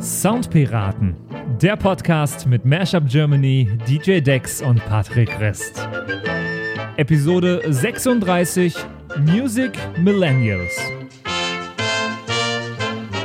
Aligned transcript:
Soundpiraten, 0.00 1.16
der 1.60 1.76
Podcast 1.76 2.46
mit 2.46 2.64
Mashup 2.64 3.06
Germany, 3.06 3.68
DJ 3.86 4.20
Dex 4.20 4.62
und 4.62 4.82
Patrick 4.86 5.38
Rest. 5.38 5.86
Episode 6.96 7.60
36 7.68 8.74
Music 9.18 9.72
Millennials. 9.98 10.74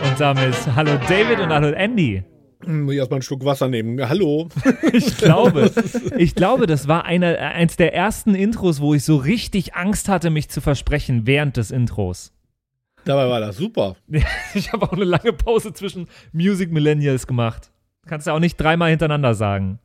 Und 0.04 0.20
damit 0.20 0.56
hallo 0.76 0.98
David 1.08 1.40
und 1.40 1.50
hallo 1.50 1.70
Andy. 1.70 2.24
Muss 2.66 2.94
ich 2.94 2.98
erstmal 2.98 3.18
einen 3.18 3.22
Schluck 3.22 3.46
Wasser 3.46 3.70
nehmen. 3.70 4.10
Hallo. 4.10 4.50
Ich 4.92 5.18
glaube, 5.18 5.72
ich 6.18 6.36
glaube, 6.36 6.68
das 6.68 6.88
war 6.90 7.06
eine, 7.06 7.38
eins 7.40 7.78
der 7.78 7.94
ersten 7.94 8.36
Intros, 8.36 8.82
wo 8.82 8.94
ich 8.94 9.06
so 9.06 9.16
richtig 9.16 9.74
Angst 9.76 10.10
hatte, 10.10 10.30
mich 10.30 10.50
zu 10.50 10.60
versprechen 10.60 11.26
während 11.26 11.56
des 11.56 11.72
Intros. 11.72 12.34
Dabei 13.08 13.30
war 13.30 13.40
das 13.40 13.58
super. 13.58 13.96
Ich 14.54 14.74
habe 14.74 14.86
auch 14.86 14.94
eine 14.94 15.06
lange 15.06 15.34
Pause 15.34 15.74
zwischen 15.74 16.08
Music 16.32 16.72
Millennials 16.72 17.28
gemacht. 17.28 17.72
Kannst 18.06 18.28
du 18.28 18.32
auch 18.32 18.40
nicht 18.40 18.58
dreimal 18.58 18.90
hintereinander 18.90 19.34
sagen. 19.34 19.80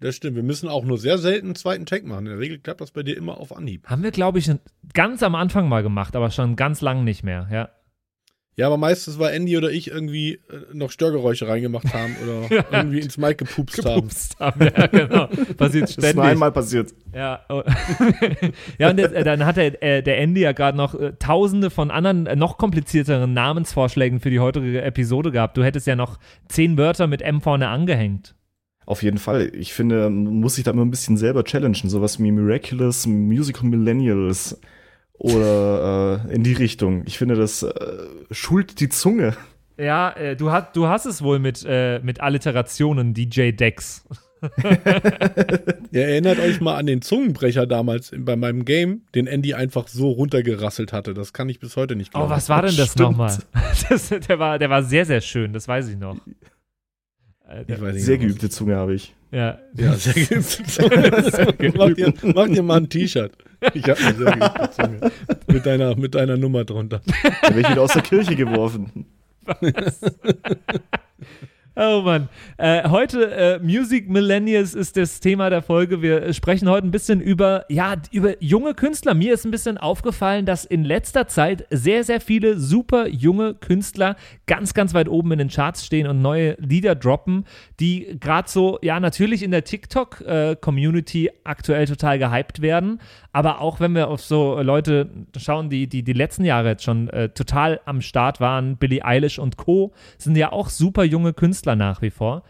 Das 0.00 0.14
stimmt. 0.14 0.36
Wir 0.36 0.42
müssen 0.42 0.68
auch 0.68 0.84
nur 0.84 0.98
sehr 0.98 1.18
selten 1.18 1.48
einen 1.48 1.54
zweiten 1.56 1.86
Tag 1.86 2.04
machen. 2.04 2.26
In 2.26 2.32
der 2.32 2.38
Regel 2.38 2.58
klappt 2.58 2.80
das 2.80 2.92
bei 2.92 3.02
dir 3.02 3.16
immer 3.16 3.38
auf 3.38 3.56
Anhieb. 3.56 3.86
Haben 3.88 4.02
wir, 4.02 4.12
glaube 4.12 4.38
ich, 4.38 4.50
ganz 4.94 5.22
am 5.22 5.34
Anfang 5.34 5.68
mal 5.68 5.82
gemacht, 5.82 6.14
aber 6.14 6.30
schon 6.30 6.56
ganz 6.56 6.80
lang 6.80 7.04
nicht 7.04 7.24
mehr, 7.24 7.48
ja. 7.50 7.68
Ja, 8.58 8.66
aber 8.66 8.76
meistens, 8.76 9.20
weil 9.20 9.34
Andy 9.34 9.56
oder 9.56 9.70
ich 9.70 9.88
irgendwie 9.88 10.32
äh, 10.34 10.40
noch 10.72 10.90
Störgeräusche 10.90 11.46
reingemacht 11.46 11.94
haben 11.94 12.16
oder 12.24 12.56
Ja. 12.56 12.64
irgendwie 12.72 12.98
ins 12.98 13.16
Mic 13.16 13.36
gepupst, 13.36 13.84
haben. 13.84 13.94
Gepupst 14.00 14.40
haben. 14.40 14.60
Ja, 14.62 14.86
genau. 14.88 15.26
Passiert 15.56 15.84
Das 15.84 15.90
ist 15.90 15.92
ständig. 15.92 16.14
nur 16.16 16.24
einmal 16.24 16.50
passiert. 16.50 16.92
Ja, 17.14 17.40
oh. 17.48 17.62
ja 18.78 18.90
und 18.90 18.96
der, 18.96 19.12
äh, 19.14 19.22
dann 19.22 19.46
hat 19.46 19.58
der, 19.58 19.80
äh, 19.80 20.02
der 20.02 20.18
Andy 20.18 20.40
ja 20.40 20.50
gerade 20.50 20.76
noch 20.76 20.98
tausende 21.20 21.70
von 21.70 21.92
anderen, 21.92 22.24
noch 22.36 22.58
komplizierteren 22.58 23.32
Namensvorschlägen 23.32 24.18
für 24.18 24.30
die 24.30 24.40
heutige 24.40 24.82
Episode 24.82 25.30
gehabt. 25.30 25.56
Du 25.56 25.62
hättest 25.62 25.86
ja 25.86 25.94
noch 25.94 26.18
zehn 26.48 26.76
Wörter 26.76 27.06
mit 27.06 27.22
M 27.22 27.40
vorne 27.40 27.68
angehängt. 27.68 28.34
Auf 28.86 29.04
jeden 29.04 29.18
Fall. 29.18 29.52
Ich 29.54 29.72
finde, 29.72 30.10
man 30.10 30.40
muss 30.40 30.56
sich 30.56 30.64
da 30.64 30.72
immer 30.72 30.84
ein 30.84 30.90
bisschen 30.90 31.16
selber 31.16 31.44
challengen. 31.44 31.88
Sowas 31.88 32.18
wie 32.18 32.32
Miraculous, 32.32 33.06
Musical 33.06 33.68
Millennials 33.68 34.60
oder 35.18 36.24
äh, 36.28 36.34
in 36.34 36.42
die 36.44 36.52
Richtung. 36.54 37.02
Ich 37.06 37.18
finde, 37.18 37.34
das 37.34 37.62
äh, 37.62 37.72
schult 38.30 38.80
die 38.80 38.88
Zunge. 38.88 39.36
Ja, 39.78 40.10
äh, 40.10 40.36
du, 40.36 40.50
hast, 40.50 40.74
du 40.76 40.86
hast 40.88 41.06
es 41.06 41.22
wohl 41.22 41.38
mit, 41.38 41.64
äh, 41.68 42.00
mit 42.00 42.20
Alliterationen, 42.20 43.14
DJ 43.14 43.52
Dex. 43.52 44.04
Ihr 45.90 46.02
erinnert 46.08 46.38
euch 46.38 46.60
mal 46.60 46.76
an 46.76 46.86
den 46.86 47.02
Zungenbrecher 47.02 47.66
damals 47.66 48.12
bei 48.16 48.36
meinem 48.36 48.64
Game, 48.64 49.02
den 49.14 49.26
Andy 49.26 49.54
einfach 49.54 49.88
so 49.88 50.10
runtergerasselt 50.10 50.92
hatte. 50.92 51.14
Das 51.14 51.32
kann 51.32 51.48
ich 51.48 51.58
bis 51.58 51.76
heute 51.76 51.96
nicht 51.96 52.10
Oh, 52.14 52.18
glauben. 52.18 52.30
was 52.30 52.48
war 52.48 52.62
denn 52.62 52.76
das 52.76 52.94
nochmal? 52.96 53.36
Der, 54.28 54.38
war, 54.38 54.58
der 54.58 54.70
war 54.70 54.82
sehr, 54.82 55.04
sehr 55.06 55.20
schön, 55.20 55.52
das 55.52 55.66
weiß 55.66 55.88
ich 55.88 55.96
noch. 55.96 56.16
Äh, 57.48 57.62
Ich 57.62 57.66
der, 57.66 57.80
weiß 57.80 57.94
nicht 57.94 58.04
Sehr 58.04 58.18
geübte 58.18 58.50
Zunge 58.50 58.76
habe 58.76 58.94
ich. 58.94 59.14
ja. 59.32 59.58
Ja, 59.76 59.94
sehr 59.94 60.14
geübte 60.14 61.72
mach, 61.76 61.92
dir, 61.94 62.12
mach 62.34 62.46
dir 62.48 62.62
mal 62.62 62.76
ein 62.78 62.88
T-Shirt. 62.88 63.32
Ich 63.74 63.88
habe 63.88 63.98
eine 63.98 64.14
sehr 64.14 64.32
geübte 64.32 64.70
Zunge. 64.70 65.12
Mit 65.48 65.66
deiner, 65.66 65.96
mit 65.96 66.14
deiner 66.14 66.36
Nummer 66.36 66.64
drunter. 66.64 67.00
Da 67.42 67.48
wäre 67.50 67.60
ich 67.60 67.70
wieder 67.70 67.82
aus 67.82 67.92
der 67.92 68.02
Kirche 68.02 68.36
geworfen. 68.36 69.06
Oh 71.80 72.02
Mann. 72.02 72.28
Äh, 72.56 72.88
heute 72.88 73.30
äh, 73.30 73.58
Music 73.60 74.08
Millennials 74.08 74.74
ist 74.74 74.96
das 74.96 75.20
Thema 75.20 75.48
der 75.48 75.62
Folge. 75.62 76.02
Wir 76.02 76.24
äh, 76.24 76.34
sprechen 76.34 76.68
heute 76.68 76.88
ein 76.88 76.90
bisschen 76.90 77.20
über, 77.20 77.66
ja, 77.68 77.94
über 78.10 78.42
junge 78.42 78.74
Künstler. 78.74 79.14
Mir 79.14 79.32
ist 79.32 79.44
ein 79.44 79.52
bisschen 79.52 79.78
aufgefallen, 79.78 80.44
dass 80.44 80.64
in 80.64 80.82
letzter 80.82 81.28
Zeit 81.28 81.68
sehr, 81.70 82.02
sehr 82.02 82.20
viele 82.20 82.58
super 82.58 83.06
junge 83.06 83.54
Künstler 83.54 84.16
ganz, 84.48 84.74
ganz 84.74 84.92
weit 84.92 85.08
oben 85.08 85.30
in 85.30 85.38
den 85.38 85.50
Charts 85.50 85.86
stehen 85.86 86.08
und 86.08 86.20
neue 86.20 86.56
Lieder 86.58 86.96
droppen, 86.96 87.44
die 87.78 88.18
gerade 88.18 88.48
so, 88.50 88.80
ja, 88.82 88.98
natürlich 88.98 89.44
in 89.44 89.52
der 89.52 89.62
TikTok-Community 89.62 91.30
aktuell 91.44 91.86
total 91.86 92.18
gehypt 92.18 92.60
werden. 92.60 93.00
Aber 93.30 93.60
auch 93.60 93.78
wenn 93.78 93.92
wir 93.92 94.08
auf 94.08 94.20
so 94.20 94.60
Leute 94.62 95.10
schauen, 95.36 95.70
die 95.70 95.86
die, 95.86 96.02
die 96.02 96.12
letzten 96.12 96.44
Jahre 96.44 96.70
jetzt 96.70 96.82
schon 96.82 97.08
äh, 97.10 97.28
total 97.28 97.78
am 97.84 98.00
Start 98.00 98.40
waren, 98.40 98.78
Billie 98.78 99.04
Eilish 99.04 99.38
und 99.38 99.56
Co., 99.56 99.92
sind 100.16 100.36
ja 100.36 100.50
auch 100.50 100.70
super 100.70 101.04
junge 101.04 101.32
Künstler 101.32 101.67
nach 101.76 102.02
wie 102.02 102.10
vor. 102.10 102.42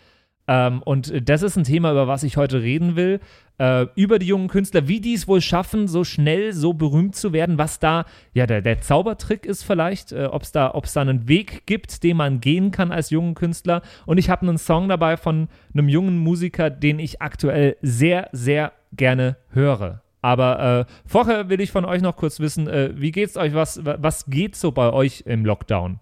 Ähm, 0.49 0.83
und 0.83 1.29
das 1.29 1.43
ist 1.43 1.57
ein 1.57 1.65
Thema, 1.65 1.93
über 1.93 2.09
was 2.09 2.23
ich 2.23 2.37
heute 2.37 2.63
reden 2.63 2.97
will. 2.97 3.21
Äh, 3.59 3.87
über 3.97 4.19
die 4.19 4.27
jungen 4.27 4.49
Künstler, 4.49 4.89
wie 4.89 5.01
die 5.01 5.15
es 5.15 5.29
wohl 5.29 5.41
schaffen, 5.41 5.89
so 5.89 6.05
schnell, 6.05 6.53
so 6.53 6.73
berühmt 6.73 7.17
zu 7.17 7.33
werden, 7.33 7.59
was 7.59 7.81
da 7.81 8.07
ja 8.33 8.47
der, 8.47 8.63
der 8.63 8.81
Zaubertrick 8.81 9.45
ist 9.45 9.65
vielleicht, 9.65 10.13
äh, 10.13 10.27
ob 10.31 10.43
es 10.43 10.53
da, 10.53 10.73
da 10.73 11.01
einen 11.01 11.29
Weg 11.29 11.67
gibt, 11.67 12.03
den 12.03 12.17
man 12.17 12.41
gehen 12.41 12.71
kann 12.71 12.93
als 12.93 13.11
jungen 13.11 13.35
Künstler. 13.35 13.83
Und 14.07 14.19
ich 14.19 14.31
habe 14.31 14.47
einen 14.47 14.59
Song 14.59 14.89
dabei 14.89 15.17
von 15.17 15.49
einem 15.75 15.89
jungen 15.89 16.19
Musiker, 16.19 16.71
den 16.71 16.99
ich 16.99 17.21
aktuell 17.21 17.77
sehr, 17.83 18.29
sehr 18.33 18.73
gerne 18.93 19.37
höre. 19.51 20.03
Aber 20.23 20.87
äh, 20.89 20.93
vorher 21.05 21.49
will 21.49 21.61
ich 21.61 21.71
von 21.71 21.85
euch 21.85 22.01
noch 22.01 22.17
kurz 22.17 22.41
wissen, 22.41 22.69
äh, 22.69 22.93
wie 22.95 23.13
geht's 23.13 23.37
euch? 23.37 23.55
Was, 23.55 23.85
was 23.85 24.27
geht 24.27 24.57
so 24.57 24.73
bei 24.73 24.93
euch 24.93 25.25
im 25.27 25.45
Lockdown? 25.45 26.01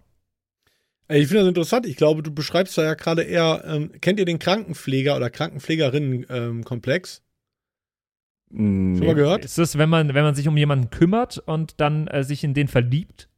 Ich 1.08 1.28
finde 1.28 1.42
das 1.42 1.48
interessant. 1.48 1.86
Ich 1.86 1.96
glaube, 1.96 2.22
du 2.22 2.32
beschreibst 2.32 2.76
da 2.76 2.82
ja 2.82 2.94
gerade 2.94 3.22
eher, 3.22 3.62
ähm, 3.66 3.92
kennt 4.00 4.18
ihr 4.18 4.24
den 4.24 4.38
Krankenpfleger- 4.38 5.16
oder 5.16 5.30
Krankenpflegerinnen-Komplex? 5.30 7.22
Nee. 8.50 8.98
Schon 8.98 9.06
mal 9.06 9.14
gehört? 9.14 9.44
Ist 9.44 9.58
das, 9.58 9.78
wenn 9.78 9.88
man, 9.88 10.14
wenn 10.14 10.24
man 10.24 10.34
sich 10.34 10.48
um 10.48 10.56
jemanden 10.56 10.90
kümmert 10.90 11.38
und 11.38 11.80
dann 11.80 12.06
äh, 12.08 12.24
sich 12.24 12.42
in 12.44 12.54
den 12.54 12.68
verliebt? 12.68 13.28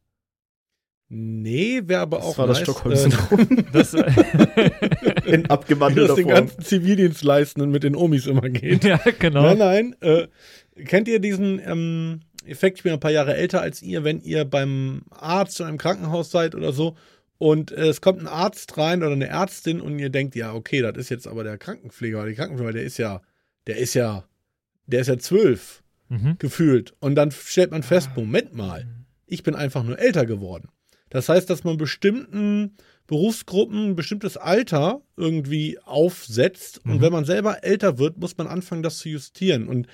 Nee, 1.11 1.81
wäre 1.85 2.01
aber 2.01 2.19
auch 2.23 2.29
Das 2.29 2.37
war 2.37 2.47
das 2.47 2.57
nice, 2.59 2.63
Stockholm-Syndrom. 2.65 3.65
Das, 3.73 3.93
äh, 3.95 4.11
In 5.25 5.43
das 5.43 5.49
abgewandelter 5.49 6.15
den 6.15 6.25
Form. 6.25 6.35
ganzen 6.35 6.61
Zivildienstleistenden 6.61 7.71
mit 7.71 7.83
den 7.83 7.95
Omis 7.95 8.27
immer 8.27 8.47
geht. 8.49 8.83
ja, 8.83 8.99
genau. 9.17 9.41
Nein, 9.41 9.57
nein. 9.57 9.95
Äh, 10.01 10.27
kennt 10.85 11.07
ihr 11.07 11.19
diesen 11.19 11.59
ähm, 11.65 12.19
Effekt? 12.45 12.77
Ich 12.77 12.83
bin 12.83 12.93
ein 12.93 12.99
paar 12.99 13.11
Jahre 13.11 13.35
älter 13.35 13.61
als 13.61 13.81
ihr, 13.81 14.03
wenn 14.03 14.21
ihr 14.21 14.45
beim 14.45 15.01
Arzt 15.09 15.59
oder 15.59 15.69
im 15.69 15.79
Krankenhaus 15.79 16.29
seid 16.29 16.53
oder 16.53 16.71
so 16.71 16.95
und 17.39 17.71
äh, 17.71 17.87
es 17.87 18.01
kommt 18.01 18.19
ein 18.19 18.27
Arzt 18.27 18.77
rein 18.77 19.01
oder 19.01 19.13
eine 19.13 19.27
Ärztin 19.27 19.81
und 19.81 19.97
ihr 19.97 20.11
denkt, 20.11 20.35
ja, 20.35 20.53
okay, 20.53 20.81
das 20.81 20.95
ist 20.97 21.09
jetzt 21.09 21.27
aber 21.27 21.43
der 21.43 21.57
Krankenpfleger 21.57 22.19
oder 22.19 22.27
die 22.27 22.35
Krankenpfleger, 22.35 22.73
der 22.73 22.83
ist 22.83 22.97
ja, 22.99 23.21
der 23.65 23.77
ist 23.77 23.95
ja, 23.95 24.25
der 24.85 25.01
ist 25.01 25.07
ja 25.07 25.17
zwölf 25.17 25.81
Mhm. 26.11 26.37
gefühlt. 26.39 26.93
Und 26.99 27.13
dann 27.15 27.29
stellt 27.31 27.69
man 27.71 27.83
fest, 27.83 28.09
Moment 28.15 28.53
mal, 28.55 28.87
ich 29.27 29.43
bin 29.43 29.53
einfach 29.55 29.83
nur 29.83 29.99
älter 29.99 30.25
geworden. 30.25 30.69
Das 31.11 31.29
heißt, 31.29 31.47
dass 31.49 31.63
man 31.63 31.77
bestimmten 31.77 32.75
Berufsgruppen 33.05 33.89
ein 33.91 33.95
bestimmtes 33.95 34.35
Alter 34.35 35.01
irgendwie 35.17 35.77
aufsetzt. 35.79 36.81
Und 36.85 36.95
Mhm. 36.95 37.01
wenn 37.01 37.11
man 37.11 37.25
selber 37.25 37.63
älter 37.63 37.99
wird, 37.99 38.17
muss 38.17 38.37
man 38.37 38.47
anfangen, 38.47 38.81
das 38.83 38.97
zu 38.97 39.09
justieren. 39.09 39.67
Und 39.67 39.87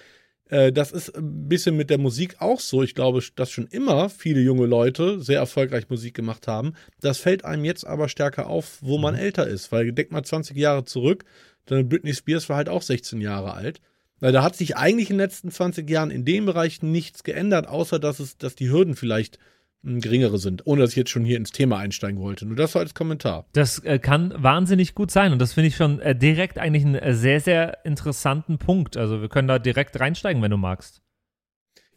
das 0.49 0.91
ist 0.91 1.15
ein 1.17 1.49
bisschen 1.49 1.75
mit 1.75 1.89
der 1.89 1.97
Musik 1.97 2.35
auch 2.39 2.59
so. 2.59 2.83
Ich 2.83 2.93
glaube, 2.93 3.23
dass 3.35 3.49
schon 3.49 3.65
immer 3.67 4.09
viele 4.09 4.41
junge 4.41 4.67
Leute 4.67 5.19
sehr 5.19 5.39
erfolgreich 5.39 5.89
Musik 5.89 6.13
gemacht 6.13 6.47
haben. 6.47 6.73
Das 7.01 7.17
fällt 7.17 7.43
einem 7.43 7.65
jetzt 7.65 7.85
aber 7.85 8.09
stärker 8.09 8.47
auf, 8.47 8.77
wo 8.81 8.99
man 8.99 9.15
älter 9.15 9.47
ist. 9.47 9.71
Weil 9.71 9.91
denk 9.91 10.11
mal 10.11 10.23
20 10.23 10.55
Jahre 10.55 10.85
zurück, 10.85 11.25
dann 11.65 11.89
Britney 11.89 12.13
Spears 12.13 12.47
war 12.47 12.57
halt 12.57 12.69
auch 12.69 12.83
16 12.83 13.21
Jahre 13.21 13.55
alt. 13.55 13.81
Weil 14.19 14.31
da 14.31 14.43
hat 14.43 14.55
sich 14.55 14.77
eigentlich 14.77 15.09
in 15.09 15.17
den 15.17 15.25
letzten 15.25 15.51
20 15.51 15.89
Jahren 15.89 16.11
in 16.11 16.25
dem 16.25 16.45
Bereich 16.45 16.81
nichts 16.83 17.23
geändert, 17.23 17.67
außer 17.67 17.99
dass 17.99 18.19
es, 18.19 18.37
dass 18.37 18.55
die 18.55 18.69
Hürden 18.69 18.95
vielleicht 18.95 19.39
geringere 19.85 20.37
sind, 20.37 20.65
ohne 20.65 20.81
dass 20.81 20.91
ich 20.91 20.95
jetzt 20.97 21.11
schon 21.11 21.25
hier 21.25 21.37
ins 21.37 21.51
Thema 21.51 21.77
einsteigen 21.77 22.19
wollte. 22.19 22.45
Nur 22.45 22.55
das 22.55 22.71
so 22.73 22.79
als 22.79 22.93
Kommentar. 22.93 23.45
Das 23.53 23.79
äh, 23.79 23.99
kann 23.99 24.33
wahnsinnig 24.37 24.95
gut 24.95 25.11
sein 25.11 25.31
und 25.31 25.39
das 25.39 25.53
finde 25.53 25.67
ich 25.69 25.75
schon 25.75 25.99
äh, 25.99 26.15
direkt 26.15 26.57
eigentlich 26.57 26.85
einen 26.85 26.95
äh, 26.95 27.13
sehr, 27.13 27.39
sehr 27.39 27.85
interessanten 27.85 28.57
Punkt. 28.57 28.97
Also 28.97 29.21
wir 29.21 29.29
können 29.29 29.47
da 29.47 29.59
direkt 29.59 29.99
reinsteigen, 29.99 30.41
wenn 30.41 30.51
du 30.51 30.57
magst. 30.57 31.01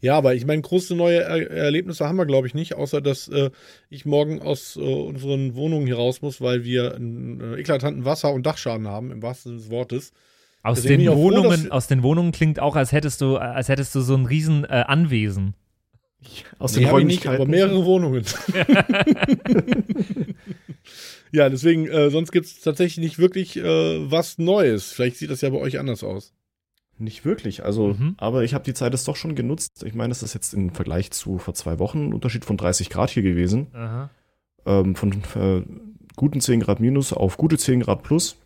Ja, 0.00 0.16
aber 0.16 0.34
ich 0.36 0.46
meine, 0.46 0.62
große 0.62 0.94
neue 0.94 1.22
er 1.22 1.50
Erlebnisse 1.50 2.06
haben 2.06 2.18
wir, 2.18 2.26
glaube 2.26 2.46
ich, 2.46 2.54
nicht, 2.54 2.74
außer 2.74 3.00
dass 3.00 3.26
äh, 3.28 3.50
ich 3.90 4.06
morgen 4.06 4.40
aus 4.40 4.76
äh, 4.76 4.80
unseren 4.80 5.56
Wohnungen 5.56 5.86
hier 5.86 5.96
raus 5.96 6.22
muss, 6.22 6.40
weil 6.40 6.62
wir 6.62 6.94
einen 6.94 7.40
äh, 7.40 7.56
eklatanten 7.56 8.04
Wasser- 8.04 8.32
und 8.32 8.46
Dachschaden 8.46 8.86
haben, 8.86 9.10
im 9.10 9.22
wahrsten 9.22 9.50
Sinne 9.52 9.62
des 9.62 9.70
Wortes. 9.70 10.12
Aus 10.62 10.82
Deswegen 10.82 11.02
den, 11.02 11.12
froh, 11.12 11.18
Wohnungen, 11.22 11.50
dass- 11.64 11.70
aus 11.70 11.86
den 11.88 12.02
Wohnungen 12.04 12.30
klingt 12.30 12.60
auch, 12.60 12.76
als 12.76 12.92
hättest 12.92 13.20
du, 13.22 13.38
als 13.38 13.68
hättest 13.68 13.92
du 13.94 14.00
so 14.00 14.14
ein 14.14 14.26
riesen 14.26 14.64
Anwesen. 14.66 15.54
Aus 16.58 16.74
Nee, 16.76 16.84
den 16.84 16.98
ich 16.98 17.04
nicht, 17.04 17.26
aber 17.26 17.38
Räumlichkeiten. 17.38 17.50
mehrere 17.50 17.84
Wohnungen. 17.84 18.24
ja, 21.32 21.48
deswegen, 21.48 21.86
äh, 21.88 22.10
sonst 22.10 22.32
gibt 22.32 22.46
es 22.46 22.60
tatsächlich 22.60 22.98
nicht 23.04 23.18
wirklich 23.18 23.56
äh, 23.56 24.10
was 24.10 24.38
Neues. 24.38 24.92
Vielleicht 24.92 25.16
sieht 25.16 25.30
das 25.30 25.40
ja 25.40 25.50
bei 25.50 25.58
euch 25.58 25.78
anders 25.78 26.02
aus. 26.04 26.32
Nicht 26.98 27.24
wirklich. 27.24 27.64
Also, 27.64 27.88
Mhm. 27.94 28.14
aber 28.16 28.42
ich 28.42 28.54
habe 28.54 28.64
die 28.64 28.74
Zeit 28.74 28.92
jetzt 28.92 29.06
doch 29.06 29.14
schon 29.16 29.34
genutzt. 29.36 29.84
Ich 29.84 29.94
meine, 29.94 30.10
es 30.10 30.22
ist 30.24 30.34
jetzt 30.34 30.52
im 30.54 30.70
Vergleich 30.70 31.12
zu 31.12 31.38
vor 31.38 31.54
zwei 31.54 31.78
Wochen 31.78 32.08
ein 32.08 32.14
Unterschied 32.14 32.44
von 32.44 32.56
30 32.56 32.90
Grad 32.90 33.10
hier 33.10 33.22
gewesen. 33.22 33.68
Aha. 33.72 34.10
Ähm, 34.66 34.96
von 34.96 35.12
äh, 35.36 35.62
guten 36.16 36.40
10 36.40 36.58
Grad 36.60 36.80
minus 36.80 37.12
auf 37.12 37.36
gute 37.36 37.56
10 37.56 37.80
Grad 37.80 38.02
plus. 38.02 38.36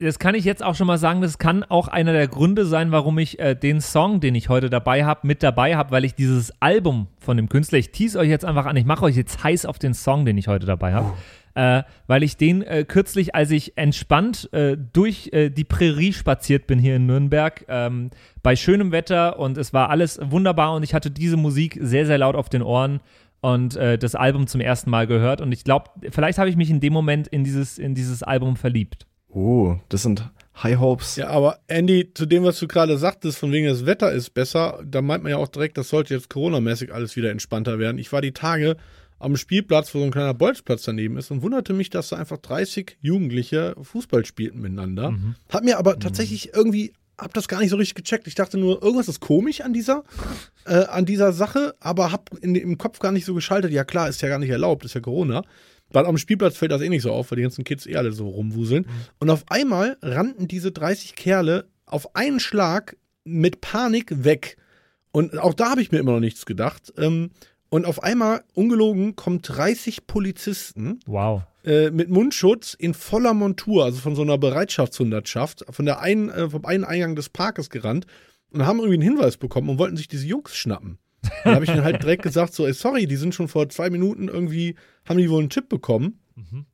Das 0.00 0.18
kann 0.18 0.34
ich 0.34 0.44
jetzt 0.44 0.62
auch 0.62 0.74
schon 0.74 0.88
mal 0.88 0.98
sagen, 0.98 1.20
das 1.20 1.38
kann 1.38 1.62
auch 1.62 1.86
einer 1.86 2.12
der 2.12 2.26
Gründe 2.26 2.66
sein, 2.66 2.90
warum 2.90 3.16
ich 3.18 3.38
äh, 3.38 3.54
den 3.54 3.80
Song, 3.80 4.20
den 4.20 4.34
ich 4.34 4.48
heute 4.48 4.68
dabei 4.68 5.04
habe, 5.04 5.24
mit 5.24 5.42
dabei 5.44 5.76
habe, 5.76 5.92
weil 5.92 6.04
ich 6.04 6.16
dieses 6.16 6.52
Album 6.60 7.06
von 7.20 7.36
dem 7.36 7.48
Künstler, 7.48 7.78
ich 7.78 7.92
tease 7.92 8.18
euch 8.18 8.28
jetzt 8.28 8.44
einfach 8.44 8.66
an, 8.66 8.76
ich 8.76 8.84
mache 8.84 9.04
euch 9.04 9.14
jetzt 9.14 9.44
heiß 9.44 9.66
auf 9.66 9.78
den 9.78 9.94
Song, 9.94 10.26
den 10.26 10.36
ich 10.36 10.48
heute 10.48 10.66
dabei 10.66 10.94
habe. 10.94 11.12
Äh, 11.54 11.84
weil 12.08 12.24
ich 12.24 12.36
den 12.36 12.62
äh, 12.62 12.84
kürzlich, 12.84 13.36
als 13.36 13.52
ich 13.52 13.78
entspannt 13.78 14.52
äh, 14.52 14.76
durch 14.76 15.30
äh, 15.32 15.50
die 15.50 15.62
Prärie 15.62 16.12
spaziert 16.12 16.66
bin 16.66 16.80
hier 16.80 16.96
in 16.96 17.06
Nürnberg, 17.06 17.64
ähm, 17.68 18.10
bei 18.42 18.56
schönem 18.56 18.90
Wetter 18.90 19.38
und 19.38 19.56
es 19.56 19.72
war 19.72 19.90
alles 19.90 20.18
wunderbar 20.20 20.74
und 20.74 20.82
ich 20.82 20.94
hatte 20.94 21.12
diese 21.12 21.36
Musik 21.36 21.78
sehr, 21.80 22.06
sehr 22.06 22.18
laut 22.18 22.34
auf 22.34 22.48
den 22.48 22.62
Ohren 22.62 22.98
und 23.40 23.76
äh, 23.76 23.96
das 23.96 24.16
Album 24.16 24.48
zum 24.48 24.60
ersten 24.60 24.90
Mal 24.90 25.06
gehört 25.06 25.40
und 25.40 25.52
ich 25.52 25.62
glaube, 25.62 25.90
vielleicht 26.10 26.38
habe 26.38 26.50
ich 26.50 26.56
mich 26.56 26.70
in 26.70 26.80
dem 26.80 26.92
Moment 26.92 27.28
in 27.28 27.44
dieses, 27.44 27.78
in 27.78 27.94
dieses 27.94 28.24
Album 28.24 28.56
verliebt. 28.56 29.06
Oh, 29.34 29.76
das 29.88 30.02
sind 30.02 30.30
High 30.62 30.78
Hopes. 30.78 31.16
Ja, 31.16 31.28
aber 31.28 31.58
Andy, 31.66 32.12
zu 32.14 32.24
dem, 32.24 32.44
was 32.44 32.58
du 32.60 32.68
gerade 32.68 32.96
sagtest, 32.96 33.38
von 33.38 33.50
wegen 33.50 33.66
das 33.66 33.84
Wetter 33.84 34.12
ist 34.12 34.30
besser, 34.30 34.80
da 34.84 35.02
meint 35.02 35.24
man 35.24 35.30
ja 35.30 35.38
auch 35.38 35.48
direkt, 35.48 35.76
das 35.76 35.88
sollte 35.88 36.14
jetzt 36.14 36.30
Corona-mäßig 36.30 36.94
alles 36.94 37.16
wieder 37.16 37.30
entspannter 37.30 37.78
werden. 37.80 37.98
Ich 37.98 38.12
war 38.12 38.22
die 38.22 38.32
Tage 38.32 38.76
am 39.18 39.36
Spielplatz, 39.36 39.92
wo 39.94 39.98
so 39.98 40.04
ein 40.04 40.12
kleiner 40.12 40.34
Bolzplatz 40.34 40.82
daneben 40.82 41.16
ist 41.16 41.30
und 41.32 41.42
wunderte 41.42 41.72
mich, 41.72 41.90
dass 41.90 42.10
da 42.10 42.16
einfach 42.16 42.38
30 42.38 42.98
Jugendliche 43.00 43.74
Fußball 43.80 44.24
spielten 44.24 44.60
miteinander. 44.60 45.12
Mhm. 45.12 45.34
Hat 45.50 45.64
mir 45.64 45.78
aber 45.78 45.98
tatsächlich 45.98 46.54
irgendwie, 46.54 46.92
hab 47.18 47.34
das 47.34 47.48
gar 47.48 47.60
nicht 47.60 47.70
so 47.70 47.76
richtig 47.76 47.96
gecheckt. 47.96 48.28
Ich 48.28 48.36
dachte 48.36 48.58
nur, 48.58 48.82
irgendwas 48.82 49.08
ist 49.08 49.20
komisch 49.20 49.62
an 49.62 49.72
dieser, 49.72 50.04
äh, 50.66 50.84
an 50.84 51.06
dieser 51.06 51.32
Sache, 51.32 51.74
aber 51.80 52.12
hab 52.12 52.30
in, 52.40 52.54
im 52.54 52.78
Kopf 52.78 53.00
gar 53.00 53.12
nicht 53.12 53.24
so 53.24 53.34
geschaltet. 53.34 53.72
Ja 53.72 53.84
klar, 53.84 54.08
ist 54.08 54.22
ja 54.22 54.28
gar 54.28 54.38
nicht 54.38 54.50
erlaubt, 54.50 54.84
ist 54.84 54.94
ja 54.94 55.00
Corona. 55.00 55.42
Weil 55.94 56.06
am 56.06 56.18
Spielplatz 56.18 56.56
fällt 56.56 56.72
das 56.72 56.82
eh 56.82 56.88
nicht 56.88 57.02
so 57.02 57.12
auf, 57.12 57.30
weil 57.30 57.36
die 57.36 57.42
ganzen 57.42 57.64
Kids 57.64 57.86
eh 57.86 57.96
alle 57.96 58.12
so 58.12 58.28
rumwuseln. 58.28 58.86
Und 59.20 59.30
auf 59.30 59.44
einmal 59.48 59.96
rannten 60.02 60.48
diese 60.48 60.72
30 60.72 61.14
Kerle 61.14 61.68
auf 61.86 62.14
einen 62.16 62.40
Schlag 62.40 62.96
mit 63.24 63.60
Panik 63.60 64.24
weg. 64.24 64.56
Und 65.12 65.38
auch 65.38 65.54
da 65.54 65.70
habe 65.70 65.80
ich 65.80 65.92
mir 65.92 65.98
immer 65.98 66.12
noch 66.12 66.20
nichts 66.20 66.44
gedacht. 66.46 66.92
Ähm, 66.98 67.30
und 67.68 67.86
auf 67.86 68.02
einmal, 68.02 68.42
ungelogen, 68.54 69.16
kommen 69.16 69.40
30 69.42 70.06
Polizisten 70.06 71.00
Wow. 71.06 71.42
äh, 71.64 71.90
mit 71.90 72.08
Mundschutz 72.10 72.74
in 72.74 72.94
voller 72.94 73.32
Montur, 73.34 73.84
also 73.84 74.00
von 74.00 74.14
so 74.16 74.22
einer 74.22 74.38
Bereitschaftshundertschaft, 74.38 75.64
von 75.70 75.84
der 75.84 76.00
einen, 76.00 76.28
äh, 76.28 76.50
vom 76.50 76.64
einen 76.64 76.84
Eingang 76.84 77.16
des 77.16 77.28
Parkes 77.28 77.70
gerannt 77.70 78.06
und 78.50 78.66
haben 78.66 78.78
irgendwie 78.78 78.94
einen 78.94 79.14
Hinweis 79.16 79.36
bekommen 79.36 79.68
und 79.70 79.78
wollten 79.78 79.96
sich 79.96 80.08
diese 80.08 80.26
Jungs 80.26 80.54
schnappen. 80.56 80.98
Dann 81.44 81.54
habe 81.54 81.64
ich 81.64 81.70
ihnen 81.70 81.84
halt 81.84 82.02
direkt 82.02 82.22
gesagt, 82.22 82.52
so, 82.52 82.66
ey, 82.66 82.72
sorry, 82.74 83.06
die 83.06 83.16
sind 83.16 83.34
schon 83.34 83.48
vor 83.48 83.68
zwei 83.70 83.88
Minuten 83.90 84.28
irgendwie, 84.28 84.74
haben 85.04 85.18
die 85.18 85.30
wohl 85.30 85.40
einen 85.40 85.50
Tipp 85.50 85.68
bekommen. 85.68 86.18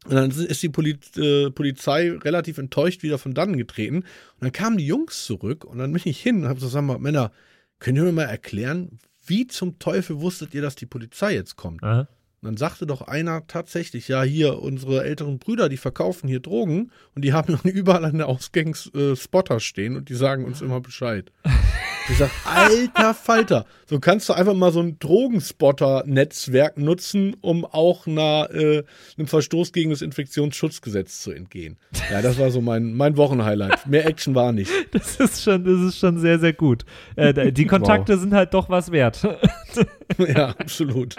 Und 0.04 0.14
dann 0.14 0.30
ist 0.30 0.62
die 0.62 0.68
Poli 0.68 0.98
äh, 1.16 1.50
Polizei 1.50 2.10
relativ 2.12 2.58
enttäuscht 2.58 3.02
wieder 3.02 3.18
von 3.18 3.34
dannen 3.34 3.56
getreten. 3.56 3.96
Und 3.96 4.40
dann 4.40 4.52
kamen 4.52 4.78
die 4.78 4.86
Jungs 4.86 5.26
zurück 5.26 5.64
und 5.64 5.78
dann 5.78 5.92
bin 5.92 6.02
ich 6.04 6.20
hin 6.20 6.42
und 6.42 6.48
habe 6.48 6.60
gesagt, 6.60 7.00
Männer, 7.00 7.30
könnt 7.78 7.98
ihr 7.98 8.04
mir 8.04 8.12
mal 8.12 8.24
erklären, 8.24 8.98
wie 9.26 9.46
zum 9.46 9.78
Teufel 9.78 10.20
wusstet 10.20 10.54
ihr, 10.54 10.62
dass 10.62 10.76
die 10.76 10.86
Polizei 10.86 11.34
jetzt 11.34 11.56
kommt? 11.56 11.82
Aha. 11.82 12.08
Und 12.42 12.46
dann 12.46 12.56
sagte 12.56 12.86
doch 12.86 13.02
einer 13.02 13.46
tatsächlich, 13.46 14.08
ja, 14.08 14.22
hier, 14.22 14.62
unsere 14.62 15.04
älteren 15.04 15.38
Brüder, 15.38 15.68
die 15.68 15.76
verkaufen 15.76 16.26
hier 16.26 16.40
Drogen 16.40 16.90
und 17.14 17.22
die 17.22 17.34
haben 17.34 17.58
überall 17.64 18.04
an 18.06 18.16
der 18.16 18.28
Ausgangs 18.28 18.90
äh, 18.94 19.14
Spotter 19.14 19.60
stehen 19.60 19.96
und 19.96 20.08
die 20.08 20.14
sagen 20.14 20.46
uns 20.46 20.62
immer 20.62 20.80
Bescheid. 20.80 21.30
Ich 22.08 22.18
sag, 22.18 22.30
alter 22.44 23.14
Falter, 23.14 23.66
so 23.86 24.00
kannst 24.00 24.28
du 24.28 24.32
einfach 24.32 24.54
mal 24.54 24.72
so 24.72 24.80
ein 24.80 24.98
Drogenspotter-Netzwerk 24.98 26.78
nutzen, 26.78 27.36
um 27.40 27.64
auch 27.64 28.06
einer, 28.06 28.48
äh, 28.52 28.84
einem 29.16 29.26
Verstoß 29.28 29.72
gegen 29.72 29.90
das 29.90 30.02
Infektionsschutzgesetz 30.02 31.20
zu 31.20 31.30
entgehen. 31.30 31.76
Ja, 32.10 32.22
das 32.22 32.38
war 32.38 32.50
so 32.50 32.60
mein, 32.60 32.94
mein 32.94 33.16
Wochenhighlight. 33.16 33.86
Mehr 33.86 34.06
Action 34.06 34.34
war 34.34 34.52
nicht. 34.52 34.70
Das 34.92 35.16
ist 35.16 35.42
schon, 35.42 35.64
das 35.64 35.80
ist 35.80 35.98
schon 35.98 36.18
sehr, 36.18 36.38
sehr 36.38 36.52
gut. 36.52 36.84
Äh, 37.16 37.52
die 37.52 37.66
Kontakte 37.66 38.18
sind 38.18 38.34
halt 38.34 38.54
doch 38.54 38.68
was 38.68 38.90
wert. 38.90 39.22
ja, 40.18 40.48
absolut. 40.58 41.16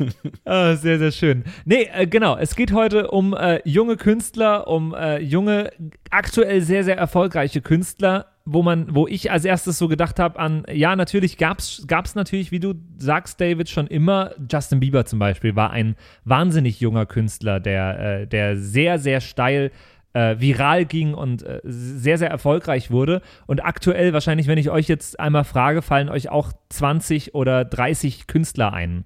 Ah, 0.44 0.74
sehr, 0.74 0.98
sehr 0.98 1.12
schön. 1.12 1.44
Nee, 1.64 1.88
äh, 1.92 2.06
genau. 2.06 2.36
Es 2.36 2.56
geht 2.56 2.72
heute 2.72 3.10
um 3.10 3.34
äh, 3.34 3.60
junge 3.64 3.96
Künstler, 3.96 4.66
um 4.66 4.94
äh, 4.94 5.18
junge, 5.18 5.70
aktuell 6.10 6.60
sehr, 6.62 6.84
sehr 6.84 6.96
erfolgreiche 6.96 7.60
Künstler, 7.60 8.26
wo 8.44 8.62
man, 8.62 8.94
wo 8.94 9.06
ich 9.06 9.30
als 9.30 9.44
erstes 9.44 9.78
so 9.78 9.86
gedacht 9.86 10.18
habe 10.18 10.38
an, 10.38 10.64
ja, 10.72 10.96
natürlich 10.96 11.36
gab's, 11.38 11.84
gab's 11.86 12.14
natürlich, 12.14 12.50
wie 12.50 12.60
du 12.60 12.74
sagst, 12.96 13.40
David, 13.40 13.68
schon 13.68 13.86
immer. 13.86 14.32
Justin 14.50 14.80
Bieber 14.80 15.04
zum 15.04 15.18
Beispiel 15.18 15.54
war 15.56 15.70
ein 15.70 15.94
wahnsinnig 16.24 16.80
junger 16.80 17.06
Künstler, 17.06 17.60
der, 17.60 18.22
äh, 18.22 18.26
der 18.26 18.56
sehr, 18.56 18.98
sehr 18.98 19.20
steil 19.20 19.70
äh, 20.12 20.36
viral 20.38 20.84
ging 20.84 21.14
und 21.14 21.42
äh, 21.42 21.60
sehr, 21.64 22.18
sehr 22.18 22.30
erfolgreich 22.30 22.90
wurde. 22.90 23.22
Und 23.46 23.64
aktuell, 23.64 24.12
wahrscheinlich, 24.12 24.48
wenn 24.48 24.58
ich 24.58 24.70
euch 24.70 24.88
jetzt 24.88 25.20
einmal 25.20 25.44
frage, 25.44 25.82
fallen 25.82 26.08
euch 26.08 26.28
auch 26.28 26.52
20 26.70 27.34
oder 27.34 27.64
30 27.64 28.26
Künstler 28.26 28.72
ein. 28.72 29.04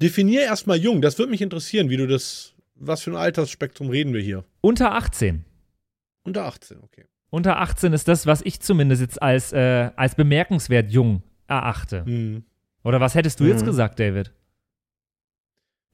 Definier 0.00 0.42
erstmal 0.42 0.78
jung, 0.78 1.00
das 1.02 1.18
würde 1.18 1.30
mich 1.30 1.42
interessieren, 1.42 1.90
wie 1.90 1.96
du 1.96 2.06
das, 2.06 2.54
was 2.74 3.02
für 3.02 3.10
ein 3.10 3.16
Altersspektrum 3.16 3.88
reden 3.90 4.12
wir 4.14 4.20
hier? 4.20 4.44
Unter 4.60 4.94
18. 4.94 5.44
Unter 6.24 6.44
18, 6.46 6.78
okay. 6.82 7.04
Unter 7.30 7.58
18 7.60 7.92
ist 7.92 8.08
das, 8.08 8.26
was 8.26 8.42
ich 8.42 8.60
zumindest 8.60 9.00
jetzt 9.00 9.22
als, 9.22 9.52
äh, 9.52 9.90
als 9.96 10.14
bemerkenswert 10.14 10.90
jung 10.90 11.22
erachte. 11.46 12.04
Hm. 12.04 12.44
Oder 12.84 13.00
was 13.00 13.14
hättest 13.14 13.40
du 13.40 13.44
jetzt 13.44 13.62
Mhm. 13.62 13.66
gesagt, 13.66 13.98
David? 14.00 14.32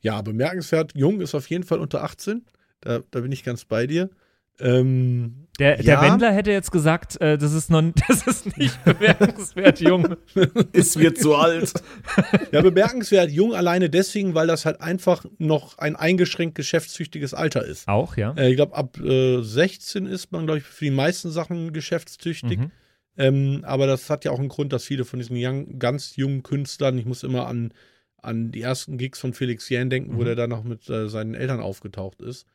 Ja, 0.00 0.22
bemerkenswert, 0.22 0.92
jung 0.94 1.20
ist 1.20 1.34
auf 1.34 1.48
jeden 1.50 1.64
Fall 1.64 1.80
unter 1.80 2.02
18. 2.02 2.44
Da, 2.80 3.00
da 3.10 3.20
bin 3.20 3.32
ich 3.32 3.42
ganz 3.44 3.64
bei 3.64 3.86
dir. 3.86 4.10
Ähm, 4.60 5.46
Der, 5.58 5.76
der 5.76 5.84
Ja. 5.84 6.02
Wendler 6.02 6.32
hätte 6.32 6.50
jetzt 6.52 6.70
gesagt, 6.72 7.20
äh, 7.20 7.36
das, 7.38 7.52
ist 7.52 7.70
noch, 7.70 7.82
das 8.08 8.26
ist 8.26 8.56
nicht 8.58 8.82
bemerkenswert 8.84 9.80
jung. 9.80 10.16
Es 10.72 10.96
wird 10.98 11.18
so 11.18 11.34
alt. 11.36 11.72
ja, 12.52 12.60
bemerkenswert 12.62 13.30
jung 13.30 13.54
alleine 13.54 13.90
deswegen, 13.90 14.34
weil 14.34 14.46
das 14.46 14.64
halt 14.64 14.80
einfach 14.80 15.24
noch 15.38 15.78
ein 15.78 15.96
eingeschränkt 15.96 16.54
geschäftstüchtiges 16.54 17.34
Alter 17.34 17.64
ist. 17.64 17.88
Auch, 17.88 18.16
ja. 18.16 18.32
Äh, 18.36 18.50
ich 18.50 18.56
glaube, 18.56 18.76
ab 18.76 18.98
äh, 19.00 19.42
16 19.42 20.06
ist 20.06 20.32
man, 20.32 20.46
glaube 20.46 20.58
ich, 20.58 20.64
für 20.64 20.84
die 20.84 20.90
meisten 20.90 21.30
Sachen 21.30 21.72
geschäftstüchtig. 21.72 22.58
Mhm. 22.58 22.70
Ähm, 23.16 23.60
aber 23.64 23.88
das 23.88 24.10
hat 24.10 24.24
ja 24.24 24.30
auch 24.30 24.38
einen 24.38 24.48
Grund, 24.48 24.72
dass 24.72 24.84
viele 24.84 25.04
von 25.04 25.18
diesen 25.18 25.36
young, 25.36 25.80
ganz 25.80 26.14
jungen 26.14 26.44
Künstlern, 26.44 26.96
ich 26.98 27.04
muss 27.04 27.24
immer 27.24 27.48
an, 27.48 27.72
an 28.22 28.52
die 28.52 28.62
ersten 28.62 28.96
Gigs 28.96 29.18
von 29.18 29.32
Felix 29.34 29.68
Jähn 29.68 29.90
denken, 29.90 30.14
wo 30.16 30.20
Mhm. 30.20 30.24
der 30.26 30.34
dann 30.36 30.50
noch 30.50 30.62
mit 30.62 30.88
äh, 30.88 31.08
seinen 31.08 31.34
Eltern 31.34 31.58
aufgetaucht 31.60 32.20
ist. 32.22 32.46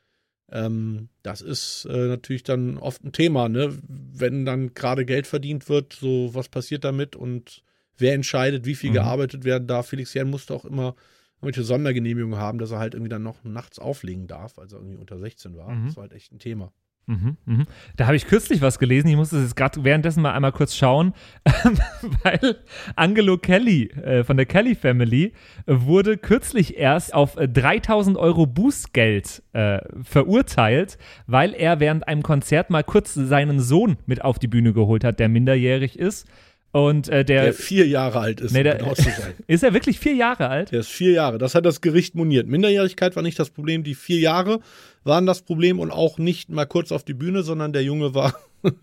Ähm, 0.53 1.09
das 1.23 1.41
ist 1.41 1.85
äh, 1.85 2.07
natürlich 2.07 2.43
dann 2.43 2.77
oft 2.77 3.03
ein 3.03 3.11
Thema, 3.11 3.49
ne? 3.49 3.75
Wenn 3.87 4.45
dann 4.45 4.75
gerade 4.75 5.03
Geld 5.03 5.25
verdient 5.25 5.67
wird, 5.67 5.93
so 5.93 6.29
was 6.35 6.47
passiert 6.47 6.83
damit 6.83 7.15
und 7.15 7.63
wer 7.97 8.13
entscheidet, 8.13 8.65
wie 8.65 8.75
viel 8.75 8.91
Mhm. 8.91 8.95
gearbeitet 8.95 9.43
werden 9.45 9.67
darf. 9.67 9.87
Felix 9.87 10.13
Jähn 10.13 10.29
musste 10.29 10.53
auch 10.53 10.65
immer 10.65 10.95
irgendwelche 11.41 11.63
Sondergenehmigungen 11.63 12.39
haben, 12.39 12.59
dass 12.59 12.71
er 12.71 12.79
halt 12.79 12.93
irgendwie 12.93 13.09
dann 13.09 13.23
noch 13.23 13.43
nachts 13.43 13.79
auflegen 13.79 14.27
darf, 14.27 14.59
als 14.59 14.73
er 14.73 14.79
irgendwie 14.79 14.97
unter 14.97 15.17
16 15.17 15.57
war. 15.57 15.73
Mhm. 15.73 15.87
Das 15.87 15.97
war 15.97 16.03
halt 16.03 16.13
echt 16.13 16.31
ein 16.31 16.39
Thema. 16.39 16.71
Mhm, 17.05 17.35
mhm. 17.45 17.65
Da 17.97 18.05
habe 18.05 18.15
ich 18.15 18.27
kürzlich 18.27 18.61
was 18.61 18.79
gelesen. 18.79 19.09
Ich 19.09 19.17
muss 19.17 19.31
das 19.31 19.41
jetzt 19.41 19.55
gerade 19.57 19.83
währenddessen 19.83 20.21
mal 20.21 20.31
einmal 20.31 20.53
kurz 20.53 20.73
schauen, 20.75 21.13
weil 22.23 22.57
Angelo 22.95 23.37
Kelly 23.37 23.89
äh, 23.89 24.23
von 24.23 24.37
der 24.37 24.45
Kelly 24.45 24.73
Family 24.73 25.33
äh, 25.65 25.75
wurde 25.81 26.17
kürzlich 26.17 26.77
erst 26.77 27.13
auf 27.13 27.35
äh, 27.35 27.49
3000 27.49 28.17
Euro 28.17 28.45
Bußgeld 28.45 29.43
äh, 29.51 29.79
verurteilt, 30.01 30.97
weil 31.27 31.53
er 31.53 31.81
während 31.81 32.07
einem 32.07 32.23
Konzert 32.23 32.69
mal 32.69 32.83
kurz 32.83 33.13
seinen 33.13 33.59
Sohn 33.59 33.97
mit 34.05 34.23
auf 34.23 34.39
die 34.39 34.47
Bühne 34.47 34.71
geholt 34.71 35.03
hat, 35.03 35.19
der 35.19 35.27
minderjährig 35.27 35.99
ist. 35.99 36.25
Und 36.73 37.07
äh, 37.07 37.23
der, 37.23 37.43
Der 37.43 37.53
vier 37.53 37.87
Jahre 37.87 38.19
alt 38.19 38.41
ist, 38.41 38.51
Nee, 38.51 38.59
um 38.59 38.63
der- 38.63 38.75
genau 38.77 38.93
zu 38.95 39.03
sein. 39.03 39.33
ist 39.47 39.63
er 39.63 39.73
wirklich 39.75 39.99
vier 39.99 40.15
Jahre 40.15 40.49
alt? 40.49 40.71
Der 40.71 40.79
ist 40.79 40.89
vier 40.89 41.11
Jahre. 41.11 41.37
Das 41.37 41.53
hat 41.53 41.65
das 41.67 41.81
Gericht 41.81 42.15
moniert. 42.15 42.47
Minderjährigkeit 42.47 43.15
war 43.15 43.21
nicht 43.23 43.37
das 43.37 43.51
Problem. 43.51 43.83
Die 43.83 43.93
vier 43.93 44.19
Jahre 44.19 44.59
waren 45.03 45.27
das 45.27 45.43
Problem 45.43 45.79
und 45.79 45.91
auch 45.91 46.17
nicht 46.17 46.49
mal 46.49 46.65
kurz 46.65 46.91
auf 46.91 47.03
die 47.03 47.13
Bühne, 47.13 47.43
sondern 47.43 47.73
der 47.73 47.83
Junge 47.83 48.15
war, 48.15 48.33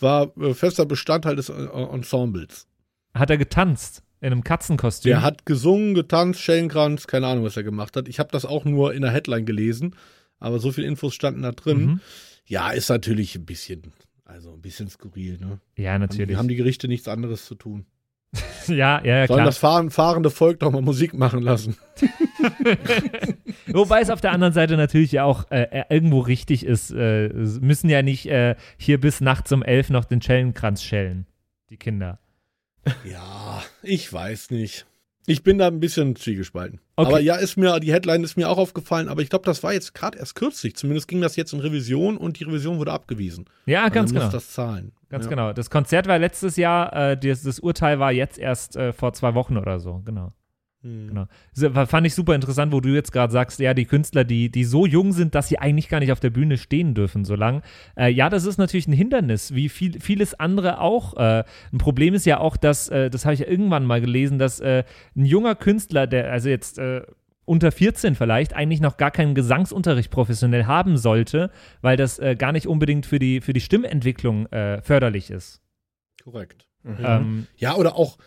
war 0.00 0.32
äh, 0.36 0.52
fester 0.52 0.84
Bestandteil 0.84 1.36
des 1.36 1.48
Ensembles. 1.48 2.66
Hat 3.14 3.30
er 3.30 3.38
getanzt 3.38 4.02
in 4.20 4.32
einem 4.32 4.42
Katzenkostüm? 4.42 5.10
Der 5.10 5.22
hat 5.22 5.46
gesungen, 5.46 5.94
getanzt, 5.94 6.40
Schellenkranz, 6.40 7.06
keine 7.06 7.28
Ahnung, 7.28 7.44
was 7.44 7.56
er 7.56 7.62
gemacht 7.62 7.96
hat. 7.96 8.08
Ich 8.08 8.18
habe 8.18 8.30
das 8.32 8.44
auch 8.46 8.64
nur 8.64 8.94
in 8.94 9.02
der 9.02 9.12
Headline 9.12 9.46
gelesen, 9.46 9.94
aber 10.40 10.58
so 10.58 10.72
viele 10.72 10.86
Infos 10.88 11.14
standen 11.14 11.42
da 11.42 11.52
drin. 11.52 11.80
Mhm. 11.80 12.00
Ja, 12.46 12.70
ist 12.70 12.88
natürlich 12.88 13.36
ein 13.36 13.44
bisschen, 13.46 13.92
also 14.28 14.52
ein 14.52 14.60
bisschen 14.60 14.88
skurril. 14.88 15.38
Ne? 15.38 15.58
Ja, 15.76 15.92
Haben, 15.94 16.02
natürlich. 16.02 16.28
die- 16.28 16.36
haben 16.36 16.48
die 16.48 16.54
Gerichte 16.56 16.86
nichts 16.86 17.08
anderes 17.08 17.44
zu 17.46 17.54
tun. 17.56 17.86
ja, 18.68 19.02
ja, 19.02 19.20
ja, 19.20 19.26
Sollen 19.26 19.38
klar. 19.38 19.46
das 19.46 19.56
fahren, 19.58 19.90
fahrende 19.90 20.28
Volk 20.30 20.60
doch 20.60 20.70
mal 20.70 20.82
Musik 20.82 21.14
machen 21.14 21.40
lassen. 21.40 21.76
Wobei 23.68 24.00
es 24.02 24.10
auf 24.10 24.20
der 24.20 24.32
anderen 24.32 24.52
Seite 24.52 24.76
natürlich 24.76 25.12
ja 25.12 25.24
auch 25.24 25.50
äh, 25.50 25.84
irgendwo 25.88 26.20
richtig 26.20 26.64
ist. 26.64 26.90
Äh, 26.90 27.28
müssen 27.30 27.88
ja 27.88 28.02
nicht 28.02 28.26
äh, 28.26 28.56
hier 28.76 29.00
bis 29.00 29.20
nachts 29.22 29.50
um 29.52 29.62
elf 29.62 29.88
noch 29.90 30.04
den 30.04 30.20
Schellenkranz 30.20 30.82
schellen, 30.82 31.26
die 31.70 31.78
Kinder. 31.78 32.18
Ja, 33.10 33.62
ich 33.82 34.12
weiß 34.12 34.50
nicht. 34.50 34.86
Ich 35.26 35.42
bin 35.42 35.58
da 35.58 35.66
ein 35.66 35.80
bisschen 35.80 36.14
zwiegespalten. 36.16 36.80
Okay. 36.98 37.06
Aber 37.06 37.20
ja, 37.20 37.36
ist 37.36 37.56
mir, 37.56 37.78
die 37.78 37.92
Headline 37.92 38.24
ist 38.24 38.36
mir 38.36 38.50
auch 38.50 38.58
aufgefallen, 38.58 39.08
aber 39.08 39.22
ich 39.22 39.30
glaube, 39.30 39.44
das 39.44 39.62
war 39.62 39.72
jetzt 39.72 39.94
gerade 39.94 40.18
erst 40.18 40.34
kürzlich. 40.34 40.74
Zumindest 40.74 41.06
ging 41.06 41.20
das 41.20 41.36
jetzt 41.36 41.52
in 41.52 41.60
Revision 41.60 42.16
und 42.16 42.40
die 42.40 42.44
Revision 42.44 42.78
wurde 42.78 42.92
abgewiesen. 42.92 43.44
Ja, 43.66 43.84
Und 43.84 43.92
ganz 43.92 44.10
dann 44.10 44.14
genau. 44.14 44.24
muss 44.24 44.32
das 44.32 44.50
zahlen. 44.52 44.90
Ganz 45.08 45.26
ja. 45.26 45.30
genau. 45.30 45.52
Das 45.52 45.70
Konzert 45.70 46.08
war 46.08 46.18
letztes 46.18 46.56
Jahr, 46.56 46.92
äh, 47.12 47.16
das, 47.16 47.44
das 47.44 47.60
Urteil 47.60 48.00
war 48.00 48.10
jetzt 48.10 48.36
erst 48.36 48.74
äh, 48.74 48.92
vor 48.92 49.12
zwei 49.12 49.34
Wochen 49.34 49.56
oder 49.56 49.78
so, 49.78 50.02
genau. 50.04 50.32
Hm. 50.88 51.08
genau. 51.08 51.26
War- 51.74 51.86
fand 51.86 52.06
ich 52.06 52.14
super 52.14 52.34
interessant, 52.34 52.72
wo 52.72 52.80
du 52.80 52.88
jetzt 52.88 53.12
gerade 53.12 53.32
sagst, 53.32 53.58
ja, 53.60 53.74
die 53.74 53.84
Künstler, 53.84 54.24
die, 54.24 54.50
die 54.50 54.64
so 54.64 54.86
jung 54.86 55.12
sind, 55.12 55.34
dass 55.34 55.48
sie 55.48 55.58
eigentlich 55.58 55.88
gar 55.88 56.00
nicht 56.00 56.12
auf 56.12 56.20
der 56.20 56.30
Bühne 56.30 56.56
stehen 56.56 56.94
dürfen, 56.94 57.24
so 57.24 57.34
lang. 57.34 57.62
Äh, 57.96 58.10
ja, 58.10 58.30
das 58.30 58.44
ist 58.44 58.58
natürlich 58.58 58.88
ein 58.88 58.92
Hindernis, 58.92 59.54
wie 59.54 59.68
viel, 59.68 60.00
vieles 60.00 60.34
andere 60.34 60.80
auch. 60.80 61.16
Äh, 61.16 61.44
ein 61.72 61.78
Problem 61.78 62.14
ist 62.14 62.26
ja 62.26 62.40
auch, 62.40 62.56
dass, 62.56 62.88
äh, 62.88 63.10
das 63.10 63.24
habe 63.24 63.34
ich 63.34 63.40
ja 63.40 63.46
irgendwann 63.46 63.84
mal 63.84 64.00
gelesen, 64.00 64.38
dass 64.38 64.60
äh, 64.60 64.84
ein 65.16 65.24
junger 65.26 65.54
Künstler, 65.54 66.06
der 66.06 66.32
also 66.32 66.48
jetzt 66.48 66.78
äh, 66.78 67.02
unter 67.44 67.72
14 67.72 68.14
vielleicht, 68.14 68.54
eigentlich 68.54 68.80
noch 68.80 68.98
gar 68.98 69.10
keinen 69.10 69.34
Gesangsunterricht 69.34 70.10
professionell 70.10 70.66
haben 70.66 70.96
sollte, 70.98 71.50
weil 71.80 71.96
das 71.96 72.18
äh, 72.18 72.36
gar 72.36 72.52
nicht 72.52 72.66
unbedingt 72.66 73.06
für 73.06 73.18
die, 73.18 73.40
für 73.40 73.52
die 73.54 73.60
Stimmentwicklung 73.62 74.46
äh, 74.52 74.82
förderlich 74.82 75.30
ist. 75.30 75.62
Korrekt. 76.22 76.66
Ähm, 76.84 77.46
Ja, 77.56 77.74
oder 77.76 77.96
auch, 77.96 78.18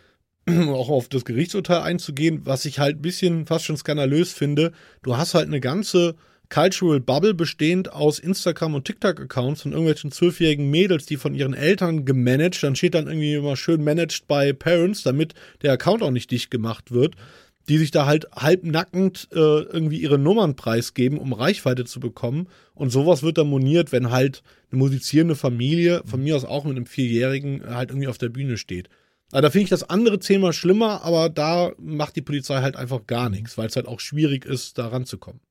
auch 0.69 0.89
auf 0.89 1.09
das 1.09 1.25
Gerichtsurteil 1.25 1.81
einzugehen, 1.81 2.41
was 2.45 2.65
ich 2.65 2.79
halt 2.79 2.97
ein 2.97 3.01
bisschen 3.01 3.45
fast 3.45 3.65
schon 3.65 3.77
skandalös 3.77 4.33
finde. 4.33 4.71
Du 5.03 5.17
hast 5.17 5.33
halt 5.33 5.47
eine 5.47 5.59
ganze 5.59 6.15
Cultural 6.51 6.99
Bubble 6.99 7.33
bestehend 7.33 7.93
aus 7.93 8.19
Instagram 8.19 8.75
und 8.75 8.83
TikTok-Accounts 8.83 9.61
von 9.61 9.71
irgendwelchen 9.71 10.11
zwölfjährigen 10.11 10.69
Mädels, 10.69 11.05
die 11.05 11.15
von 11.15 11.33
ihren 11.33 11.53
Eltern 11.53 12.03
gemanagt, 12.03 12.61
dann 12.61 12.75
steht 12.75 12.93
dann 12.93 13.07
irgendwie 13.07 13.35
immer 13.35 13.55
schön 13.55 13.81
managed 13.83 14.27
by 14.27 14.53
parents, 14.53 15.01
damit 15.03 15.33
der 15.61 15.71
Account 15.71 16.03
auch 16.03 16.11
nicht 16.11 16.29
dicht 16.29 16.51
gemacht 16.51 16.91
wird, 16.91 17.15
die 17.69 17.77
sich 17.77 17.91
da 17.91 18.05
halt 18.05 18.27
halbnackend 18.35 19.29
äh, 19.31 19.37
irgendwie 19.37 20.01
ihre 20.01 20.19
Nummern 20.19 20.57
preisgeben, 20.57 21.17
um 21.17 21.31
Reichweite 21.31 21.85
zu 21.85 22.01
bekommen. 22.01 22.49
Und 22.73 22.89
sowas 22.89 23.23
wird 23.23 23.37
dann 23.37 23.47
moniert, 23.47 23.93
wenn 23.93 24.11
halt 24.11 24.43
eine 24.71 24.79
musizierende 24.79 25.35
Familie, 25.35 26.01
von 26.05 26.21
mir 26.21 26.35
aus 26.35 26.43
auch 26.43 26.65
mit 26.65 26.75
einem 26.75 26.85
Vierjährigen, 26.85 27.63
halt 27.65 27.91
irgendwie 27.91 28.09
auf 28.09 28.17
der 28.17 28.29
Bühne 28.29 28.57
steht. 28.57 28.89
Aber 29.31 29.41
da 29.41 29.49
finde 29.49 29.63
ich 29.63 29.69
das 29.69 29.89
andere 29.89 30.19
Thema 30.19 30.53
schlimmer, 30.53 31.03
aber 31.03 31.29
da 31.29 31.71
macht 31.77 32.15
die 32.15 32.21
Polizei 32.21 32.61
halt 32.61 32.75
einfach 32.75 33.07
gar 33.07 33.29
nichts, 33.29 33.57
weil 33.57 33.67
es 33.67 33.75
halt 33.75 33.87
auch 33.87 33.99
schwierig 33.99 34.45
ist, 34.45 34.77
da 34.77 34.87
ranzukommen. 34.87 35.41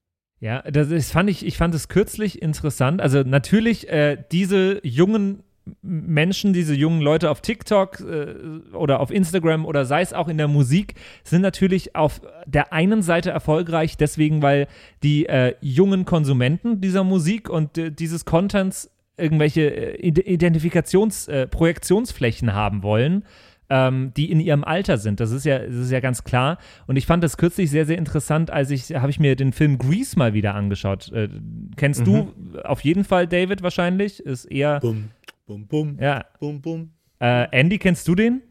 Ja, 0.41 0.63
das 0.63 0.91
ist, 0.91 1.13
fand 1.13 1.29
ich, 1.29 1.45
ich 1.45 1.57
fand 1.59 1.75
es 1.75 1.89
kürzlich 1.89 2.41
interessant. 2.41 3.01
Also 3.01 3.23
natürlich, 3.23 3.89
äh, 3.89 4.17
diese 4.33 4.81
jungen 4.87 5.43
Menschen, 5.83 6.53
diese 6.53 6.75
jungen 6.75 7.03
Leute 7.03 7.31
auf 7.31 7.43
TikTok 7.43 8.01
äh, 8.01 8.75
oder 8.75 9.01
auf 9.01 9.11
Instagram 9.11 9.67
oder 9.67 9.85
sei 9.85 10.01
es 10.01 10.13
auch 10.13 10.29
in 10.29 10.39
der 10.39 10.49
Musik, 10.49 10.95
sind 11.23 11.43
natürlich 11.43 11.95
auf 11.95 12.23
der 12.47 12.73
einen 12.73 13.03
Seite 13.03 13.31
erfolgreich, 13.31 13.97
deswegen, 13.97 14.43
weil 14.43 14.67
die 15.03 15.27
äh, 15.27 15.55
jungen 15.61 16.07
Konsumenten 16.07 16.81
dieser 16.81 17.05
Musik 17.05 17.51
und 17.51 17.77
äh, 17.77 17.93
dieses 17.93 18.25
Contents 18.25 18.91
irgendwelche 19.19 19.63
äh, 19.63 20.09
Ide- 20.09 20.27
Identifikations-, 20.27 21.29
äh, 21.29 21.47
Projektionsflächen 21.47 22.55
haben 22.55 22.83
wollen 22.83 23.25
ähm, 23.71 24.12
die 24.17 24.31
in 24.31 24.41
ihrem 24.41 24.65
Alter 24.65 24.99
sind. 24.99 25.21
Das 25.21 25.31
ist 25.31 25.45
ja, 25.45 25.61
das 25.61 25.77
ist 25.77 25.91
ja 25.91 26.00
ganz 26.00 26.25
klar. 26.25 26.59
Und 26.87 26.97
ich 26.97 27.07
fand 27.07 27.25
das 27.25 27.37
kürzlich 27.37 27.71
sehr, 27.71 27.87
sehr 27.87 27.97
interessant, 27.97 28.50
als 28.50 28.71
ich, 28.71 28.95
habe 28.95 29.11
ich 29.11 29.21
mir 29.21 29.37
den 29.37 29.53
Film 29.53 29.79
Grease 29.79 30.19
mal 30.19 30.35
wieder 30.35 30.55
angeschaut. 30.55 31.11
Äh, 31.12 31.29
kennst 31.77 32.07
du 32.07 32.33
auf 32.65 32.81
jeden 32.81 33.05
Fall, 33.05 33.27
David, 33.27 33.62
wahrscheinlich? 33.62 34.21
Ist 34.21 34.45
eher, 34.45 34.81
Bum, 34.81 35.11
bum, 35.47 35.67
bum, 35.67 35.99
ja. 36.00 36.25
bum, 36.41 36.61
bum. 36.61 36.91
Äh, 37.21 37.47
Andy, 37.53 37.79
kennst 37.79 38.07
du 38.09 38.15
den? 38.15 38.43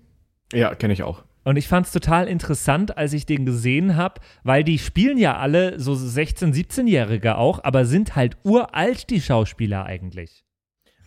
Ja, 0.54 0.74
kenne 0.74 0.94
ich 0.94 1.04
auch. 1.04 1.24
Und 1.44 1.58
ich 1.58 1.68
fand 1.68 1.88
es 1.88 1.92
total 1.92 2.28
interessant, 2.28 2.98
als 2.98 3.14
ich 3.14 3.26
den 3.26 3.46
gesehen 3.46 3.96
habe, 3.96 4.22
weil 4.44 4.64
die 4.64 4.78
spielen 4.78 5.18
ja 5.18 5.38
alle 5.38 5.80
so 5.80 5.94
16-, 5.94 6.54
17-Jährige 6.54 7.38
auch, 7.38 7.64
aber 7.64 7.86
sind 7.86 8.16
halt 8.16 8.38
uralt, 8.44 9.10
die 9.10 9.22
Schauspieler 9.22 9.86
eigentlich. 9.86 10.44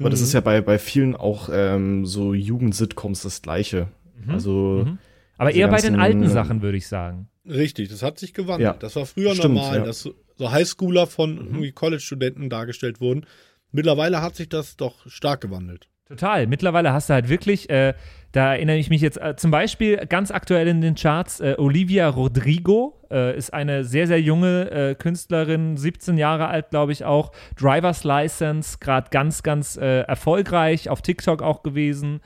Aber 0.00 0.10
das 0.10 0.20
ist 0.20 0.32
ja 0.32 0.40
bei, 0.40 0.60
bei 0.60 0.78
vielen 0.78 1.14
auch 1.14 1.48
ähm, 1.52 2.06
so 2.06 2.34
Jugend-Sitcoms 2.34 3.22
das 3.22 3.42
Gleiche. 3.42 3.88
Also, 4.30 4.84
Mhm. 4.86 4.98
Aber 5.38 5.52
eher 5.52 5.68
bei 5.68 5.80
den 5.80 5.98
alten 5.98 6.22
äh, 6.22 6.28
Sachen, 6.28 6.62
würde 6.62 6.76
ich 6.76 6.86
sagen. 6.86 7.28
Richtig, 7.44 7.88
das 7.88 8.02
hat 8.02 8.18
sich 8.18 8.32
gewandelt. 8.32 8.74
Ja, 8.74 8.78
das 8.78 8.94
war 8.94 9.06
früher 9.06 9.34
stimmt, 9.34 9.54
normal, 9.54 9.78
ja. 9.78 9.84
dass 9.84 10.08
so 10.36 10.50
Highschooler 10.52 11.06
von 11.06 11.36
irgendwie 11.36 11.72
College-Studenten 11.72 12.48
dargestellt 12.48 13.00
wurden. 13.00 13.26
Mittlerweile 13.72 14.22
hat 14.22 14.36
sich 14.36 14.48
das 14.48 14.76
doch 14.76 15.06
stark 15.08 15.40
gewandelt. 15.40 15.88
Total. 16.06 16.46
Mittlerweile 16.46 16.92
hast 16.92 17.08
du 17.08 17.14
halt 17.14 17.28
wirklich, 17.28 17.70
äh, 17.70 17.94
da 18.32 18.54
erinnere 18.54 18.76
ich 18.76 18.90
mich 18.90 19.00
jetzt 19.00 19.16
äh, 19.16 19.34
zum 19.36 19.50
Beispiel 19.50 19.96
ganz 20.06 20.30
aktuell 20.30 20.68
in 20.68 20.82
den 20.82 20.94
Charts, 20.94 21.40
äh, 21.40 21.54
Olivia 21.56 22.08
Rodrigo 22.08 23.00
äh, 23.10 23.36
ist 23.36 23.54
eine 23.54 23.84
sehr, 23.84 24.06
sehr 24.06 24.20
junge 24.20 24.70
äh, 24.70 24.94
Künstlerin, 24.94 25.76
17 25.76 26.18
Jahre 26.18 26.48
alt, 26.48 26.70
glaube 26.70 26.92
ich 26.92 27.04
auch, 27.04 27.32
Driver's 27.58 28.04
License, 28.04 28.76
gerade 28.78 29.08
ganz, 29.10 29.42
ganz 29.42 29.76
äh, 29.78 30.00
erfolgreich, 30.02 30.90
auf 30.90 31.00
TikTok 31.00 31.40
auch 31.40 31.62
gewesen. 31.62 32.20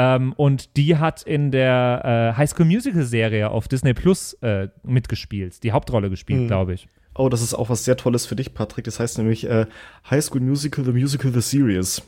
Ähm, 0.00 0.32
und 0.34 0.76
die 0.76 0.96
hat 0.96 1.22
in 1.24 1.50
der 1.50 2.32
äh, 2.34 2.38
High 2.38 2.48
School 2.48 2.66
Musical 2.66 3.02
Serie 3.02 3.50
auf 3.50 3.66
Disney 3.66 3.94
Plus 3.94 4.34
äh, 4.42 4.68
mitgespielt, 4.84 5.64
die 5.64 5.72
Hauptrolle 5.72 6.08
gespielt, 6.08 6.42
Mhm. 6.42 6.46
glaube 6.46 6.74
ich. 6.74 6.86
oh, 7.16 7.28
das 7.28 7.42
ist 7.42 7.52
auch 7.52 7.68
was 7.68 7.84
sehr 7.84 7.96
Tolles 7.96 8.24
für 8.26 8.36
dich, 8.36 8.54
Patrick. 8.54 8.84
Das 8.84 9.00
heißt 9.00 9.18
nämlich 9.18 9.44
äh, 9.50 9.66
High 10.08 10.22
School 10.22 10.40
Musical, 10.40 10.84
The 10.84 10.92
Musical, 10.92 11.32
The 11.32 11.40
Series. 11.40 12.00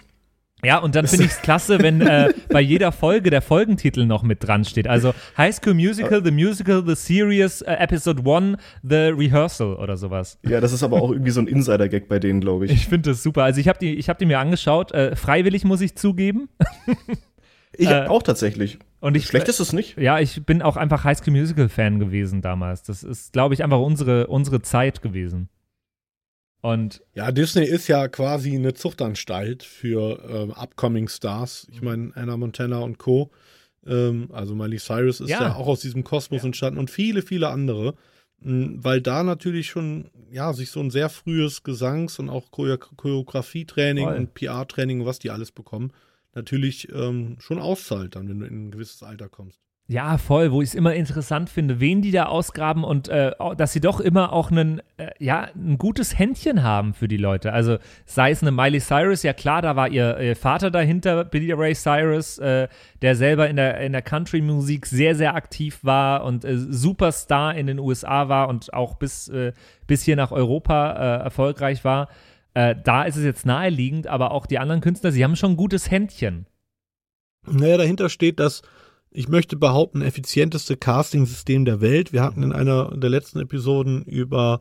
Ja, 0.62 0.76
und 0.78 0.94
dann 0.94 1.06
finde 1.06 1.25
ich 1.25 1.30
es 1.30 1.40
klasse, 1.40 1.78
wenn 1.82 2.02
äh, 2.02 2.35
bei 2.50 2.61
jeder 2.61 2.92
Folge 2.92 3.30
der 3.30 3.40
Folgentitel 3.40 4.04
noch 4.04 4.23
mit 4.23 4.47
dran 4.47 4.64
steht. 4.66 4.87
Also 4.87 5.14
High 5.38 5.54
School 5.56 5.73
Musical, 5.75 6.23
The 6.23 6.30
Musical, 6.30 6.85
The 6.87 6.94
Series, 6.94 7.62
äh, 7.62 7.73
Episode 7.73 8.23
1, 8.30 8.59
The 8.82 8.94
Rehearsal 9.16 9.75
oder 9.76 9.97
sowas. 9.97 10.38
Ja, 10.47 10.61
das 10.61 10.73
ist 10.75 10.82
aber 10.82 11.00
auch 11.02 11.11
irgendwie 11.12 11.30
so 11.30 11.40
ein 11.40 11.47
Insider-Gag 11.49 12.09
bei 12.09 12.18
denen, 12.18 12.40
glaube 12.42 12.66
ich. 12.66 12.73
Ich 12.73 12.87
finde 12.88 13.11
das 13.11 13.23
super. 13.23 13.42
Also 13.42 13.59
ich 13.59 13.68
habe 13.68 13.78
die, 13.80 13.94
ich 13.94 14.09
hab 14.11 14.18
die 14.18 14.26
mir 14.26 14.38
angeschaut, 14.38 14.92
äh, 14.92 15.16
freiwillig 15.16 15.64
muss 15.64 15.80
ich 15.80 15.97
zugeben. 15.97 16.50
Ich 17.76 17.88
Äh, 17.88 18.06
auch 18.06 18.22
tatsächlich. 18.22 18.78
Und 19.00 19.16
ich, 19.16 19.26
Schlecht 19.26 19.48
ist 19.48 19.60
es 19.60 19.72
nicht. 19.72 19.96
Ja, 19.96 20.18
ich 20.18 20.44
bin 20.44 20.60
auch 20.62 20.76
einfach 20.76 21.04
High 21.04 21.16
School 21.18 21.32
Musical 21.32 21.68
Fan 21.68 21.98
gewesen 21.98 22.42
damals. 22.42 22.82
Das 22.82 23.02
ist, 23.02 23.32
glaube 23.32 23.54
ich, 23.54 23.64
einfach 23.64 23.78
unsere, 23.80 24.26
unsere 24.26 24.60
Zeit 24.62 25.00
gewesen. 25.02 25.48
Und 26.62 27.02
Ja, 27.14 27.32
Disney 27.32 27.64
ist 27.64 27.88
ja 27.88 28.08
quasi 28.08 28.54
eine 28.54 28.74
Zuchtanstalt 28.74 29.62
für 29.62 30.22
ähm, 30.28 30.50
upcoming 30.52 31.08
Stars. 31.08 31.66
Ich 31.72 31.80
meine, 31.80 32.12
Anna 32.14 32.36
Montana 32.36 32.80
und 32.80 32.98
Co. 32.98 33.30
Ähm, 33.86 34.28
also 34.32 34.54
Miley 34.54 34.78
Cyrus 34.78 35.20
ist 35.20 35.30
Ja. 35.30 35.40
ja, 35.42 35.54
auch 35.54 35.66
aus 35.68 35.80
diesem 35.80 36.04
Kosmos 36.04 36.44
entstanden 36.44 36.78
und 36.78 36.90
viele, 36.90 37.22
viele 37.22 37.48
andere. 37.48 37.94
Mm, 38.40 38.74
Weil 38.84 39.00
da 39.00 39.22
natürlich 39.22 39.68
schon, 39.68 40.10
ja, 40.30 40.52
sich 40.52 40.70
so 40.70 40.80
ein 40.80 40.90
sehr 40.90 41.08
frühes 41.08 41.62
Gesangs- 41.62 42.18
und 42.18 42.28
auch 42.28 42.50
Choreo 42.50 42.76
Choreografietraining 42.76 44.04
Voll. 44.06 44.16
und 44.16 44.34
PR-Training, 44.34 45.06
was 45.06 45.18
die 45.18 45.30
alles 45.30 45.52
bekommen, 45.52 45.92
natürlich 46.34 46.88
ähm, 46.92 47.37
schon 47.40 47.58
auszahlt, 47.58 48.16
dann, 48.16 48.28
wenn 48.28 48.40
du 48.40 48.46
in 48.46 48.66
ein 48.66 48.70
gewisses 48.70 49.02
Alter 49.02 49.28
kommst. 49.28 49.60
Ja, 49.90 50.18
voll, 50.18 50.52
wo 50.52 50.62
ich 50.62 50.68
es 50.68 50.75
immer 50.76 50.94
interessant 50.94 51.50
finde, 51.50 51.80
wen 51.80 52.00
die 52.00 52.12
da 52.12 52.26
ausgraben 52.26 52.84
und 52.84 53.08
äh, 53.08 53.32
dass 53.56 53.72
sie 53.72 53.80
doch 53.80 53.99
immer 53.99 54.32
auch 54.32 54.52
einen, 54.52 54.80
äh, 54.99 55.10
ja, 55.18 55.49
ein 55.52 55.78
gutes 55.78 56.16
Händchen 56.16 56.62
haben 56.62 56.94
für 56.94 57.08
die 57.08 57.16
Leute. 57.16 57.52
Also 57.52 57.78
sei 58.06 58.30
es 58.30 58.40
eine 58.40 58.52
Miley 58.52 58.78
Cyrus, 58.78 59.25
ja 59.25 59.32
klar, 59.32 59.62
da 59.62 59.75
war 59.75 59.88
ihr, 59.88 60.16
ihr 60.20 60.37
Vater 60.37 60.70
dahinter, 60.70 61.25
Billy 61.25 61.52
Ray 61.52 61.75
Cyrus, 61.75 62.38
äh, 62.38 62.68
der 63.02 63.16
selber 63.16 63.49
in 63.49 63.56
der, 63.56 63.80
in 63.80 63.90
der 63.90 64.02
Country-Musik 64.02 64.87
sehr, 64.87 65.16
sehr 65.16 65.34
aktiv 65.34 65.80
war 65.82 66.22
und 66.22 66.44
äh, 66.44 66.56
Superstar 66.56 67.56
in 67.56 67.66
den 67.66 67.80
USA 67.80 68.28
war 68.28 68.49
und 68.49 68.72
auch 68.72 68.94
bis, 68.94 69.26
äh, 69.26 69.52
bis 69.88 70.04
hier 70.04 70.14
nach 70.14 70.30
Europa 70.30 70.92
äh, 70.92 71.25
erfolgreich 71.25 71.84
war. 71.84 72.08
Äh, 72.54 72.75
da 72.83 73.04
ist 73.04 73.16
es 73.16 73.25
jetzt 73.25 73.47
naheliegend, 73.47 74.07
aber 74.07 74.33
auch 74.33 74.47
die 74.47 74.59
anderen 74.59 74.80
Künstler, 74.80 75.12
sie 75.12 75.25
haben 75.25 75.37
schon 75.37 75.52
ein 75.52 75.57
gutes 75.57 75.90
Händchen. 75.90 76.47
Naja, 77.47 77.76
dahinter 77.76 78.09
steht 78.09 78.40
das, 78.40 78.62
ich 79.11 79.28
möchte 79.28 79.57
behaupten, 79.57 80.02
effizienteste 80.02 80.76
Casting-System 80.76 81.64
der 81.64 81.80
Welt. 81.80 82.12
Wir 82.12 82.23
hatten 82.23 82.42
in 82.42 82.52
einer 82.52 82.97
der 82.97 83.11
letzten 83.11 83.40
Episoden 83.40 84.04
über 84.04 84.61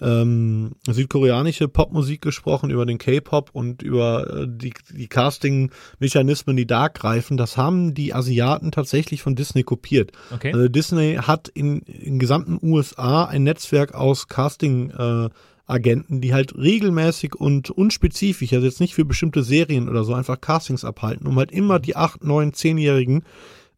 ähm, 0.00 0.76
südkoreanische 0.88 1.66
Popmusik 1.66 2.22
gesprochen, 2.22 2.70
über 2.70 2.86
den 2.86 2.98
K-Pop 2.98 3.50
und 3.52 3.82
über 3.82 4.42
äh, 4.42 4.46
die, 4.48 4.72
die 4.90 5.08
Casting-Mechanismen, 5.08 6.56
die 6.56 6.66
da 6.66 6.88
greifen. 6.88 7.36
Das 7.36 7.56
haben 7.56 7.94
die 7.94 8.14
Asiaten 8.14 8.70
tatsächlich 8.70 9.22
von 9.22 9.34
Disney 9.34 9.64
kopiert. 9.64 10.12
Okay? 10.32 10.52
Also 10.52 10.68
Disney 10.68 11.16
hat 11.20 11.48
in, 11.48 11.80
in 11.80 12.20
gesamten 12.20 12.58
USA 12.62 13.24
ein 13.24 13.42
Netzwerk 13.42 13.94
aus 13.94 14.28
Casting 14.28 14.90
äh, 14.90 15.28
Agenten, 15.68 16.20
die 16.20 16.32
halt 16.32 16.56
regelmäßig 16.56 17.34
und 17.34 17.70
unspezifisch, 17.70 18.52
also 18.54 18.66
jetzt 18.66 18.80
nicht 18.80 18.94
für 18.94 19.04
bestimmte 19.04 19.42
Serien 19.42 19.88
oder 19.88 20.02
so, 20.02 20.14
einfach 20.14 20.40
Castings 20.40 20.84
abhalten, 20.84 21.26
um 21.26 21.36
halt 21.36 21.52
immer 21.52 21.78
die 21.78 21.94
8, 21.94 22.24
9, 22.24 22.52
10-Jährigen 22.52 23.22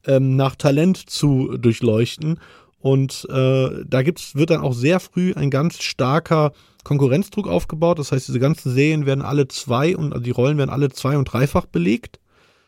ähm, 0.06 0.36
nach 0.36 0.54
Talent 0.54 0.96
zu 0.96 1.56
durchleuchten. 1.58 2.38
Und 2.78 3.26
äh, 3.28 3.84
da 3.86 4.02
gibt's, 4.02 4.36
wird 4.36 4.50
dann 4.50 4.62
auch 4.62 4.72
sehr 4.72 5.00
früh 5.00 5.34
ein 5.34 5.50
ganz 5.50 5.82
starker 5.82 6.52
Konkurrenzdruck 6.84 7.46
aufgebaut. 7.46 7.98
Das 7.98 8.12
heißt, 8.12 8.28
diese 8.28 8.40
ganzen 8.40 8.72
Serien 8.72 9.04
werden 9.04 9.22
alle 9.22 9.48
zwei 9.48 9.96
und 9.96 10.12
also 10.12 10.22
die 10.22 10.30
Rollen 10.30 10.56
werden 10.56 10.70
alle 10.70 10.88
zwei- 10.90 11.18
und 11.18 11.26
dreifach 11.26 11.66
belegt. 11.66 12.20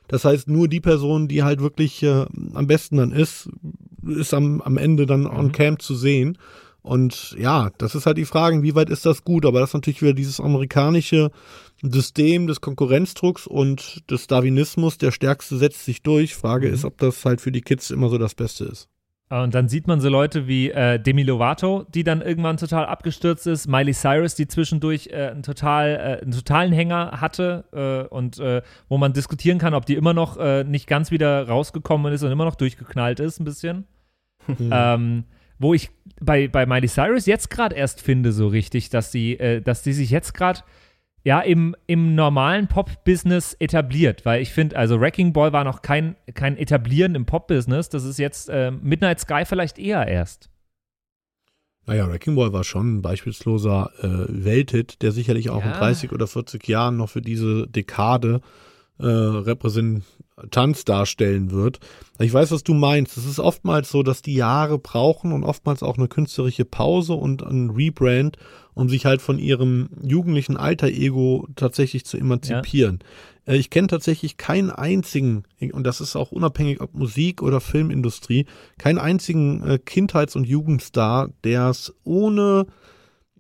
Das 0.08 0.24
heißt, 0.24 0.48
nur 0.48 0.68
die 0.68 0.80
Person, 0.80 1.28
die 1.28 1.42
halt 1.42 1.60
wirklich 1.60 2.02
äh, 2.02 2.26
am 2.54 2.66
besten 2.66 2.98
dann 2.98 3.12
ist, 3.12 3.48
ist 4.06 4.34
am, 4.34 4.60
am 4.60 4.76
Ende 4.76 5.06
dann 5.06 5.26
on 5.26 5.46
Mhm. 5.46 5.52
Camp 5.52 5.80
zu 5.80 5.94
sehen. 5.94 6.36
Und 6.82 7.36
ja, 7.38 7.70
das 7.78 7.94
ist 7.94 8.06
halt 8.06 8.18
die 8.18 8.24
Frage, 8.24 8.56
inwieweit 8.56 8.90
ist 8.90 9.06
das 9.06 9.24
gut? 9.24 9.46
Aber 9.46 9.60
das 9.60 9.70
ist 9.70 9.74
natürlich 9.74 10.02
wieder 10.02 10.14
dieses 10.14 10.40
amerikanische 10.40 11.30
System 11.80 12.46
des 12.48 12.60
Konkurrenzdrucks 12.60 13.46
und 13.46 14.02
des 14.10 14.26
Darwinismus. 14.26 14.98
Der 14.98 15.12
Stärkste 15.12 15.56
setzt 15.56 15.84
sich 15.84 16.02
durch. 16.02 16.34
Frage 16.34 16.68
Mhm. 16.68 16.74
ist, 16.74 16.84
ob 16.84 16.98
das 16.98 17.24
halt 17.24 17.40
für 17.40 17.52
die 17.52 17.60
Kids 17.60 17.90
immer 17.90 18.08
so 18.08 18.18
das 18.18 18.34
Beste 18.34 18.64
ist. 18.64 18.88
Und 19.30 19.54
dann 19.54 19.68
sieht 19.68 19.86
man 19.86 19.98
so 20.00 20.10
Leute 20.10 20.46
wie 20.46 20.70
äh, 20.70 20.98
Demi 20.98 21.22
Lovato, 21.22 21.86
die 21.94 22.04
dann 22.04 22.20
irgendwann 22.20 22.58
total 22.58 22.84
abgestürzt 22.84 23.46
ist, 23.46 23.66
Miley 23.66 23.94
Cyrus, 23.94 24.34
die 24.34 24.46
zwischendurch 24.46 25.06
äh, 25.06 25.28
einen, 25.28 25.42
total, 25.42 25.88
äh, 25.88 26.22
einen 26.22 26.32
totalen 26.32 26.70
Hänger 26.72 27.12
hatte 27.20 27.64
äh, 27.72 28.14
und 28.14 28.38
äh, 28.40 28.60
wo 28.90 28.98
man 28.98 29.14
diskutieren 29.14 29.56
kann, 29.56 29.72
ob 29.72 29.86
die 29.86 29.94
immer 29.94 30.12
noch 30.12 30.36
äh, 30.36 30.64
nicht 30.64 30.86
ganz 30.86 31.10
wieder 31.10 31.48
rausgekommen 31.48 32.12
ist 32.12 32.22
und 32.22 32.30
immer 32.30 32.44
noch 32.44 32.56
durchgeknallt 32.56 33.20
ist, 33.20 33.40
ein 33.40 33.44
bisschen. 33.44 33.86
Ähm, 34.58 35.24
wo 35.62 35.74
ich 35.74 35.90
bei, 36.20 36.48
bei 36.48 36.66
Miley 36.66 36.88
Cyrus 36.88 37.26
jetzt 37.26 37.50
gerade 37.50 37.74
erst 37.74 38.02
finde, 38.02 38.32
so 38.32 38.48
richtig, 38.48 38.90
dass 38.90 39.12
sie, 39.12 39.38
äh, 39.38 39.60
dass 39.60 39.82
die 39.82 39.92
sich 39.92 40.10
jetzt 40.10 40.34
gerade 40.34 40.60
ja 41.24 41.40
im, 41.40 41.76
im 41.86 42.14
normalen 42.14 42.66
Pop-Business 42.66 43.54
etabliert, 43.60 44.24
weil 44.24 44.42
ich 44.42 44.52
finde, 44.52 44.76
also 44.76 45.00
Wrecking 45.00 45.32
Ball 45.32 45.52
war 45.52 45.64
noch 45.64 45.82
kein, 45.82 46.16
kein 46.34 46.56
Etablieren 46.56 47.14
im 47.14 47.26
Pop-Business, 47.26 47.88
das 47.88 48.04
ist 48.04 48.18
jetzt 48.18 48.48
äh, 48.48 48.70
Midnight 48.72 49.20
Sky 49.20 49.44
vielleicht 49.46 49.78
eher 49.78 50.06
erst. 50.06 50.50
Naja, 51.86 52.08
Wrecking 52.08 52.34
Ball 52.36 52.52
war 52.52 52.64
schon 52.64 52.96
ein 52.96 53.02
beispielsloser 53.02 53.90
äh, 54.00 54.26
Welthit, 54.44 55.02
der 55.02 55.12
sicherlich 55.12 55.50
auch 55.50 55.64
in 55.64 55.70
Ja. 55.70 55.78
30 55.78 56.12
oder 56.12 56.26
40 56.26 56.66
Jahren 56.68 56.96
noch 56.96 57.08
für 57.08 57.22
diese 57.22 57.66
Dekade 57.68 58.40
äh, 58.98 59.06
Repräsentanz 59.06 60.84
darstellen 60.84 61.50
wird. 61.50 61.80
Ich 62.18 62.32
weiß, 62.32 62.50
was 62.52 62.62
du 62.62 62.74
meinst. 62.74 63.16
Es 63.16 63.26
ist 63.26 63.40
oftmals 63.40 63.90
so, 63.90 64.02
dass 64.02 64.22
die 64.22 64.34
Jahre 64.34 64.78
brauchen 64.78 65.32
und 65.32 65.44
oftmals 65.44 65.82
auch 65.82 65.98
eine 65.98 66.08
künstlerische 66.08 66.64
Pause 66.64 67.14
und 67.14 67.42
ein 67.42 67.70
Rebrand, 67.70 68.36
um 68.74 68.88
sich 68.88 69.04
halt 69.04 69.20
von 69.20 69.38
ihrem 69.38 69.88
jugendlichen 70.02 70.56
Alter-Ego 70.56 71.48
tatsächlich 71.56 72.04
zu 72.04 72.16
emanzipieren. 72.16 73.00
Äh, 73.46 73.56
Ich 73.56 73.70
kenne 73.70 73.88
tatsächlich 73.88 74.36
keinen 74.36 74.70
einzigen, 74.70 75.44
und 75.72 75.84
das 75.84 76.00
ist 76.00 76.16
auch 76.16 76.32
unabhängig 76.32 76.80
ob 76.80 76.94
Musik 76.94 77.42
oder 77.42 77.60
Filmindustrie, 77.60 78.46
keinen 78.78 78.98
einzigen 78.98 79.62
äh, 79.62 79.78
Kindheits- 79.78 80.36
und 80.36 80.44
Jugendstar, 80.44 81.30
der 81.44 81.70
es 81.70 81.92
ohne 82.04 82.66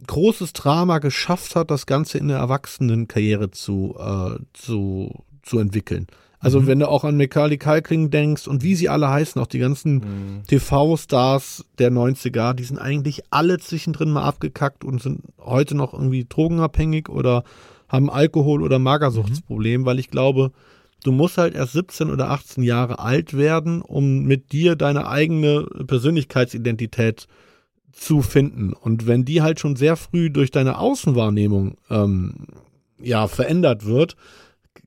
großes 0.04 0.52
Drama 0.52 0.98
geschafft 0.98 1.54
hat, 1.54 1.70
das 1.70 1.86
Ganze 1.86 2.18
in 2.18 2.24
eine 2.24 2.38
Erwachsenenkarriere 2.40 3.52
zu, 3.52 3.94
äh, 3.98 4.38
zu, 4.52 5.24
zu 5.42 5.58
entwickeln. 5.58 6.06
Also 6.38 6.60
Mhm. 6.60 6.66
wenn 6.66 6.78
du 6.80 6.88
auch 6.88 7.04
an 7.04 7.16
Macaulay 7.16 7.56
Culkin 7.56 8.10
denkst 8.10 8.48
und 8.48 8.62
wie 8.64 8.74
sie 8.74 8.88
alle 8.88 9.08
heißen, 9.08 9.40
auch 9.40 9.46
die 9.46 9.60
ganzen 9.60 9.94
Mhm. 9.94 10.42
TV-Stars 10.48 11.64
der 11.78 11.90
90er, 11.92 12.52
die 12.54 12.64
sind 12.64 12.78
eigentlich 12.78 13.22
alle 13.30 13.58
zwischendrin 13.58 14.10
mal 14.10 14.24
abgekackt 14.24 14.84
und 14.84 15.00
sind 15.00 15.20
heute 15.38 15.76
noch 15.76 15.92
irgendwie 15.92 16.24
drogenabhängig 16.28 17.08
oder 17.08 17.44
haben 17.88 18.10
Alkohol- 18.10 18.62
oder 18.62 18.78
Magersuchtsproblem, 18.80 19.84
weil 19.84 19.98
ich 20.00 20.10
glaube, 20.10 20.50
du 21.04 21.12
musst 21.12 21.38
halt 21.38 21.54
erst 21.54 21.74
17 21.74 22.10
oder 22.10 22.30
18 22.30 22.64
Jahre 22.64 22.98
alt 22.98 23.36
werden, 23.36 23.82
um 23.82 24.24
mit 24.24 24.50
dir 24.52 24.74
deine 24.76 25.06
eigene 25.08 25.66
Persönlichkeitsidentität 25.86 27.26
zu 27.92 28.22
finden. 28.22 28.72
Und 28.72 29.06
wenn 29.06 29.24
die 29.24 29.42
halt 29.42 29.60
schon 29.60 29.76
sehr 29.76 29.96
früh 29.96 30.30
durch 30.30 30.50
deine 30.50 30.78
Außenwahrnehmung 30.78 31.76
ähm, 31.90 32.34
ja 33.00 33.26
verändert 33.28 33.84
wird, 33.84 34.16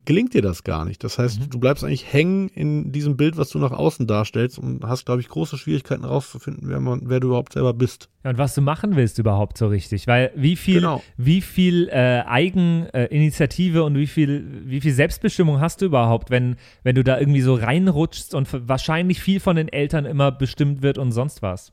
gelingt 0.06 0.34
dir 0.34 0.42
das 0.42 0.64
gar 0.64 0.86
nicht. 0.86 1.04
Das 1.04 1.18
heißt, 1.20 1.40
Mhm. 1.40 1.50
du 1.50 1.60
bleibst 1.60 1.84
eigentlich 1.84 2.12
hängen 2.14 2.50
in 2.50 2.92
diesem 2.92 3.18
Bild, 3.18 3.38
was 3.38 3.50
du 3.50 3.60
nach 3.60 3.72
außen 3.72 4.08
darstellst 4.08 4.58
und 4.60 4.84
hast, 4.86 5.06
glaube 5.06 5.22
ich, 5.22 5.28
große 5.28 5.58
Schwierigkeiten 5.58 6.04
herauszufinden, 6.04 6.70
wer, 6.70 6.80
man, 6.80 7.02
wer 7.06 7.20
du 7.20 7.28
überhaupt 7.30 7.54
selber 7.54 7.74
bist. 7.74 8.10
Ja, 8.24 8.30
und 8.32 8.38
was 8.38 8.56
du 8.56 8.62
machen 8.62 8.96
willst 8.96 9.20
überhaupt 9.20 9.58
so 9.58 9.68
richtig, 9.68 10.08
weil 10.08 10.32
wie 10.36 10.56
viel, 10.56 10.76
Genau. 10.82 11.02
wie 11.18 11.42
viel 11.42 11.90
äh, 11.90 12.22
Eigeninitiative 12.26 13.84
und 13.84 13.96
wie 13.98 14.08
viel, 14.08 14.64
wie 14.66 14.82
viel 14.82 14.94
Selbstbestimmung 14.94 15.60
hast 15.60 15.82
du 15.82 15.86
überhaupt, 15.86 16.30
wenn, 16.30 16.56
wenn 16.84 16.96
du 16.96 17.04
da 17.04 17.20
irgendwie 17.20 17.42
so 17.42 17.56
reinrutschst 17.56 18.34
und 18.36 18.48
wahrscheinlich 18.68 19.20
viel 19.20 19.40
von 19.40 19.56
den 19.56 19.68
Eltern 19.68 20.06
immer 20.06 20.32
bestimmt 20.32 20.82
wird 20.82 20.98
und 20.98 21.12
sonst 21.12 21.42
was. 21.42 21.72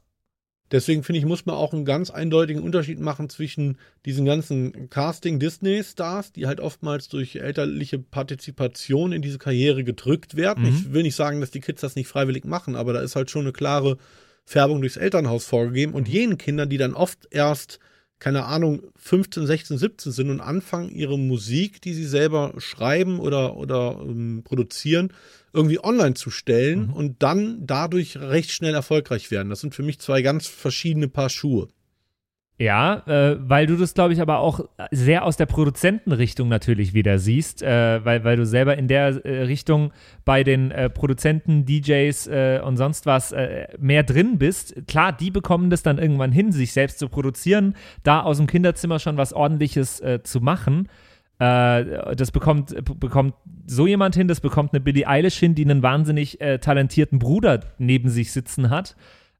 Deswegen 0.72 1.02
finde 1.02 1.18
ich, 1.18 1.26
muss 1.26 1.44
man 1.44 1.54
auch 1.54 1.74
einen 1.74 1.84
ganz 1.84 2.10
eindeutigen 2.10 2.62
Unterschied 2.62 2.98
machen 2.98 3.28
zwischen 3.28 3.78
diesen 4.06 4.24
ganzen 4.24 4.88
Casting-Disney-Stars, 4.88 6.32
die 6.32 6.46
halt 6.46 6.60
oftmals 6.60 7.08
durch 7.08 7.36
elterliche 7.36 7.98
Partizipation 7.98 9.12
in 9.12 9.20
diese 9.20 9.38
Karriere 9.38 9.84
gedrückt 9.84 10.34
werden. 10.34 10.64
Mhm. 10.64 10.70
Ich 10.70 10.92
will 10.92 11.02
nicht 11.02 11.14
sagen, 11.14 11.40
dass 11.40 11.50
die 11.50 11.60
Kids 11.60 11.82
das 11.82 11.94
nicht 11.94 12.08
freiwillig 12.08 12.46
machen, 12.46 12.74
aber 12.74 12.94
da 12.94 13.00
ist 13.00 13.16
halt 13.16 13.30
schon 13.30 13.42
eine 13.42 13.52
klare 13.52 13.98
Färbung 14.44 14.80
durchs 14.80 14.96
Elternhaus 14.96 15.44
vorgegeben. 15.44 15.92
Und 15.92 16.08
jenen 16.08 16.38
Kindern, 16.38 16.70
die 16.70 16.78
dann 16.78 16.94
oft 16.94 17.28
erst, 17.30 17.78
keine 18.22 18.44
Ahnung, 18.44 18.82
15, 18.98 19.46
16, 19.46 19.78
17 19.78 20.12
sind 20.12 20.30
und 20.30 20.40
anfangen, 20.40 20.90
ihre 20.90 21.18
Musik, 21.18 21.82
die 21.82 21.92
sie 21.92 22.06
selber 22.06 22.54
schreiben 22.58 23.18
oder, 23.18 23.56
oder 23.56 23.98
ähm, 24.00 24.42
produzieren, 24.44 25.12
irgendwie 25.52 25.82
online 25.82 26.14
zu 26.14 26.30
stellen 26.30 26.86
Mhm. 26.86 26.92
und 26.92 27.22
dann 27.24 27.66
dadurch 27.66 28.16
recht 28.16 28.52
schnell 28.52 28.74
erfolgreich 28.74 29.32
werden. 29.32 29.50
Das 29.50 29.60
sind 29.60 29.74
für 29.74 29.82
mich 29.82 29.98
zwei 29.98 30.22
ganz 30.22 30.46
verschiedene 30.46 31.08
Paar 31.08 31.30
Schuhe. 31.30 31.66
Ja, 32.58 33.02
äh, 33.06 33.36
weil 33.40 33.66
du 33.66 33.76
das, 33.76 33.94
glaube 33.94 34.12
ich, 34.12 34.20
aber 34.20 34.38
auch 34.38 34.60
sehr 34.90 35.24
aus 35.24 35.36
der 35.36 35.46
Produzentenrichtung 35.46 36.48
natürlich 36.48 36.94
wieder 36.94 37.18
siehst, 37.18 37.62
äh, 37.62 38.04
weil, 38.04 38.22
weil 38.24 38.36
du 38.36 38.46
selber 38.46 38.76
in 38.76 38.88
der 38.88 39.24
äh, 39.24 39.42
Richtung 39.42 39.90
bei 40.24 40.44
den 40.44 40.70
äh, 40.70 40.88
Produzenten, 40.88 41.64
DJs 41.64 42.26
äh, 42.28 42.60
und 42.64 42.76
sonst 42.76 43.06
was 43.06 43.32
äh, 43.32 43.66
mehr 43.80 44.04
drin 44.04 44.38
bist. 44.38 44.86
Klar, 44.86 45.12
die 45.12 45.30
bekommen 45.30 45.70
das 45.70 45.82
dann 45.82 45.98
irgendwann 45.98 46.30
hin, 46.30 46.52
sich 46.52 46.72
selbst 46.72 46.98
zu 46.98 47.08
produzieren, 47.08 47.74
da 48.04 48.22
aus 48.22 48.36
dem 48.36 48.46
Kinderzimmer 48.46 48.98
schon 48.98 49.16
was 49.16 49.32
Ordentliches 49.32 50.02
zu 50.22 50.40
machen. 50.40 50.88
Das 51.38 52.30
bekommt, 52.30 52.74
bekommt 53.00 53.34
so 53.66 53.86
jemand 53.86 54.14
hin, 54.14 54.28
das 54.28 54.40
bekommt 54.40 54.72
eine 54.72 54.80
Billie 54.80 55.08
Eilish 55.08 55.38
hin, 55.38 55.54
die 55.54 55.64
einen 55.64 55.82
wahnsinnig 55.82 56.38
talentierten 56.60 57.18
Bruder 57.18 57.60
neben 57.78 58.08
sich 58.08 58.30
sitzen 58.30 58.70
hat. 58.70 58.94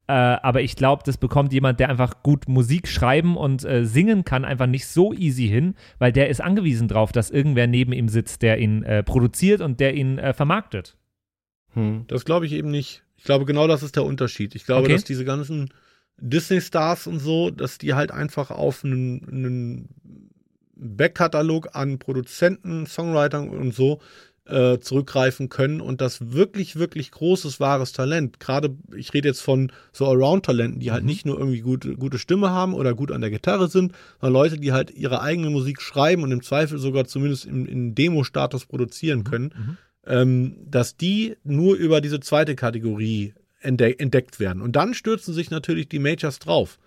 Äh, 0.08 0.12
aber 0.12 0.62
ich 0.62 0.74
glaube, 0.76 1.02
das 1.06 1.16
bekommt 1.16 1.52
jemand, 1.52 1.78
der 1.80 1.88
einfach 1.88 2.22
gut 2.22 2.48
Musik 2.48 2.88
schreiben 2.88 3.36
und 3.36 3.64
äh, 3.64 3.84
singen 3.86 4.24
kann, 4.24 4.44
einfach 4.44 4.66
nicht 4.66 4.86
so 4.86 5.12
easy 5.12 5.46
hin, 5.46 5.74
weil 5.98 6.12
der 6.12 6.28
ist 6.28 6.40
angewiesen 6.40 6.88
drauf, 6.88 7.12
dass 7.12 7.30
irgendwer 7.30 7.66
neben 7.66 7.92
ihm 7.92 8.08
sitzt, 8.08 8.42
der 8.42 8.58
ihn 8.58 8.82
äh, 8.82 9.02
produziert 9.02 9.60
und 9.60 9.78
der 9.78 9.94
ihn 9.94 10.18
äh, 10.18 10.32
vermarktet. 10.32 10.96
Hm. 11.74 12.04
Das 12.08 12.24
glaube 12.24 12.46
ich 12.46 12.52
eben 12.52 12.70
nicht. 12.70 13.04
Ich 13.16 13.24
glaube, 13.24 13.44
genau 13.44 13.68
das 13.68 13.84
ist 13.84 13.94
der 13.94 14.04
Unterschied. 14.04 14.54
Ich 14.56 14.66
glaube, 14.66 14.82
Okay. 14.84 14.94
dass 14.94 15.04
diese 15.04 15.24
ganzen 15.24 15.70
Disney-Stars 16.18 17.06
und 17.06 17.20
so, 17.20 17.50
dass 17.50 17.78
die 17.78 17.94
halt 17.94 18.10
einfach 18.10 18.50
auf 18.50 18.84
einen, 18.84 19.28
einen 19.28 19.88
Backkatalog 20.74 21.74
an 21.74 21.98
Produzenten, 21.98 22.86
Songwritern 22.86 23.48
und 23.48 23.72
so 23.72 24.00
äh, 24.46 24.78
zurückgreifen 24.78 25.48
können 25.48 25.80
und 25.80 26.00
das 26.00 26.32
wirklich, 26.32 26.76
wirklich 26.76 27.10
großes, 27.10 27.60
wahres 27.60 27.92
Talent. 27.92 28.40
Gerade, 28.40 28.76
ich 28.96 29.14
rede 29.14 29.28
jetzt 29.28 29.40
von 29.40 29.70
so 29.92 30.06
Around-Talenten, 30.06 30.80
die 30.80 30.90
halt 30.90 31.04
nicht 31.04 31.26
nur 31.26 31.38
irgendwie 31.38 31.60
gute, 31.60 31.94
gute 31.96 32.18
Stimme 32.18 32.50
haben 32.50 32.74
oder 32.74 32.94
gut 32.94 33.12
an 33.12 33.20
der 33.20 33.30
Gitarre 33.30 33.68
sind, 33.68 33.92
sondern 34.20 34.42
Leute, 34.42 34.58
die 34.58 34.72
halt 34.72 34.90
ihre 34.90 35.22
eigene 35.22 35.50
Musik 35.50 35.80
schreiben 35.80 36.22
und 36.22 36.32
im 36.32 36.42
Zweifel 36.42 36.78
sogar 36.78 37.06
zumindest 37.06 37.44
in, 37.46 37.66
in 37.66 37.94
Demo-Status 37.94 38.66
produzieren 38.66 39.24
können 39.24 39.78
ähm, 40.06 40.56
dass 40.68 40.96
die 40.96 41.36
nur 41.44 41.76
über 41.76 42.00
diese 42.00 42.20
zweite 42.20 42.54
Kategorie 42.54 43.34
entde 43.60 43.98
entdeckt 43.98 44.40
werden. 44.40 44.60
Und 44.60 44.74
dann 44.74 44.94
stürzen 44.94 45.34
sich 45.34 45.50
natürlich 45.50 45.88
die 45.88 46.00
Majors 46.00 46.38
drauf. 46.38 46.78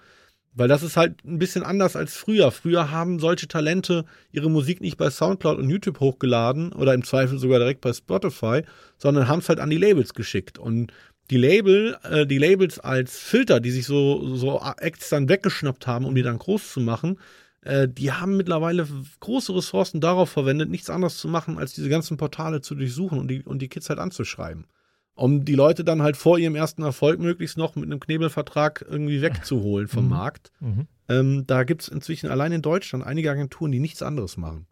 Weil 0.56 0.70
das 0.70 0.84
ist 0.84 0.96
halt 0.96 1.24
ein 1.26 1.38
bisschen 1.38 1.64
anders 1.64 1.98
als 1.98 2.16
früher. 2.16 2.50
Früher 2.50 2.90
haben 2.90 3.20
solche 3.20 3.48
Talente 3.48 4.06
ihre 4.32 4.50
Musik 4.50 4.80
nicht 4.80 4.98
bei 4.98 5.10
Soundcloud 5.10 5.60
und 5.60 5.70
YouTube 5.70 6.00
hochgeladen 6.00 6.72
oder 6.72 6.94
im 6.94 7.04
Zweifel 7.04 7.38
sogar 7.38 7.60
direkt 7.60 7.82
bei 7.82 7.92
Spotify, 7.92 8.64
sondern 8.98 9.28
haben 9.28 9.40
es 9.40 9.50
halt 9.50 9.60
an 9.60 9.70
die 9.70 9.78
Labels 9.78 10.14
geschickt. 10.14 10.58
Und 10.58 10.94
die 11.30 11.38
Label, 11.38 11.98
äh, 12.04 12.26
die 12.26 12.38
Labels 12.38 12.80
als 12.80 13.20
Filter, 13.20 13.60
die 13.60 13.72
sich 13.72 13.86
so, 13.86 14.36
so 14.36 14.62
Acts 14.80 15.10
dann 15.10 15.28
weggeschnappt 15.28 15.88
haben, 15.88 16.06
um 16.06 16.16
die 16.16 16.24
dann 16.24 16.40
groß 16.40 16.72
zu 16.72 16.80
machen, 16.80 17.20
äh, 17.62 17.90
die 17.90 18.14
haben 18.14 18.38
mittlerweile 18.38 18.88
große 19.20 19.54
Ressourcen 19.56 20.00
darauf 20.00 20.30
verwendet, 20.30 20.70
nichts 20.70 20.90
anderes 20.90 21.18
zu 21.18 21.28
machen, 21.28 21.58
als 21.58 21.74
diese 21.74 21.90
ganzen 21.90 22.16
Portale 22.16 22.62
zu 22.62 22.76
durchsuchen 22.76 23.20
und 23.20 23.28
die, 23.28 23.44
und 23.44 23.62
die 23.62 23.68
Kids 23.70 23.90
halt 23.90 24.00
anzuschreiben. 24.00 24.68
Um 25.16 25.46
die 25.46 25.56
Leute 25.56 25.84
dann 25.86 26.02
halt 26.02 26.18
vor 26.18 26.38
ihrem 26.38 26.56
ersten 26.56 26.82
Erfolg 26.84 27.20
möglichst 27.20 27.58
noch 27.58 27.76
mit 27.76 27.86
einem 27.86 28.00
Knebelvertrag 28.02 28.86
irgendwie 28.88 29.22
wegzuholen 29.22 29.88
vom 29.88 30.04
Mhm. 30.06 30.10
Markt. 30.10 30.52
Mhm. 30.60 30.88
Ähm, 31.08 31.44
da 31.48 31.64
gibt 31.64 31.84
es 31.84 31.88
inzwischen 31.88 32.30
allein 32.30 32.52
in 32.52 32.62
Deutschland 32.62 33.06
einige 33.06 33.32
Agenturen, 33.32 33.72
die 33.72 33.80
nichts 33.80 34.02
anderes 34.02 34.36
machen. 34.38 34.68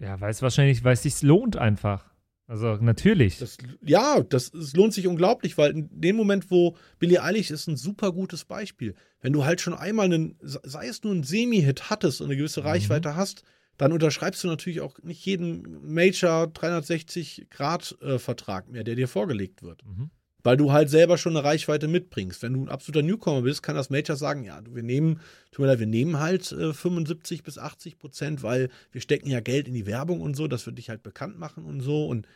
Ja, 0.00 0.20
weil 0.20 0.30
es 0.30 0.42
wahrscheinlich, 0.42 0.82
weil 0.84 0.94
es 0.94 1.02
sich 1.02 1.22
lohnt 1.22 1.56
einfach. 1.56 2.06
Also 2.48 2.76
natürlich. 2.76 3.38
Das, 3.38 3.58
ja, 3.82 4.20
das, 4.22 4.54
es 4.54 4.74
lohnt 4.74 4.94
sich 4.94 5.06
unglaublich, 5.06 5.58
weil 5.58 5.72
in 5.72 5.88
dem 6.00 6.16
Moment, 6.16 6.50
wo 6.50 6.76
Billie 6.98 7.22
Eilish 7.22 7.50
ist 7.50 7.66
ein 7.68 7.76
super 7.76 8.10
gutes 8.12 8.46
Beispiel. 8.46 8.94
Wenn 9.20 9.34
du 9.34 9.44
halt 9.44 9.60
schon 9.60 9.74
einmal 9.74 10.06
einen, 10.06 10.36
sei 10.40 10.86
es 10.88 11.04
nur 11.04 11.14
ein 11.14 11.24
Semi-Hit 11.24 11.90
hattest 11.90 12.20
und 12.22 12.28
eine 12.28 12.36
gewisse 12.38 12.64
Reichweite 12.64 13.16
hast, 13.16 13.42
dann 13.78 13.92
unterschreibst 13.92 14.44
du 14.44 14.48
natürlich 14.48 14.82
auch 14.82 14.98
nicht 15.02 15.24
jeden 15.24 15.92
Major 15.92 16.44
360-Grad-Vertrag 16.44 18.68
mehr, 18.68 18.84
der 18.84 18.96
dir 18.96 19.08
vorgelegt 19.08 19.62
wird. 19.62 19.82
Mhm. 19.86 20.10
weil 20.44 20.56
du 20.56 20.72
halt 20.72 20.88
selber 20.88 21.18
schon 21.18 21.36
eine 21.36 21.44
Reichweite 21.44 21.88
mitbringst. 21.88 22.42
Wenn 22.42 22.54
du 22.54 22.62
ein 22.62 22.68
absoluter 22.68 23.04
Newcomer 23.04 23.42
bist, 23.42 23.62
kann 23.62 23.76
das 23.76 23.90
Major 23.90 24.16
sagen, 24.16 24.44
ja, 24.44 24.60
wir 24.70 24.82
nehmen, 24.82 25.20
tut 25.50 25.64
mir 25.64 25.66
leid, 25.66 25.80
wir 25.80 25.86
nehmen 25.86 26.20
halt 26.20 26.52
äh, 26.52 26.72
75 26.72 27.42
bis 27.42 27.58
80 27.58 27.98
Prozent, 27.98 28.42
weil 28.42 28.70
wir 28.92 29.00
stecken 29.00 29.28
ja 29.28 29.40
Geld 29.40 29.68
in 29.68 29.74
die 29.74 29.86
Werbung 29.86 30.20
und 30.20 30.36
so, 30.36 30.46
dass 30.48 30.64
wir 30.64 30.72
dich 30.72 30.90
halt 30.90 31.02
bekannt 31.02 31.38
machen 31.38 31.64
und 31.64 31.80
so. 31.80 32.06
Und 32.06 32.26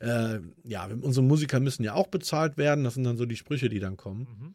äh, 0.00 0.38
ja, 0.64 0.88
unsere 1.00 1.26
Musiker 1.26 1.60
müssen 1.60 1.84
ja 1.84 1.94
auch 1.94 2.06
bezahlt 2.06 2.56
werden. 2.56 2.84
Das 2.84 2.94
sind 2.94 3.04
dann 3.04 3.16
so 3.16 3.26
die 3.26 3.36
Sprüche, 3.36 3.68
die 3.68 3.80
dann 3.80 3.96
kommen. 3.96 4.20
Mhm. 4.20 4.54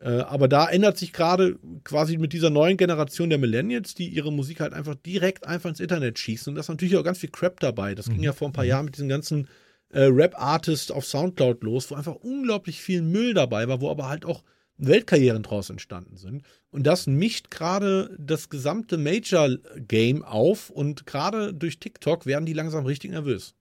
Äh, 0.00 0.20
aber 0.20 0.48
da 0.48 0.68
ändert 0.68 0.98
sich 0.98 1.12
gerade 1.12 1.58
quasi 1.84 2.18
mit 2.18 2.32
dieser 2.32 2.50
neuen 2.50 2.76
Generation 2.76 3.30
der 3.30 3.38
Millennials, 3.38 3.94
die 3.94 4.08
ihre 4.08 4.32
Musik 4.32 4.60
halt 4.60 4.72
einfach 4.72 4.94
direkt 4.96 5.46
einfach 5.46 5.70
ins 5.70 5.80
Internet 5.80 6.18
schießen. 6.18 6.50
Und 6.50 6.56
da 6.56 6.60
ist 6.60 6.68
natürlich 6.68 6.96
auch 6.96 7.04
ganz 7.04 7.18
viel 7.18 7.30
Crap 7.30 7.60
dabei. 7.60 7.94
Das 7.94 8.08
mhm. 8.08 8.14
ging 8.14 8.22
ja 8.24 8.32
vor 8.32 8.48
ein 8.48 8.52
paar. 8.52 8.64
Jahren 8.64 8.86
mit 8.86 8.96
diesen 8.96 9.08
ganzen 9.08 9.48
äh, 9.90 10.04
Rap-Artists 10.04 10.90
auf 10.90 11.04
Soundcloud 11.04 11.62
los, 11.62 11.90
wo 11.90 11.94
einfach 11.94 12.16
unglaublich 12.16 12.80
viel 12.80 13.02
Müll 13.02 13.34
dabei 13.34 13.68
war, 13.68 13.80
wo 13.80 13.90
aber 13.90 14.08
halt 14.08 14.24
auch 14.24 14.42
Weltkarrieren 14.76 15.42
draus 15.42 15.70
entstanden 15.70 16.16
sind. 16.16 16.42
Und 16.70 16.84
das 16.84 17.06
mischt 17.06 17.50
gerade 17.50 18.16
das 18.18 18.48
gesamte 18.48 18.98
Major-Game 18.98 20.24
auf 20.24 20.70
und 20.70 21.06
gerade 21.06 21.54
durch 21.54 21.78
TikTok 21.78 22.26
werden 22.26 22.46
die 22.46 22.54
langsam 22.54 22.84
richtig 22.84 23.12
nervös. 23.12 23.54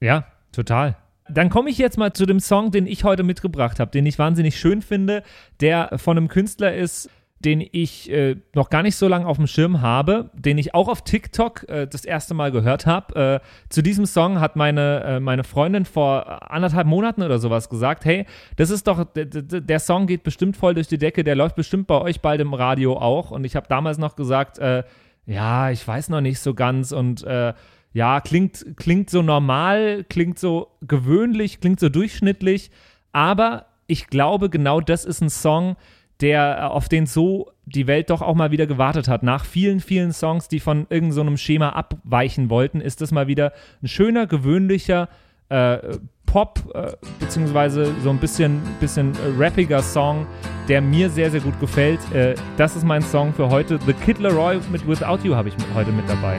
Ja, 0.00 0.26
total. 0.52 0.96
Dann 1.30 1.50
komme 1.50 1.70
ich 1.70 1.78
jetzt 1.78 1.98
mal 1.98 2.12
zu 2.12 2.26
dem 2.26 2.40
Song, 2.40 2.70
den 2.70 2.86
ich 2.86 3.04
heute 3.04 3.22
mitgebracht 3.22 3.80
habe, 3.80 3.90
den 3.90 4.06
ich 4.06 4.18
wahnsinnig 4.18 4.58
schön 4.58 4.82
finde, 4.82 5.22
der 5.60 5.90
von 5.98 6.16
einem 6.16 6.28
Künstler 6.28 6.74
ist, 6.74 7.10
den 7.40 7.64
ich 7.70 8.10
äh, 8.10 8.36
noch 8.54 8.68
gar 8.68 8.82
nicht 8.82 8.96
so 8.96 9.06
lange 9.06 9.26
auf 9.26 9.36
dem 9.36 9.46
Schirm 9.46 9.80
habe, 9.80 10.30
den 10.34 10.58
ich 10.58 10.74
auch 10.74 10.88
auf 10.88 11.02
TikTok 11.02 11.68
äh, 11.68 11.86
das 11.86 12.04
erste 12.04 12.34
Mal 12.34 12.50
gehört 12.50 12.86
habe. 12.86 13.40
Äh, 13.44 13.68
zu 13.68 13.82
diesem 13.82 14.06
Song 14.06 14.40
hat 14.40 14.56
meine, 14.56 15.04
äh, 15.04 15.20
meine 15.20 15.44
Freundin 15.44 15.84
vor 15.84 16.50
anderthalb 16.50 16.86
Monaten 16.86 17.22
oder 17.22 17.38
sowas 17.38 17.68
gesagt, 17.68 18.04
hey, 18.04 18.26
das 18.56 18.70
ist 18.70 18.88
doch, 18.88 19.06
der 19.14 19.78
Song 19.78 20.06
geht 20.06 20.24
bestimmt 20.24 20.56
voll 20.56 20.74
durch 20.74 20.88
die 20.88 20.98
Decke, 20.98 21.22
der 21.22 21.36
läuft 21.36 21.54
bestimmt 21.54 21.86
bei 21.86 22.00
euch 22.00 22.20
bald 22.20 22.40
im 22.40 22.54
Radio 22.54 22.98
auch. 22.98 23.30
Und 23.30 23.44
ich 23.44 23.54
habe 23.54 23.68
damals 23.68 23.98
noch 23.98 24.16
gesagt, 24.16 24.58
äh, 24.58 24.82
ja, 25.26 25.70
ich 25.70 25.86
weiß 25.86 26.08
noch 26.08 26.20
nicht 26.20 26.40
so 26.40 26.54
ganz 26.54 26.90
und 26.90 27.22
äh, 27.22 27.52
ja, 27.92 28.20
klingt, 28.20 28.76
klingt 28.76 29.10
so 29.10 29.22
normal, 29.22 30.04
klingt 30.08 30.38
so 30.38 30.68
gewöhnlich, 30.82 31.60
klingt 31.60 31.80
so 31.80 31.88
durchschnittlich, 31.88 32.70
aber 33.12 33.66
ich 33.86 34.08
glaube, 34.08 34.50
genau 34.50 34.80
das 34.80 35.04
ist 35.04 35.20
ein 35.20 35.30
Song, 35.30 35.76
der 36.20 36.58
äh, 36.58 36.62
auf 36.62 36.88
den 36.88 37.06
so 37.06 37.52
die 37.64 37.86
Welt 37.86 38.10
doch 38.10 38.22
auch 38.22 38.34
mal 38.34 38.50
wieder 38.50 38.66
gewartet 38.66 39.08
hat. 39.08 39.22
Nach 39.22 39.44
vielen, 39.44 39.80
vielen 39.80 40.12
Songs, 40.12 40.48
die 40.48 40.60
von 40.60 40.86
irgendeinem 40.90 41.36
so 41.36 41.36
Schema 41.36 41.70
abweichen 41.70 42.50
wollten, 42.50 42.80
ist 42.80 43.00
das 43.00 43.12
mal 43.12 43.26
wieder 43.26 43.52
ein 43.82 43.88
schöner, 43.88 44.26
gewöhnlicher 44.26 45.08
äh, 45.48 45.78
Pop, 46.26 46.60
äh, 46.74 46.92
beziehungsweise 47.20 47.94
so 48.02 48.10
ein 48.10 48.18
bisschen, 48.18 48.60
bisschen 48.80 49.12
rappiger 49.38 49.82
Song, 49.82 50.26
der 50.68 50.82
mir 50.82 51.08
sehr, 51.08 51.30
sehr 51.30 51.40
gut 51.40 51.58
gefällt. 51.58 52.00
Äh, 52.12 52.34
das 52.58 52.76
ist 52.76 52.84
mein 52.84 53.02
Song 53.02 53.32
für 53.32 53.48
heute. 53.48 53.78
The 53.86 53.94
Kid 53.94 54.18
Leroy 54.18 54.60
mit 54.70 54.86
Without 54.86 55.20
You 55.24 55.34
habe 55.34 55.48
ich 55.48 55.54
heute 55.74 55.90
mit 55.90 56.08
dabei. 56.08 56.38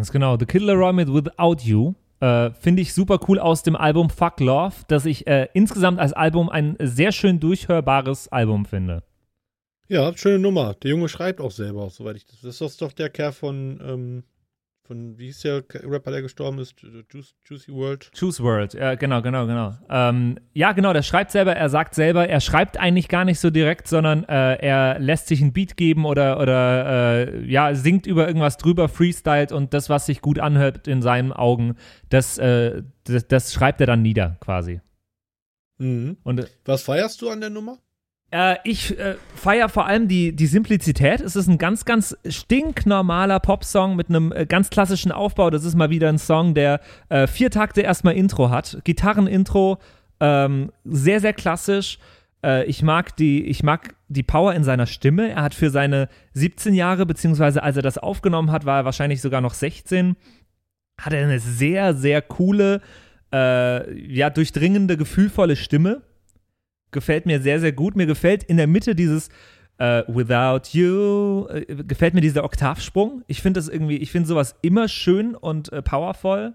Ganz 0.00 0.12
genau. 0.12 0.38
The 0.38 0.46
Kid 0.46 0.62
Leroy 0.62 0.94
mit 0.94 1.12
Without 1.12 1.56
You. 1.60 1.92
Äh, 2.20 2.52
Finde 2.52 2.80
ich 2.80 2.94
super 2.94 3.20
cool 3.28 3.38
aus 3.38 3.62
dem 3.62 3.76
Album 3.76 4.08
Fuck 4.08 4.40
Love, 4.40 4.72
das 4.88 5.04
ich 5.04 5.26
äh, 5.26 5.48
insgesamt 5.52 5.98
als 5.98 6.14
Album 6.14 6.48
ein 6.48 6.74
sehr 6.80 7.12
schön 7.12 7.38
durchhörbares 7.38 8.28
Album 8.28 8.64
finde. 8.64 9.02
Ja, 9.88 10.16
schöne 10.16 10.38
Nummer. 10.38 10.72
Der 10.72 10.92
Junge 10.92 11.10
schreibt 11.10 11.38
auch 11.38 11.50
selber, 11.50 11.90
soweit 11.90 12.16
ich 12.16 12.24
das. 12.24 12.40
Das 12.40 12.62
ist 12.62 12.80
doch 12.80 12.92
der 12.92 13.10
Kerl 13.10 13.32
von, 13.32 13.78
ähm, 13.86 14.22
von 14.90 15.16
wie 15.18 15.26
hieß 15.26 15.42
der 15.42 15.62
Rapper, 15.84 16.10
der 16.10 16.20
gestorben 16.20 16.58
ist? 16.58 16.74
Juice, 17.12 17.36
Juicy 17.44 17.72
World. 17.72 18.10
Juice 18.12 18.42
World, 18.42 18.74
ja, 18.74 18.96
genau, 18.96 19.22
genau, 19.22 19.46
genau. 19.46 19.78
Ähm, 19.88 20.36
ja, 20.52 20.72
genau, 20.72 20.92
der 20.92 21.02
schreibt 21.02 21.30
selber, 21.30 21.54
er 21.54 21.68
sagt 21.68 21.94
selber, 21.94 22.28
er 22.28 22.40
schreibt 22.40 22.76
eigentlich 22.76 23.06
gar 23.06 23.24
nicht 23.24 23.38
so 23.38 23.50
direkt, 23.50 23.86
sondern 23.86 24.24
äh, 24.24 24.56
er 24.56 24.98
lässt 24.98 25.28
sich 25.28 25.42
ein 25.42 25.52
Beat 25.52 25.76
geben 25.76 26.06
oder, 26.06 26.40
oder 26.40 27.28
äh, 27.28 27.46
ja, 27.46 27.72
singt 27.76 28.08
über 28.08 28.26
irgendwas 28.26 28.56
drüber, 28.56 28.88
freestylt 28.88 29.52
und 29.52 29.74
das, 29.74 29.90
was 29.90 30.06
sich 30.06 30.22
gut 30.22 30.40
anhört 30.40 30.88
in 30.88 31.02
seinen 31.02 31.32
Augen, 31.32 31.76
das, 32.08 32.38
äh, 32.38 32.82
das, 33.04 33.28
das 33.28 33.52
schreibt 33.52 33.80
er 33.80 33.86
dann 33.86 34.02
nieder 34.02 34.38
quasi. 34.40 34.80
Mhm. 35.78 36.16
Und, 36.24 36.50
Was 36.64 36.82
feierst 36.82 37.22
du 37.22 37.30
an 37.30 37.40
der 37.40 37.50
Nummer? 37.50 37.78
Äh, 38.30 38.56
ich 38.64 38.98
äh, 38.98 39.16
feiere 39.34 39.68
vor 39.68 39.86
allem 39.86 40.08
die, 40.08 40.34
die 40.34 40.46
Simplizität. 40.46 41.20
Es 41.20 41.36
ist 41.36 41.48
ein 41.48 41.58
ganz, 41.58 41.84
ganz 41.84 42.16
stinknormaler 42.28 43.40
Popsong 43.40 43.96
mit 43.96 44.08
einem 44.08 44.32
äh, 44.32 44.46
ganz 44.46 44.70
klassischen 44.70 45.12
Aufbau. 45.12 45.50
Das 45.50 45.64
ist 45.64 45.74
mal 45.74 45.90
wieder 45.90 46.08
ein 46.08 46.18
Song, 46.18 46.54
der 46.54 46.80
äh, 47.08 47.26
vier 47.26 47.50
Takte 47.50 47.80
erstmal 47.80 48.14
Intro 48.14 48.50
hat. 48.50 48.78
Gitarrenintro, 48.84 49.78
ähm, 50.20 50.70
sehr, 50.84 51.20
sehr 51.20 51.32
klassisch. 51.32 51.98
Äh, 52.44 52.64
ich, 52.66 52.82
mag 52.82 53.16
die, 53.16 53.44
ich 53.46 53.64
mag 53.64 53.94
die 54.08 54.22
Power 54.22 54.54
in 54.54 54.62
seiner 54.62 54.86
Stimme. 54.86 55.30
Er 55.30 55.42
hat 55.42 55.54
für 55.54 55.70
seine 55.70 56.08
17 56.34 56.74
Jahre, 56.74 57.06
beziehungsweise 57.06 57.62
als 57.64 57.76
er 57.76 57.82
das 57.82 57.98
aufgenommen 57.98 58.52
hat, 58.52 58.64
war 58.64 58.78
er 58.78 58.84
wahrscheinlich 58.84 59.20
sogar 59.20 59.40
noch 59.40 59.54
16, 59.54 60.16
hat 61.00 61.12
er 61.12 61.24
eine 61.24 61.40
sehr, 61.40 61.94
sehr 61.94 62.22
coole, 62.22 62.80
ja, 63.32 64.28
durchdringende, 64.28 64.96
gefühlvolle 64.96 65.54
Stimme 65.54 66.02
gefällt 66.90 67.26
mir 67.26 67.40
sehr, 67.40 67.60
sehr 67.60 67.72
gut. 67.72 67.96
Mir 67.96 68.06
gefällt 68.06 68.42
in 68.42 68.56
der 68.56 68.66
Mitte 68.66 68.94
dieses 68.94 69.28
äh, 69.78 70.02
Without 70.08 70.76
You, 70.76 71.46
äh, 71.48 71.64
gefällt 71.84 72.14
mir 72.14 72.20
dieser 72.20 72.44
Oktavsprung. 72.44 73.22
Ich 73.26 73.40
finde 73.40 73.58
das 73.58 73.68
irgendwie, 73.68 73.96
ich 73.96 74.12
finde 74.12 74.28
sowas 74.28 74.56
immer 74.62 74.88
schön 74.88 75.34
und 75.34 75.72
äh, 75.72 75.82
powerful. 75.82 76.54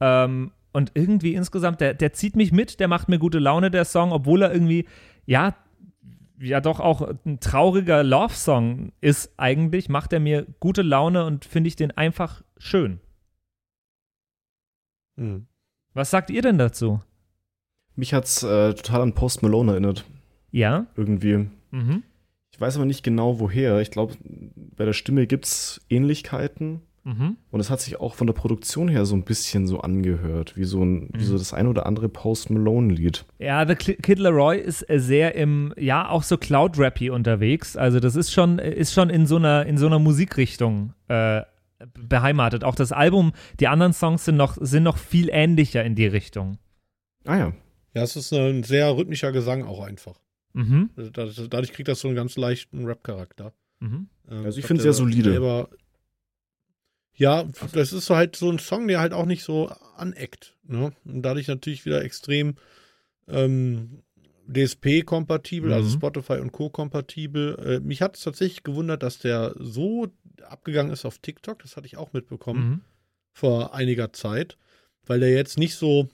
Ähm, 0.00 0.52
und 0.72 0.92
irgendwie 0.94 1.34
insgesamt, 1.34 1.80
der, 1.80 1.94
der 1.94 2.12
zieht 2.12 2.36
mich 2.36 2.52
mit, 2.52 2.80
der 2.80 2.88
macht 2.88 3.08
mir 3.08 3.18
gute 3.18 3.38
Laune, 3.38 3.70
der 3.70 3.84
Song, 3.84 4.12
obwohl 4.12 4.42
er 4.42 4.52
irgendwie, 4.52 4.86
ja, 5.26 5.54
ja 6.38 6.60
doch 6.60 6.80
auch 6.80 7.14
ein 7.24 7.40
trauriger 7.40 8.02
Love-Song 8.02 8.92
ist 9.00 9.32
eigentlich, 9.38 9.88
macht 9.88 10.12
er 10.12 10.20
mir 10.20 10.46
gute 10.60 10.82
Laune 10.82 11.24
und 11.24 11.44
finde 11.44 11.68
ich 11.68 11.76
den 11.76 11.90
einfach 11.90 12.42
schön. 12.58 13.00
Mhm. 15.16 15.46
Was 15.94 16.10
sagt 16.10 16.30
ihr 16.30 16.42
denn 16.42 16.58
dazu? 16.58 17.02
Mich 17.96 18.14
hat's 18.14 18.42
äh, 18.42 18.74
total 18.74 19.02
an 19.02 19.14
Post 19.14 19.42
Malone 19.42 19.72
erinnert. 19.72 20.04
Ja? 20.50 20.86
Irgendwie. 20.96 21.48
Mhm. 21.70 22.02
Ich 22.52 22.60
weiß 22.60 22.76
aber 22.76 22.84
nicht 22.84 23.02
genau 23.02 23.40
woher. 23.40 23.80
Ich 23.80 23.90
glaube, 23.90 24.14
bei 24.76 24.84
der 24.84 24.92
Stimme 24.92 25.26
gibt's 25.26 25.80
Ähnlichkeiten. 25.88 26.82
Mhm. 27.04 27.36
Und 27.50 27.60
es 27.60 27.68
hat 27.68 27.80
sich 27.80 27.98
auch 27.98 28.14
von 28.14 28.28
der 28.28 28.34
Produktion 28.34 28.88
her 28.88 29.04
so 29.06 29.16
ein 29.16 29.24
bisschen 29.24 29.66
so 29.66 29.80
angehört, 29.80 30.56
wie 30.56 30.64
so, 30.64 30.84
ein, 30.84 31.08
wie 31.12 31.24
so 31.24 31.36
das 31.36 31.52
ein 31.52 31.66
oder 31.66 31.86
andere 31.86 32.08
Post 32.08 32.50
Malone-Lied. 32.50 33.24
Ja, 33.40 33.66
The 33.66 33.74
Kid 33.74 34.18
Leroy 34.20 34.58
ist 34.58 34.88
äh, 34.88 35.00
sehr 35.00 35.34
im, 35.34 35.74
ja, 35.76 36.08
auch 36.08 36.22
so 36.22 36.36
Cloud-Rappy 36.36 37.10
unterwegs. 37.10 37.76
Also 37.76 37.98
das 37.98 38.14
ist 38.14 38.30
schon, 38.30 38.60
ist 38.60 38.92
schon 38.92 39.10
in 39.10 39.26
so 39.26 39.36
einer, 39.36 39.66
in 39.66 39.78
so 39.78 39.86
einer 39.86 39.98
Musikrichtung 39.98 40.92
äh, 41.08 41.42
beheimatet. 41.98 42.62
Auch 42.62 42.76
das 42.76 42.92
Album, 42.92 43.32
die 43.58 43.66
anderen 43.66 43.92
Songs 43.92 44.24
sind 44.24 44.36
noch, 44.36 44.56
sind 44.60 44.84
noch 44.84 44.96
viel 44.96 45.28
ähnlicher 45.32 45.82
in 45.82 45.96
die 45.96 46.06
Richtung. 46.06 46.58
Ah 47.24 47.36
ja. 47.36 47.52
Ja, 47.94 48.02
es 48.02 48.16
ist 48.16 48.32
ein 48.32 48.62
sehr 48.62 48.96
rhythmischer 48.96 49.32
Gesang 49.32 49.64
auch 49.64 49.80
einfach. 49.84 50.18
Mhm. 50.54 50.90
Also 50.96 51.10
Dadurch, 51.48 51.72
kriegt 51.72 51.88
das 51.88 52.00
so 52.00 52.08
einen 52.08 52.16
ganz 52.16 52.36
leichten 52.36 52.84
Rap-Charakter. 52.86 53.52
Mhm. 53.80 54.08
Ähm, 54.30 54.44
Also 54.44 54.58
ich 54.58 54.66
find's 54.66 54.82
der 54.82 54.92
sehr 54.92 55.04
solide. 55.04 55.30
Selber, 55.30 55.68
ja, 57.14 57.44
das 57.72 57.92
ist 57.92 58.06
so 58.06 58.16
halt 58.16 58.36
so 58.36 58.50
ein 58.50 58.58
Song, 58.58 58.88
der 58.88 59.00
halt 59.00 59.12
auch 59.12 59.26
nicht 59.26 59.44
so 59.44 59.68
aneckt. 59.96 60.56
Ne? 60.64 60.92
Und 61.04 61.22
dadurch 61.22 61.48
natürlich 61.48 61.84
wieder 61.84 62.02
extrem 62.02 62.54
ähm, 63.28 64.02
DSP-kompatibel, 64.48 65.72
also 65.72 65.88
Mhm. 65.88 65.92
Spotify 65.92 66.32
und 66.34 66.52
Co-kompatibel. 66.52 67.58
Äh, 67.58 67.80
mich 67.80 68.02
hat 68.02 68.16
es 68.16 68.22
tatsächlich 68.24 68.62
gewundert, 68.62 69.02
dass 69.02 69.18
der 69.18 69.54
so 69.58 70.08
abgegangen 70.48 70.92
ist 70.92 71.04
auf 71.04 71.18
TikTok. 71.18 71.60
Das 71.60 71.76
hatte 71.76 71.86
ich 71.86 71.96
auch 71.96 72.12
mitbekommen 72.12 72.68
Mhm. 72.70 72.80
vor 73.32 73.74
einiger 73.74 74.12
Zeit, 74.12 74.56
weil 75.06 75.20
der 75.20 75.30
jetzt 75.32 75.58
nicht 75.58 75.74
so 75.76 76.08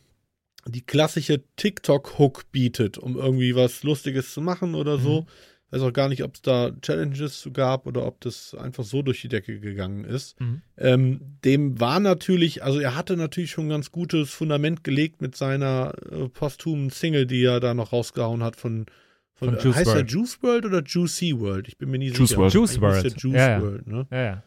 die 0.68 0.83
klassische 0.83 1.42
TikTok-Hook 1.57 2.50
bietet, 2.52 2.98
um 2.98 3.16
irgendwie 3.16 3.54
was 3.54 3.83
Lustiges 3.83 4.33
zu 4.33 4.40
machen 4.40 4.74
oder 4.74 4.98
so. 4.98 5.22
Mhm. 5.22 5.26
Weiß 5.70 5.83
auch 5.83 5.92
gar 5.92 6.09
nicht, 6.09 6.24
ob 6.24 6.35
es 6.35 6.40
da 6.40 6.70
Challenges 6.81 7.40
zu 7.40 7.52
gab 7.52 7.87
oder 7.87 8.07
ob 8.07 8.22
das 8.22 8.54
einfach 8.54 8.85
so 8.85 9.02
durch 9.02 9.20
die 9.20 9.28
Decke 9.28 9.61
gegangen 9.61 10.04
ist. 10.04 10.40
Mhm. 10.40 10.62
Ähm, 10.78 11.20
dem 11.44 11.78
war 11.78 12.00
natürlich, 12.00 12.62
also 12.62 12.81
er 12.81 12.94
hatte 12.96 13.18
natürlich 13.18 13.50
schon 13.50 13.66
ein 13.66 13.70
ganz 13.70 13.92
gutes 13.92 14.31
Fundament 14.31 14.83
gelegt 14.83 15.20
mit 15.20 15.37
seiner 15.37 15.92
äh, 16.11 16.28
posthumen 16.31 16.88
Single, 16.88 17.26
die 17.26 17.44
er 17.44 17.61
da 17.61 17.74
noch 17.74 17.92
rausgehauen 17.92 18.42
hat 18.42 18.57
von, 18.57 18.87
von, 19.35 19.50
Von 19.50 19.59
Juice 19.62 19.76
heißt 19.76 19.87
der 19.88 19.94
WRLD. 19.96 20.11
Juice 20.11 20.42
World 20.42 20.64
oder 20.64 20.83
Juicy 20.83 21.38
World? 21.38 21.68
Ich 21.68 21.76
bin 21.76 21.90
mir 21.90 21.98
nie 21.98 22.09
Juice 22.12 22.31
sicher. 22.31 22.40
WRLD. 22.40 22.54
Juice 22.54 22.81
WRLD. 22.81 23.20
Juice 23.20 23.35
Ja, 23.37 23.48
ja. 23.50 23.62
World, 23.62 23.87
ne? 23.87 24.07
Ja, 24.11 24.22
ja. 24.22 24.42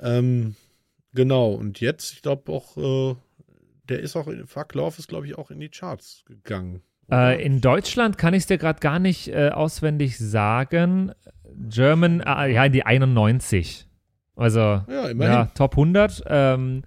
Ähm, 0.00 0.56
genau, 1.14 1.52
und 1.52 1.80
jetzt, 1.80 2.12
ich 2.12 2.22
glaube 2.22 2.50
auch, 2.50 2.76
äh, 2.76 3.16
der 3.88 4.00
ist 4.00 4.16
auch, 4.16 4.28
in, 4.28 4.46
Fuck 4.46 4.74
Love 4.74 4.96
ist, 4.98 5.08
glaube 5.08 5.26
ich, 5.26 5.36
auch 5.36 5.50
in 5.50 5.60
die 5.60 5.68
Charts 5.68 6.24
gegangen. 6.26 6.82
Äh, 7.10 7.44
in 7.44 7.60
Deutschland 7.60 8.18
kann 8.18 8.34
ich 8.34 8.40
es 8.40 8.46
dir 8.46 8.58
gerade 8.58 8.80
gar 8.80 8.98
nicht 8.98 9.28
äh, 9.28 9.50
auswendig 9.50 10.18
sagen. 10.18 11.12
German, 11.68 12.20
äh, 12.20 12.52
ja, 12.52 12.64
in 12.64 12.72
die 12.72 12.84
91. 12.84 13.86
Also, 14.34 14.60
ja, 14.60 15.08
immerhin. 15.08 15.34
ja, 15.34 15.44
Top 15.54 15.72
100. 15.72 16.24
Ähm, 16.26 16.82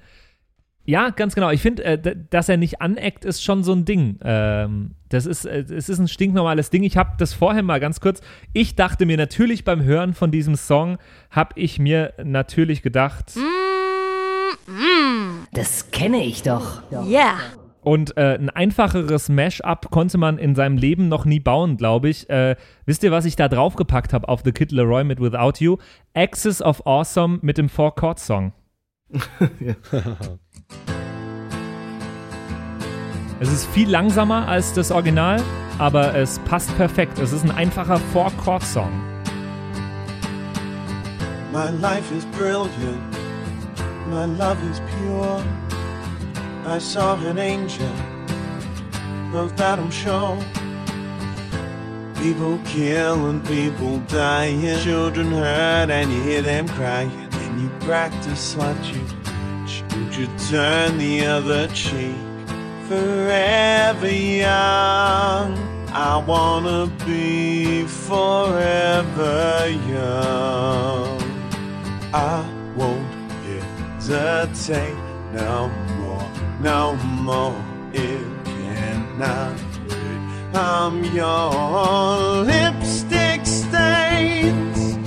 ja, 0.85 1.11
ganz 1.11 1.35
genau. 1.35 1.51
Ich 1.51 1.61
finde, 1.61 1.83
äh, 1.83 2.15
dass 2.29 2.49
er 2.49 2.57
nicht 2.57 2.81
aneckt, 2.81 3.23
ist 3.23 3.43
schon 3.43 3.63
so 3.63 3.73
ein 3.73 3.85
Ding. 3.85 4.17
Ähm, 4.23 4.95
das 5.09 5.25
ist, 5.25 5.45
äh, 5.45 5.59
es 5.59 5.87
ist 5.87 5.99
ein 5.99 6.07
stinknormales 6.07 6.69
Ding. 6.69 6.83
Ich 6.83 6.97
habe 6.97 7.11
das 7.17 7.33
vorher 7.33 7.63
mal 7.63 7.79
ganz 7.79 7.99
kurz. 7.99 8.21
Ich 8.53 8.75
dachte 8.75 9.05
mir 9.05 9.17
natürlich 9.17 9.63
beim 9.63 9.83
Hören 9.83 10.13
von 10.13 10.31
diesem 10.31 10.55
Song, 10.55 10.97
habe 11.29 11.59
ich 11.59 11.79
mir 11.79 12.13
natürlich 12.23 12.81
gedacht, 12.81 13.33
Das 15.59 15.91
kenne 15.91 16.23
ich 16.23 16.41
doch. 16.41 16.81
Yeah. 16.89 17.35
Und 17.81 18.15
äh, 18.15 18.35
ein 18.35 18.49
einfacheres 18.49 19.27
Mash-up 19.27 19.91
konnte 19.91 20.17
man 20.17 20.37
in 20.37 20.55
seinem 20.55 20.77
Leben 20.77 21.09
noch 21.09 21.25
nie 21.25 21.41
bauen, 21.41 21.75
glaube 21.75 22.07
ich. 22.07 22.29
Äh, 22.29 22.55
wisst 22.85 23.03
ihr, 23.03 23.11
was 23.11 23.25
ich 23.25 23.35
da 23.35 23.49
draufgepackt 23.49 24.13
habe 24.13 24.29
auf 24.29 24.39
The 24.45 24.53
Kid 24.53 24.71
Leroy 24.71 25.03
mit 25.03 25.19
Without 25.19 25.55
You? 25.59 25.75
Axis 26.13 26.61
of 26.61 26.87
Awesome 26.87 27.39
mit 27.41 27.57
dem 27.57 27.67
Four-Chord-Song. 27.67 28.53
Es 33.41 33.49
ist 33.49 33.67
viel 33.67 33.89
langsamer 33.89 34.49
als 34.49 34.73
das 34.73 34.91
Original, 34.91 35.41
aber 35.77 36.13
es 36.13 36.39
passt 36.39 36.75
perfekt. 36.75 37.19
Es 37.19 37.31
ist 37.31 37.45
ein 37.45 37.51
einfacher 37.51 37.97
Four-Chord-Song. 38.11 38.91
My 41.53 41.69
life 41.81 42.13
is 42.13 42.25
brilliant. 42.37 43.08
My 44.09 44.25
love 44.25 44.59
is 44.71 44.79
pure. 44.97 45.43
I 46.65 46.79
saw 46.79 47.15
an 47.27 47.37
angel. 47.37 47.93
Of 49.35 49.55
that 49.57 49.77
I'm 49.77 49.91
sure. 49.91 50.35
People 52.15 52.59
killing, 52.65 53.41
people 53.41 53.99
dying. 54.07 54.79
Children 54.79 55.31
hurt 55.31 55.91
and 55.91 56.11
you 56.11 56.23
hear 56.23 56.41
them 56.41 56.67
crying. 56.69 57.11
And 57.31 57.61
you 57.61 57.69
practice 57.81 58.55
what 58.55 58.75
you 58.85 59.05
should 59.67 60.15
you 60.15 60.27
turn 60.49 60.97
the 60.97 61.27
other 61.27 61.67
cheek. 61.67 62.17
Forever 62.87 64.11
young. 64.11 65.55
I 65.93 66.17
wanna 66.25 66.87
be 67.05 67.85
forever 67.85 69.69
young. 69.87 71.21
I 72.11 72.43
won't 72.75 73.18
hesitate 74.09 74.95
no 75.33 75.69
more, 75.99 76.31
no 76.61 76.95
more. 76.95 77.63
It 77.93 78.25
cannot 78.43 79.59
wait. 79.87 80.55
I'm 80.55 81.03
your 81.15 82.43
lipstick 82.43 83.45
stains 83.45 84.97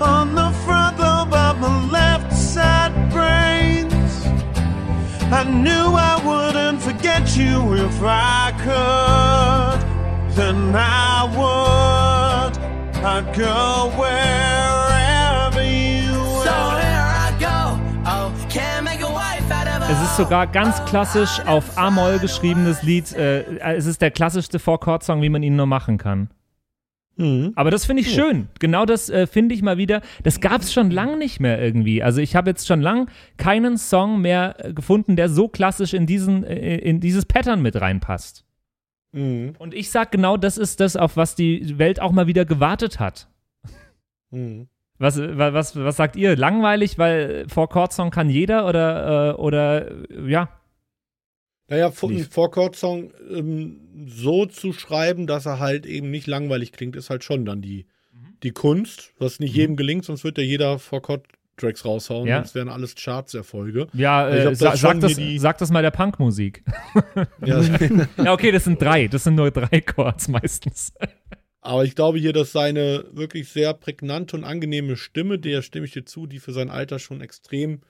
on 0.00 0.34
the 0.34 0.50
front 0.64 0.98
of 1.00 1.28
my 1.28 1.90
left 1.90 2.32
side 2.32 2.94
brains. 3.12 4.26
I 5.32 5.44
knew 5.44 5.86
I 6.10 6.14
wouldn't 6.26 6.82
forget 6.82 7.36
you 7.36 7.74
if 7.74 8.02
I 8.02 8.52
could. 8.64 9.80
Then 10.36 10.74
I 10.74 11.24
would. 11.36 12.58
I'd 13.04 13.34
go 13.36 13.92
wherever 13.98 14.81
Es 19.92 20.00
ist 20.00 20.16
sogar 20.16 20.46
ganz 20.46 20.82
klassisch 20.86 21.38
auf 21.44 21.76
A-Moll 21.76 22.18
geschriebenes 22.18 22.82
Lied. 22.82 23.12
Äh, 23.12 23.58
es 23.76 23.84
ist 23.84 24.00
der 24.00 24.10
klassischste 24.10 24.58
Four-Chord-Song, 24.58 25.20
wie 25.20 25.28
man 25.28 25.42
ihn 25.42 25.54
nur 25.54 25.66
machen 25.66 25.98
kann. 25.98 26.30
Mhm. 27.16 27.52
Aber 27.56 27.70
das 27.70 27.84
finde 27.84 28.00
ich 28.00 28.10
schön. 28.10 28.48
Genau 28.58 28.86
das 28.86 29.10
äh, 29.10 29.26
finde 29.26 29.54
ich 29.54 29.60
mal 29.60 29.76
wieder. 29.76 30.00
Das 30.22 30.40
gab 30.40 30.62
es 30.62 30.72
schon 30.72 30.90
lang 30.90 31.18
nicht 31.18 31.40
mehr 31.40 31.60
irgendwie. 31.60 32.02
Also 32.02 32.22
ich 32.22 32.34
habe 32.34 32.48
jetzt 32.48 32.66
schon 32.66 32.80
lang 32.80 33.10
keinen 33.36 33.76
Song 33.76 34.22
mehr 34.22 34.54
äh, 34.64 34.72
gefunden, 34.72 35.14
der 35.14 35.28
so 35.28 35.46
klassisch 35.46 35.92
in, 35.92 36.06
diesen, 36.06 36.42
äh, 36.42 36.78
in 36.78 37.00
dieses 37.00 37.26
Pattern 37.26 37.60
mit 37.60 37.78
reinpasst. 37.78 38.46
Mhm. 39.12 39.52
Und 39.58 39.74
ich 39.74 39.90
sag 39.90 40.10
genau, 40.10 40.38
das 40.38 40.56
ist 40.56 40.80
das, 40.80 40.96
auf 40.96 41.18
was 41.18 41.34
die 41.34 41.78
Welt 41.78 42.00
auch 42.00 42.12
mal 42.12 42.26
wieder 42.26 42.46
gewartet 42.46 42.98
hat. 42.98 43.28
Mhm. 44.30 44.68
Was, 45.02 45.18
wa- 45.18 45.52
was, 45.52 45.74
was 45.76 45.96
sagt 45.96 46.14
ihr? 46.16 46.36
Langweilig, 46.36 46.96
weil 46.96 47.44
Four-Chord-Song 47.48 48.10
kann 48.10 48.30
jeder 48.30 48.66
oder, 48.68 49.30
äh, 49.30 49.34
oder 49.34 49.90
ja. 50.28 50.48
Naja, 51.68 51.90
einen 52.02 52.16
Lief. 52.16 52.28
Four-Chord-Song 52.30 53.10
ähm, 53.30 53.80
so 54.06 54.46
zu 54.46 54.72
schreiben, 54.72 55.26
dass 55.26 55.46
er 55.46 55.58
halt 55.58 55.86
eben 55.86 56.10
nicht 56.10 56.26
langweilig 56.26 56.72
klingt, 56.72 56.96
ist 56.96 57.10
halt 57.10 57.24
schon 57.24 57.44
dann 57.44 57.62
die, 57.62 57.86
Mhm. 58.12 58.36
die 58.42 58.50
Kunst, 58.52 59.12
was 59.18 59.40
nicht 59.40 59.54
jedem 59.56 59.76
gelingt, 59.76 60.04
sonst 60.04 60.22
wird 60.22 60.36
ja 60.38 60.44
jeder 60.44 60.78
Four-Chord-Tracks 60.78 61.84
raushauen, 61.84 62.28
Ja. 62.28 62.36
sonst 62.36 62.54
wären 62.54 62.68
alles 62.68 62.94
Charts-Erfolge. 62.94 63.86
Ja, 63.94 64.28
Ich 64.28 64.34
äh, 64.36 64.40
glaub, 64.42 64.58
das 64.58 64.80
sag, 64.80 65.00
das, 65.00 65.14
die- 65.16 65.38
sag 65.38 65.58
das 65.58 65.70
mal 65.70 65.82
der 65.82 65.90
Punkmusik. 65.92 66.62
Ja, 67.44 67.60
ja, 68.24 68.32
okay, 68.32 68.52
das 68.52 68.64
sind 68.64 68.80
drei. 68.80 69.08
Das 69.08 69.24
sind 69.24 69.34
nur 69.34 69.50
drei 69.50 69.80
Chords 69.80 70.28
meistens. 70.28 70.92
Aber 71.62 71.84
ich 71.84 71.94
glaube 71.94 72.18
hier, 72.18 72.32
dass 72.32 72.50
seine 72.50 73.04
wirklich 73.12 73.48
sehr 73.48 73.72
prägnante 73.72 74.36
und 74.36 74.42
angenehme 74.44 74.96
Stimme, 74.96 75.38
der 75.38 75.62
stimme 75.62 75.86
ich 75.86 75.92
dir 75.92 76.04
zu, 76.04 76.26
die 76.26 76.40
für 76.40 76.52
sein 76.52 76.70
Alter 76.70 76.98
schon 76.98 77.20
extrem 77.20 77.80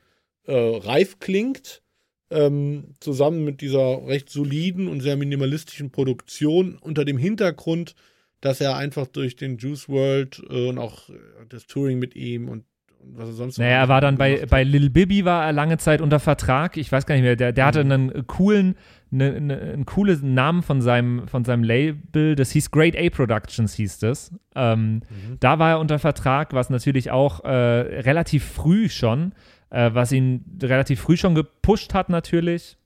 äh, 0.44 0.52
reif 0.54 1.18
klingt, 1.20 1.82
ähm, 2.30 2.94
zusammen 3.00 3.44
mit 3.46 3.62
dieser 3.62 4.06
recht 4.06 4.28
soliden 4.28 4.88
und 4.88 5.00
sehr 5.00 5.16
minimalistischen 5.16 5.90
Produktion 5.90 6.76
unter 6.76 7.06
dem 7.06 7.16
Hintergrund, 7.16 7.94
dass 8.42 8.61
er 8.61 8.76
einfach 8.76 9.06
durch 9.06 9.37
den 9.37 9.56
Juice 9.56 9.88
World 9.88 10.42
äh, 10.50 10.68
und 10.68 10.76
auch 10.78 11.08
das 11.48 11.66
Touring 11.66 11.98
mit 11.98 12.14
ihm 12.14 12.50
und, 12.50 12.64
was 13.04 13.30
er 13.30 13.35
sonst 13.35 13.58
noch 13.58 13.64
Naja, 13.64 13.78
er 13.78 13.88
war 13.88 14.02
dann 14.02 14.18
bei, 14.18 14.44
bei. 14.46 14.64
Lil 14.64 14.90
Bibi 14.90 15.24
war 15.24 15.46
er 15.46 15.52
lange 15.52 15.78
Zeit 15.78 16.00
unter 16.00 16.20
Vertrag. 16.20 16.76
Ich 16.76 16.92
weiß 16.92 17.06
gar 17.06 17.14
nicht 17.14 17.24
mehr. 17.24 17.37
Der, 17.37 17.52
der 17.52 17.66
hatte 17.66 17.80
einen 17.80 18.12
äh, 18.12 18.22
coolen, 18.26 18.76
ne, 19.12 19.40
ne, 19.40 19.61
einen 19.61 19.87
coolen 19.87 20.35
Namen 20.35 20.62
von 20.62 20.83
seinem, 20.83 21.29
von 21.29 21.44
seinem 21.44 21.62
Label. 21.62 22.35
Das 22.35 22.51
hieß 22.51 22.70
Great 22.72 22.96
A 22.96 23.09
Productions, 23.11 23.75
hieß 23.75 23.98
das. 24.01 24.35
Ähm, 24.57 25.03
Da 25.38 25.59
war 25.61 25.70
er 25.70 25.79
unter 25.79 25.98
Vertrag, 26.01 26.53
was 26.53 26.70
natürlich 26.70 27.11
auch 27.11 27.44
äh, 27.44 27.48
relativ 27.51 28.44
früh 28.44 28.88
schon, 28.88 29.33
äh, 29.70 29.90
was 29.94 30.11
ihn 30.12 30.59
relativ 30.62 31.01
früh 31.01 31.16
schon 31.16 31.35
gepusht 31.35 31.94
hat, 31.94 32.09
natürlich. 32.09 32.77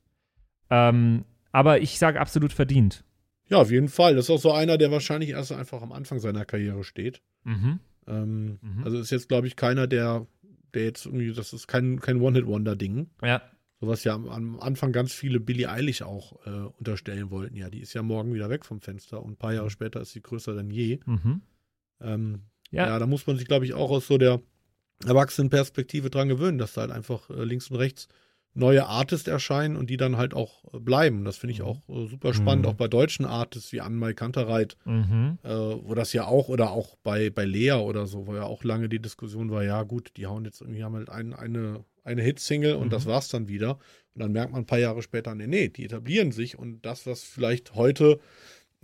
Ähm, 0.70 1.24
aber 1.52 1.80
ich 1.80 1.98
sage 1.98 2.20
absolut 2.20 2.52
verdient. 2.52 3.04
Ja, 3.48 3.58
auf 3.58 3.70
jeden 3.70 3.88
Fall. 3.88 4.16
Das 4.16 4.24
ist 4.26 4.30
auch 4.30 4.38
so 4.40 4.52
einer, 4.52 4.76
der 4.76 4.90
wahrscheinlich 4.90 5.30
erst 5.30 5.52
einfach 5.52 5.80
am 5.80 5.92
Anfang 5.92 6.18
seiner 6.18 6.44
Karriere 6.44 6.82
steht. 6.84 7.22
Mhm. 7.44 7.78
Ähm, 8.08 8.58
Mhm. 8.60 8.84
Also 8.84 8.98
ist 8.98 9.10
jetzt, 9.10 9.28
glaube 9.28 9.46
ich, 9.46 9.54
keiner, 9.56 9.86
der, 9.86 10.26
der 10.74 10.84
jetzt 10.84 11.06
irgendwie, 11.06 11.32
das 11.32 11.52
ist 11.52 11.68
kein, 11.68 12.00
kein 12.00 12.20
One-Hit-Wonder-Ding. 12.20 13.06
Ja. 13.22 13.42
Sowas 13.86 14.02
ja 14.04 14.14
am, 14.14 14.28
am 14.28 14.58
Anfang 14.60 14.90
ganz 14.92 15.12
viele 15.12 15.38
Billie 15.38 15.70
Eilish 15.70 16.02
auch 16.02 16.44
äh, 16.44 16.50
unterstellen 16.78 17.30
wollten. 17.30 17.56
Ja, 17.56 17.70
die 17.70 17.80
ist 17.80 17.94
ja 17.94 18.02
morgen 18.02 18.34
wieder 18.34 18.50
weg 18.50 18.64
vom 18.64 18.80
Fenster 18.80 19.22
und 19.22 19.32
ein 19.32 19.36
paar 19.36 19.54
Jahre 19.54 19.70
später 19.70 20.00
ist 20.00 20.10
sie 20.12 20.20
größer 20.22 20.54
denn 20.54 20.70
je. 20.70 20.98
Mhm. 21.06 21.40
Ähm, 22.00 22.40
Ja. 22.72 22.86
ja. 22.88 22.98
da 22.98 23.06
muss 23.06 23.26
man 23.28 23.36
sich, 23.38 23.46
glaube 23.46 23.64
ich, 23.64 23.74
auch 23.74 23.90
aus 23.90 24.08
so 24.08 24.18
der 24.18 24.40
Erwachsenenperspektive 25.06 26.10
dran 26.10 26.28
gewöhnen, 26.28 26.58
dass 26.58 26.74
da 26.74 26.82
halt 26.82 26.90
einfach 26.90 27.30
äh, 27.30 27.44
links 27.44 27.70
und 27.70 27.76
rechts 27.76 28.08
neue 28.54 28.86
Artists 28.86 29.28
erscheinen 29.28 29.76
und 29.76 29.90
die 29.90 29.98
dann 29.98 30.16
halt 30.16 30.32
auch 30.34 30.64
äh, 30.74 30.80
bleiben. 30.80 31.24
Das 31.24 31.36
finde 31.36 31.52
ich 31.52 31.62
auch 31.62 31.86
äh, 31.88 32.06
super 32.08 32.32
spannend, 32.34 32.64
Mhm. 32.64 32.70
auch 32.70 32.74
bei 32.74 32.88
deutschen 32.88 33.24
Artists 33.26 33.70
wie 33.72 33.82
Anmai 33.82 34.14
Kantereit, 34.14 34.76
Mhm. 34.84 35.38
äh, 35.42 35.48
wo 35.50 35.94
das 35.94 36.12
ja 36.12 36.24
auch, 36.26 36.48
oder 36.48 36.70
auch 36.70 36.96
bei, 37.02 37.30
bei 37.30 37.44
Lea 37.44 37.72
oder 37.72 38.06
so, 38.06 38.26
wo 38.26 38.34
ja 38.34 38.44
auch 38.44 38.64
lange 38.64 38.88
die 38.88 38.98
Diskussion 39.00 39.50
war, 39.50 39.62
ja 39.62 39.82
gut, 39.82 40.12
die 40.16 40.26
hauen 40.26 40.44
jetzt 40.44 40.60
irgendwie, 40.62 40.82
haben 40.82 40.94
halt 40.96 41.10
ein, 41.10 41.34
eine, 41.34 41.84
eine 42.06 42.22
Hitsingle 42.22 42.76
und 42.76 42.86
Mhm. 42.86 42.90
das 42.90 43.06
war's 43.06 43.28
dann 43.28 43.48
wieder. 43.48 43.78
Und 44.14 44.22
dann 44.22 44.32
merkt 44.32 44.52
man 44.52 44.62
ein 44.62 44.66
paar 44.66 44.78
Jahre 44.78 45.02
später, 45.02 45.34
nee, 45.34 45.46
nee, 45.46 45.68
die 45.68 45.84
etablieren 45.84 46.32
sich 46.32 46.58
und 46.58 46.80
das, 46.86 47.06
was 47.06 47.22
vielleicht 47.22 47.74
heute, 47.74 48.18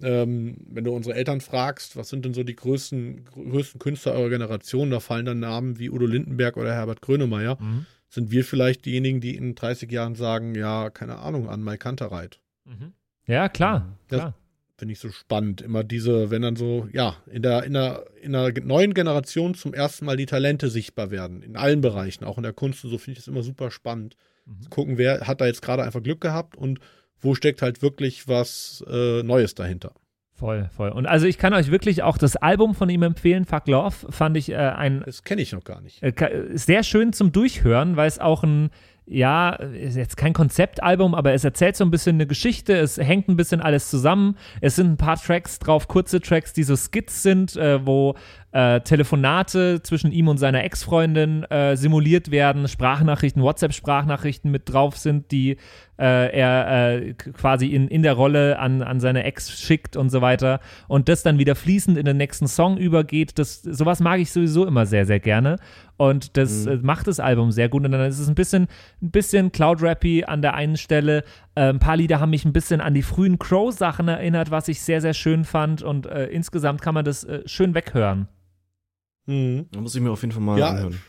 ähm, 0.03 0.57
wenn 0.69 0.85
du 0.85 0.95
unsere 0.95 1.15
Eltern 1.15 1.41
fragst, 1.41 1.97
was 1.97 2.09
sind 2.09 2.25
denn 2.25 2.35
so 2.35 2.43
die 2.43 2.57
größten, 2.57 3.25
größten 3.27 3.79
Künstler 3.79 4.13
eurer 4.15 4.31
Generation, 4.31 4.91
da 4.91 5.01
fallen 5.01 5.25
dann 5.27 5.41
Namen 5.41 5.79
wie 5.79 5.91
Udo 5.91 6.07
Lindenberg 6.07 6.57
oder 6.57 6.75
Herbert 6.75 7.01
Grönemeyer, 7.03 7.57
Mhm. 7.61 7.87
sind 8.09 8.31
wir 8.31 8.45
vielleicht 8.45 8.85
diejenigen, 8.85 9.21
die 9.21 9.37
in 9.37 9.55
30 9.55 9.91
Jahren 9.91 10.15
sagen, 10.17 10.55
ja, 10.55 10.91
keine 10.91 11.19
Ahnung, 11.19 11.49
an 11.49 11.63
Mai 11.63 11.77
Kantereit. 11.77 12.41
Mhm. 12.65 12.93
Ja, 13.27 13.49
klar. 13.49 13.97
Das- 14.09 14.19
klar. 14.21 14.35
Finde 14.79 14.93
ich 14.93 14.99
so 14.99 15.11
spannend. 15.11 15.61
Immer 15.61 15.85
diese, 15.85 16.31
wenn 16.31 16.43
dann 16.43 16.57
so, 16.57 16.89
ja, 16.93 17.17
in 17.31 17.43
der, 17.43 17.65
in 17.65 17.75
der, 17.75 18.05
in 18.21 18.33
der 18.33 18.53
neuen 18.63 18.95
Generation 18.95 19.55
zum 19.55 19.75
ersten 19.75 20.05
Mal 20.07 20.17
die 20.17 20.27
Talente 20.27 20.71
sichtbar 20.71 21.11
werden. 21.11 21.43
In 21.43 21.57
allen 21.57 21.81
Bereichen, 21.81 22.25
auch 22.25 22.37
in 22.37 22.43
der 22.43 22.53
Kunst 22.53 22.85
und 22.85 22.91
so, 22.91 22.99
finde 22.99 23.13
ich 23.13 23.19
das 23.19 23.29
immer 23.29 23.43
super 23.43 23.71
spannend. 23.71 24.17
Mhm. 24.47 24.71
Gucken, 24.71 24.99
wer 24.99 25.27
hat 25.27 25.41
da 25.41 25.47
jetzt 25.47 25.63
gerade 25.63 25.83
einfach 25.83 26.03
Glück 26.03 26.21
gehabt 26.21 26.57
und 26.57 26.81
wo 27.21 27.35
steckt 27.35 27.63
halt 27.63 27.83
wirklich 27.83 28.27
was 28.27 28.85
äh, 28.89 29.23
Neues 29.23 29.55
dahinter. 29.55 29.93
Voll, 30.35 30.69
voll. 30.75 30.89
Und 30.89 31.07
also 31.07 31.27
ich 31.27 31.39
kann 31.39 31.55
euch 31.55 31.71
wirklich 31.71 32.03
auch 32.03 32.19
das 32.19 32.35
Album 32.35 32.75
von 32.75 32.89
ihm 32.89 33.03
empfehlen, 33.05 33.45
Fuck 33.45 33.69
Love, 33.69 34.11
fand 34.11 34.37
ich 34.37 34.51
äh, 34.51 34.57
ein 34.57 35.03
Das 35.07 35.23
kenne 35.23 35.41
ich 35.41 35.53
noch 35.53 35.63
gar 35.63 35.81
nicht. 35.81 36.03
äh, 36.03 36.49
sehr 36.55 36.83
schön 36.83 37.13
zum 37.13 37.31
Durchhören, 37.31 37.97
weil 37.97 38.09
es 38.09 38.19
auch 38.19 38.43
ein, 38.43 38.71
ja, 39.05 39.51
ist 39.51 39.97
jetzt 39.97 40.17
kein 40.17 40.33
Konzeptalbum, 40.33 41.15
aber 41.15 41.33
es 41.33 41.43
erzählt 41.43 41.77
so 41.77 41.85
ein 41.85 41.91
bisschen 41.91 42.17
eine 42.17 42.27
Geschichte, 42.27 42.75
es 42.75 42.99
hängt 42.99 43.29
ein 43.29 43.37
bisschen 43.37 43.61
alles 43.61 43.91
zusammen. 43.91 44.37
Es 44.61 44.77
sind 44.77 44.93
ein 44.93 44.97
paar 44.97 45.17
Tracks 45.21 45.59
drauf, 45.59 45.89
kurze 45.89 46.21
Tracks, 46.21 46.53
die 46.53 46.63
so 46.63 46.77
Skits 46.77 47.23
sind, 47.23 47.57
äh, 47.57 47.85
wo 47.85 48.15
äh, 48.53 48.81
Telefonate 48.81 49.83
zwischen 49.83 50.13
ihm 50.13 50.29
und 50.29 50.39
seiner 50.39 50.63
Ex-Freundin 50.63 51.43
äh, 51.45 51.77
simuliert 51.77 52.31
werden, 52.31 52.69
Sprachnachrichten, 52.69 53.43
WhatsApp-Sprachnachrichten 53.43 54.51
mit 54.51 54.73
drauf 54.73 54.97
sind, 54.97 55.33
die 55.33 55.57
äh, 56.03 56.37
er 56.37 56.97
äh, 56.97 57.15
quasi 57.15 57.69
in, 57.69 57.87
in 57.87 58.03
der 58.03 58.15
Rolle 58.15 58.59
an, 58.59 58.83
an 58.83 58.99
seine 58.99 59.23
Ex 59.23 59.61
schickt 59.61 59.97
und 59.97 60.11
so 60.11 60.21
weiter. 60.21 60.59
Und 60.89 61.09
das 61.09 61.23
dann 61.23 61.39
wieder 61.39 61.55
fließend 61.55 61.97
in 61.97 62.05
den 62.05 62.17
nächsten 62.17 62.49
Song 62.49 62.77
übergeht. 62.77 63.39
Das, 63.39 63.63
sowas 63.63 64.01
mag 64.01 64.19
ich 64.19 64.33
sowieso 64.33 64.67
immer 64.67 64.85
sehr, 64.85 65.07
sehr 65.07 65.21
gerne. 65.21 65.59
Und 65.97 66.37
das 66.37 66.67
äh, 66.67 66.79
macht 66.83 67.07
das 67.07 67.21
Album 67.21 67.53
sehr 67.53 67.69
gut. 67.69 67.85
Und 67.85 67.93
dann 67.93 68.01
ist 68.01 68.19
es 68.19 68.29
ein 68.29 68.35
bisschen, 68.35 68.67
ein 69.01 69.13
bisschen 69.13 69.53
Cloud-Rappy 69.53 70.25
an 70.25 70.43
der 70.43 70.55
einen 70.55 70.77
Stelle. 70.77 71.23
Äh, 71.55 71.69
ein 71.69 71.79
paar 71.79 71.97
Lieder 71.97 72.19
haben 72.19 72.31
mich 72.31 72.45
ein 72.45 72.53
bisschen 72.53 72.81
an 72.81 72.95
die 72.95 73.03
frühen 73.03 73.39
Crow-Sachen 73.39 74.09
erinnert, 74.09 74.51
was 74.51 74.67
ich 74.67 74.81
sehr, 74.81 75.01
sehr 75.01 75.15
schön 75.15 75.45
fand. 75.45 75.83
Und 75.83 76.07
äh, 76.07 76.27
insgesamt 76.27 76.83
kann 76.83 76.95
man 76.95 77.05
das 77.05 77.23
äh, 77.23 77.43
schön 77.47 77.75
weghören. 77.77 78.27
Mhm. 79.27 79.67
Da 79.71 79.81
muss 79.81 79.95
ich 79.95 80.01
mir 80.01 80.11
auf 80.11 80.23
jeden 80.23 80.33
Fall 80.33 80.43
mal 80.43 80.59
Ja, 80.59 80.71
anhören. 80.71 81.01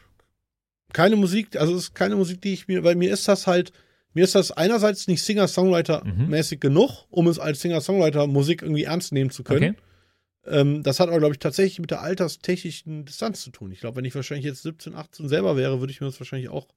Keine 0.93 1.15
Musik, 1.15 1.59
also 1.59 1.73
es 1.73 1.85
ist 1.85 1.95
keine 1.95 2.15
Musik, 2.15 2.41
die 2.41 2.53
ich 2.53 2.67
mir, 2.67 2.83
weil 2.83 2.93
mir 2.95 3.11
ist 3.11 3.27
das 3.27 3.47
halt, 3.47 3.73
mir 4.13 4.23
ist 4.23 4.35
das 4.35 4.51
einerseits 4.51 5.07
nicht 5.07 5.23
Singer-Songwriter-mäßig 5.23 6.59
genug, 6.59 7.05
um 7.09 7.27
es 7.27 7.39
als 7.39 7.61
Singer-Songwriter-Musik 7.61 8.61
irgendwie 8.61 8.83
ernst 8.83 9.11
nehmen 9.11 9.29
zu 9.29 9.43
können. 9.43 9.75
Okay. 9.75 10.59
Ähm, 10.59 10.83
das 10.83 10.99
hat 10.99 11.09
aber, 11.09 11.19
glaube 11.19 11.33
ich, 11.33 11.39
tatsächlich 11.39 11.79
mit 11.79 11.91
der 11.91 12.01
alterstechnischen 12.01 13.05
Distanz 13.05 13.41
zu 13.41 13.49
tun. 13.51 13.71
Ich 13.71 13.79
glaube, 13.79 13.97
wenn 13.97 14.05
ich 14.05 14.13
wahrscheinlich 14.15 14.45
jetzt 14.45 14.63
17, 14.63 14.93
18 14.95 15.29
selber 15.29 15.55
wäre, 15.55 15.79
würde 15.79 15.91
ich 15.91 16.01
mir 16.01 16.07
das 16.07 16.19
wahrscheinlich 16.19 16.49
auch 16.49 16.67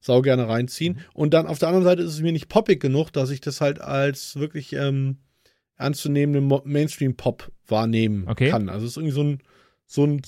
sau 0.00 0.20
gerne 0.22 0.46
reinziehen. 0.48 1.00
Und 1.14 1.32
dann 1.32 1.46
auf 1.46 1.58
der 1.58 1.68
anderen 1.68 1.84
Seite 1.84 2.02
ist 2.02 2.12
es 2.12 2.20
mir 2.20 2.32
nicht 2.32 2.48
poppig 2.48 2.78
genug, 2.80 3.10
dass 3.10 3.30
ich 3.30 3.40
das 3.40 3.60
halt 3.62 3.80
als 3.80 4.36
wirklich 4.36 4.72
ähm, 4.74 5.18
ernstzunehmenden 5.78 6.44
Mo- 6.44 6.62
Mainstream-Pop 6.64 7.50
wahrnehmen 7.66 8.28
Okay. 8.28 8.50
kann. 8.50 8.68
Also 8.68 8.84
es 8.84 8.92
ist 8.92 8.96
irgendwie 8.98 9.14
so 9.14 9.22
ein, 9.24 9.38
so 9.86 10.04
ein 10.04 10.22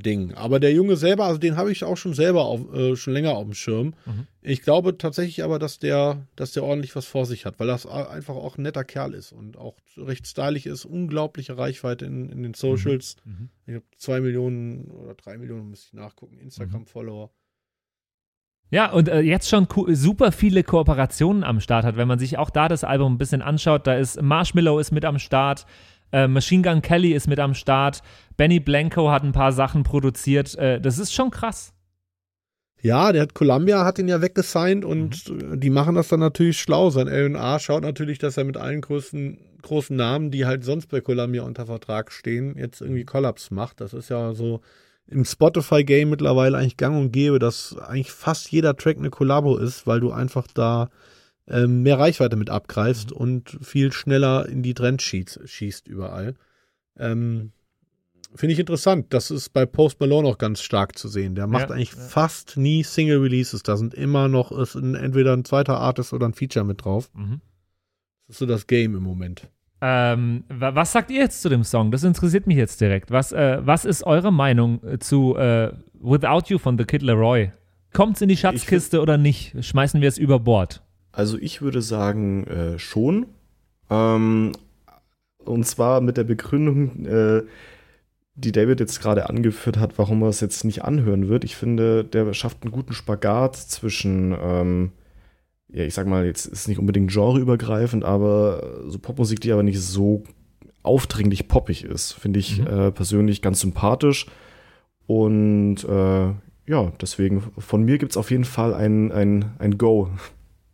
Zwischending. 0.00 0.34
Aber 0.34 0.60
der 0.60 0.72
Junge 0.72 0.96
selber, 0.96 1.24
also 1.24 1.38
den 1.38 1.56
habe 1.56 1.72
ich 1.72 1.84
auch 1.84 1.96
schon 1.96 2.14
selber 2.14 2.44
auf, 2.44 2.72
äh, 2.74 2.96
schon 2.96 3.12
länger 3.12 3.32
auf 3.32 3.44
dem 3.44 3.54
Schirm. 3.54 3.94
Mhm. 4.06 4.26
Ich 4.40 4.62
glaube 4.62 4.98
tatsächlich 4.98 5.42
aber, 5.42 5.58
dass 5.58 5.78
der, 5.78 6.26
dass 6.36 6.52
der 6.52 6.64
ordentlich 6.64 6.94
was 6.96 7.06
vor 7.06 7.26
sich 7.26 7.46
hat, 7.46 7.60
weil 7.60 7.66
das 7.66 7.86
einfach 7.86 8.34
auch 8.34 8.58
ein 8.58 8.62
netter 8.62 8.84
Kerl 8.84 9.14
ist 9.14 9.32
und 9.32 9.56
auch 9.56 9.76
recht 9.96 10.26
stylisch 10.26 10.66
ist, 10.66 10.84
unglaubliche 10.84 11.56
Reichweite 11.56 12.06
in, 12.06 12.28
in 12.30 12.42
den 12.42 12.54
Socials. 12.54 13.16
Mhm. 13.24 13.50
Ich 13.66 13.74
habe 13.74 13.84
zwei 13.96 14.20
Millionen 14.20 14.90
oder 14.90 15.14
drei 15.14 15.38
Millionen, 15.38 15.70
müsste 15.70 15.88
ich 15.88 15.92
nachgucken, 15.94 16.38
Instagram-Follower. 16.38 17.30
Ja, 18.70 18.90
und 18.90 19.10
äh, 19.10 19.20
jetzt 19.20 19.50
schon 19.50 19.68
super 19.88 20.32
viele 20.32 20.64
Kooperationen 20.64 21.44
am 21.44 21.60
Start 21.60 21.84
hat. 21.84 21.96
Wenn 21.96 22.08
man 22.08 22.18
sich 22.18 22.38
auch 22.38 22.48
da 22.48 22.68
das 22.68 22.84
Album 22.84 23.14
ein 23.14 23.18
bisschen 23.18 23.42
anschaut, 23.42 23.86
da 23.86 23.94
ist 23.96 24.20
Marshmallow 24.20 24.78
ist 24.78 24.92
mit 24.92 25.04
am 25.04 25.18
Start, 25.18 25.66
äh, 26.12 26.28
Machine 26.28 26.62
Gun 26.62 26.82
Kelly 26.82 27.12
ist 27.12 27.26
mit 27.28 27.40
am 27.40 27.54
Start, 27.54 28.02
Benny 28.36 28.60
Blanco 28.60 29.10
hat 29.10 29.22
ein 29.24 29.32
paar 29.32 29.52
Sachen 29.52 29.82
produziert. 29.82 30.54
Äh, 30.56 30.80
das 30.80 30.98
ist 30.98 31.12
schon 31.12 31.30
krass. 31.30 31.72
Ja, 32.80 33.12
der 33.12 33.22
hat 33.22 33.34
Columbia 33.34 33.84
hat 33.84 33.98
ihn 34.00 34.08
ja 34.08 34.20
weggesigned 34.20 34.84
und 34.84 35.28
Mhm. 35.28 35.60
die 35.60 35.70
machen 35.70 35.94
das 35.94 36.08
dann 36.08 36.18
natürlich 36.20 36.58
schlau. 36.60 36.90
Sein 36.90 37.08
A&R 37.08 37.60
schaut 37.60 37.82
natürlich, 37.84 38.18
dass 38.18 38.36
er 38.36 38.44
mit 38.44 38.56
allen 38.56 38.80
größten, 38.80 39.38
großen 39.62 39.94
Namen, 39.96 40.32
die 40.32 40.46
halt 40.46 40.64
sonst 40.64 40.88
bei 40.88 41.00
Columbia 41.00 41.42
unter 41.44 41.66
Vertrag 41.66 42.10
stehen, 42.10 42.56
jetzt 42.58 42.80
irgendwie 42.80 43.04
Collabs 43.04 43.52
macht. 43.52 43.80
Das 43.80 43.94
ist 43.94 44.08
ja 44.08 44.34
so 44.34 44.62
im 45.06 45.24
Spotify-Game 45.24 46.10
mittlerweile 46.10 46.58
eigentlich 46.58 46.76
gang 46.76 46.96
und 46.96 47.12
gäbe, 47.12 47.38
dass 47.38 47.76
eigentlich 47.78 48.10
fast 48.10 48.50
jeder 48.50 48.76
Track 48.76 48.98
eine 48.98 49.10
Kollabo 49.10 49.58
ist, 49.58 49.86
weil 49.86 50.00
du 50.00 50.10
einfach 50.10 50.48
da 50.52 50.88
ähm, 51.52 51.82
mehr 51.82 51.98
Reichweite 51.98 52.36
mit 52.36 52.50
abgreifst 52.50 53.10
Mhm. 53.10 53.16
und 53.16 53.58
viel 53.62 53.92
schneller 53.92 54.48
in 54.48 54.62
die 54.62 54.74
Trends 54.74 55.04
schießt, 55.04 55.86
überall. 55.86 56.34
Ähm, 56.98 57.52
Finde 58.34 58.54
ich 58.54 58.58
interessant. 58.60 59.06
Das 59.10 59.30
ist 59.30 59.50
bei 59.50 59.66
Post 59.66 60.00
Malone 60.00 60.26
auch 60.26 60.38
ganz 60.38 60.62
stark 60.62 60.96
zu 60.96 61.06
sehen. 61.08 61.34
Der 61.34 61.46
macht 61.46 61.68
Ja, 61.68 61.74
eigentlich 61.76 61.92
ja. 61.92 62.00
fast 62.00 62.56
nie 62.56 62.82
Single 62.82 63.18
Releases. 63.18 63.62
Da 63.62 63.76
sind 63.76 63.92
immer 63.92 64.28
noch 64.28 64.50
ist 64.52 64.74
ein, 64.74 64.94
entweder 64.94 65.34
ein 65.36 65.44
zweiter 65.44 65.76
Artist 65.78 66.14
oder 66.14 66.26
ein 66.26 66.32
Feature 66.32 66.64
mit 66.64 66.82
drauf. 66.82 67.10
Mhm. 67.14 67.42
Das 68.26 68.36
ist 68.36 68.38
so 68.38 68.46
das 68.46 68.66
Game 68.66 68.94
im 68.96 69.02
Moment. 69.02 69.48
Ähm, 69.82 70.44
wa- 70.48 70.74
was 70.74 70.92
sagt 70.92 71.10
ihr 71.10 71.20
jetzt 71.20 71.42
zu 71.42 71.50
dem 71.50 71.62
Song? 71.62 71.90
Das 71.90 72.04
interessiert 72.04 72.46
mich 72.46 72.56
jetzt 72.56 72.80
direkt. 72.80 73.10
Was, 73.10 73.32
äh, 73.32 73.58
was 73.66 73.84
ist 73.84 74.04
eure 74.04 74.32
Meinung 74.32 74.82
äh, 74.84 74.98
zu 74.98 75.36
äh, 75.36 75.72
Without 76.00 76.44
You 76.46 76.56
von 76.58 76.78
The 76.78 76.84
Kid 76.84 77.02
Leroy? 77.02 77.50
Kommt's 77.92 78.22
in 78.22 78.28
die 78.30 78.36
Schatzkiste 78.38 79.02
oder 79.02 79.18
nicht? 79.18 79.54
Schmeißen 79.62 80.00
wir 80.00 80.08
es 80.08 80.16
über 80.16 80.38
Bord? 80.40 80.82
Also 81.12 81.38
ich 81.38 81.62
würde 81.62 81.82
sagen, 81.82 82.46
äh, 82.46 82.78
schon. 82.78 83.26
Ähm, 83.90 84.52
und 85.44 85.66
zwar 85.66 86.00
mit 86.00 86.16
der 86.16 86.24
Begründung, 86.24 87.04
äh, 87.04 87.42
die 88.34 88.52
David 88.52 88.80
jetzt 88.80 89.00
gerade 89.00 89.28
angeführt 89.28 89.76
hat, 89.76 89.98
warum 89.98 90.22
er 90.22 90.28
es 90.28 90.40
jetzt 90.40 90.64
nicht 90.64 90.84
anhören 90.84 91.28
wird. 91.28 91.44
Ich 91.44 91.54
finde, 91.56 92.02
der 92.04 92.32
schafft 92.32 92.62
einen 92.62 92.72
guten 92.72 92.94
Spagat 92.94 93.56
zwischen, 93.56 94.34
ähm, 94.40 94.92
ja, 95.68 95.84
ich 95.84 95.92
sag 95.92 96.06
mal, 96.06 96.24
jetzt 96.24 96.46
ist 96.46 96.66
nicht 96.68 96.78
unbedingt 96.78 97.12
genreübergreifend, 97.12 98.04
aber 98.04 98.80
so 98.88 98.98
Popmusik, 98.98 99.40
die 99.40 99.52
aber 99.52 99.62
nicht 99.62 99.80
so 99.80 100.22
aufdringlich 100.82 101.46
poppig 101.46 101.84
ist, 101.84 102.12
finde 102.12 102.40
ich 102.40 102.60
Mhm. 102.60 102.66
äh, 102.66 102.90
persönlich 102.90 103.42
ganz 103.42 103.60
sympathisch. 103.60 104.26
Und 105.06 105.84
äh, 105.84 106.26
ja, 106.66 106.92
deswegen 107.00 107.42
von 107.58 107.82
mir 107.82 107.98
gibt 107.98 108.12
es 108.12 108.16
auf 108.16 108.30
jeden 108.30 108.44
Fall 108.44 108.72
ein, 108.72 109.12
ein, 109.12 109.52
ein 109.58 109.76
Go. 109.76 110.08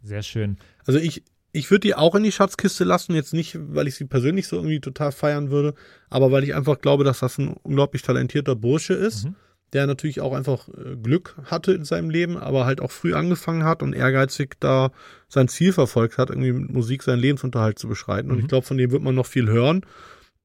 Sehr 0.03 0.23
schön. 0.23 0.57
Also 0.87 0.99
ich, 0.99 1.23
ich 1.53 1.71
würde 1.71 1.81
die 1.81 1.95
auch 1.95 2.15
in 2.15 2.23
die 2.23 2.33
Schatzkiste 2.33 2.85
lassen, 2.85 3.15
jetzt 3.15 3.33
nicht, 3.35 3.59
weil 3.59 3.89
ich 3.89 3.95
sie 3.97 4.05
persönlich 4.05 4.47
so 4.47 4.57
irgendwie 4.57 4.81
total 4.81 5.13
feiern 5.13 5.51
würde, 5.51 5.75
aber 6.11 6.31
weil 6.31 6.45
ich 6.45 6.55
einfach 6.55 6.81
glaube, 6.81 7.05
dass 7.05 7.21
das 7.21 7.39
ein 7.39 7.49
unglaublich 7.63 8.03
talentierter 8.03 8.55
Bursche 8.55 8.95
ist, 8.95 9.25
Mhm. 9.27 9.35
der 9.73 9.87
natürlich 9.87 10.21
auch 10.21 10.33
einfach 10.35 10.69
äh, 10.69 10.97
Glück 10.97 11.37
hatte 11.45 11.73
in 11.73 11.85
seinem 11.85 12.11
Leben, 12.11 12.37
aber 12.37 12.65
halt 12.65 12.81
auch 12.81 12.91
früh 12.91 13.13
angefangen 13.15 13.65
hat 13.65 13.83
und 13.83 13.93
ehrgeizig 13.93 14.57
da 14.61 14.91
sein 15.29 15.49
Ziel 15.49 15.73
verfolgt 15.73 16.17
hat, 16.17 16.31
irgendwie 16.31 16.53
mit 16.53 16.71
Musik 16.73 17.03
seinen 17.03 17.21
Lebensunterhalt 17.21 17.79
zu 17.79 17.89
beschreiten. 17.89 18.31
Und 18.31 18.37
Mhm. 18.37 18.43
ich 18.43 18.49
glaube, 18.49 18.67
von 18.67 18.79
dem 18.79 18.91
wird 18.93 19.03
man 19.03 19.15
noch 19.15 19.27
viel 19.27 19.49
hören. 19.49 19.83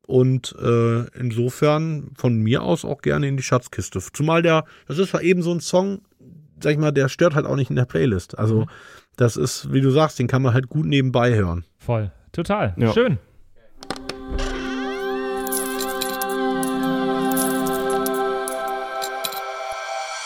Und 0.06 0.54
äh, 0.62 1.06
insofern 1.18 2.12
von 2.16 2.36
mir 2.36 2.62
aus 2.62 2.84
auch 2.84 3.02
gerne 3.02 3.28
in 3.30 3.38
die 3.38 3.44
Schatzkiste. 3.44 4.00
Zumal 4.12 4.42
der, 4.42 4.66
das 4.88 4.98
ist 4.98 5.12
zwar 5.12 5.22
eben 5.22 5.42
so 5.42 5.54
ein 5.54 5.62
Song, 5.62 6.02
sag 6.62 6.74
ich 6.74 6.78
mal, 6.78 6.92
der 6.92 7.08
stört 7.08 7.36
halt 7.36 7.46
auch 7.46 7.56
nicht 7.56 7.70
in 7.70 7.78
der 7.78 7.86
Playlist. 7.86 8.38
Also 8.38 8.62
Mhm. 8.62 8.66
Das 9.16 9.38
ist, 9.38 9.72
wie 9.72 9.82
du 9.82 9.92
sagst, 9.92 10.20
den 10.20 10.28
kann 10.28 10.42
man 10.42 10.54
halt 10.54 10.70
gut 10.70 10.86
nebenbei 10.86 11.36
hören. 11.36 11.66
Voll. 11.78 12.12
Total. 12.32 12.74
Ja. 12.78 12.94
Schön. 12.94 13.20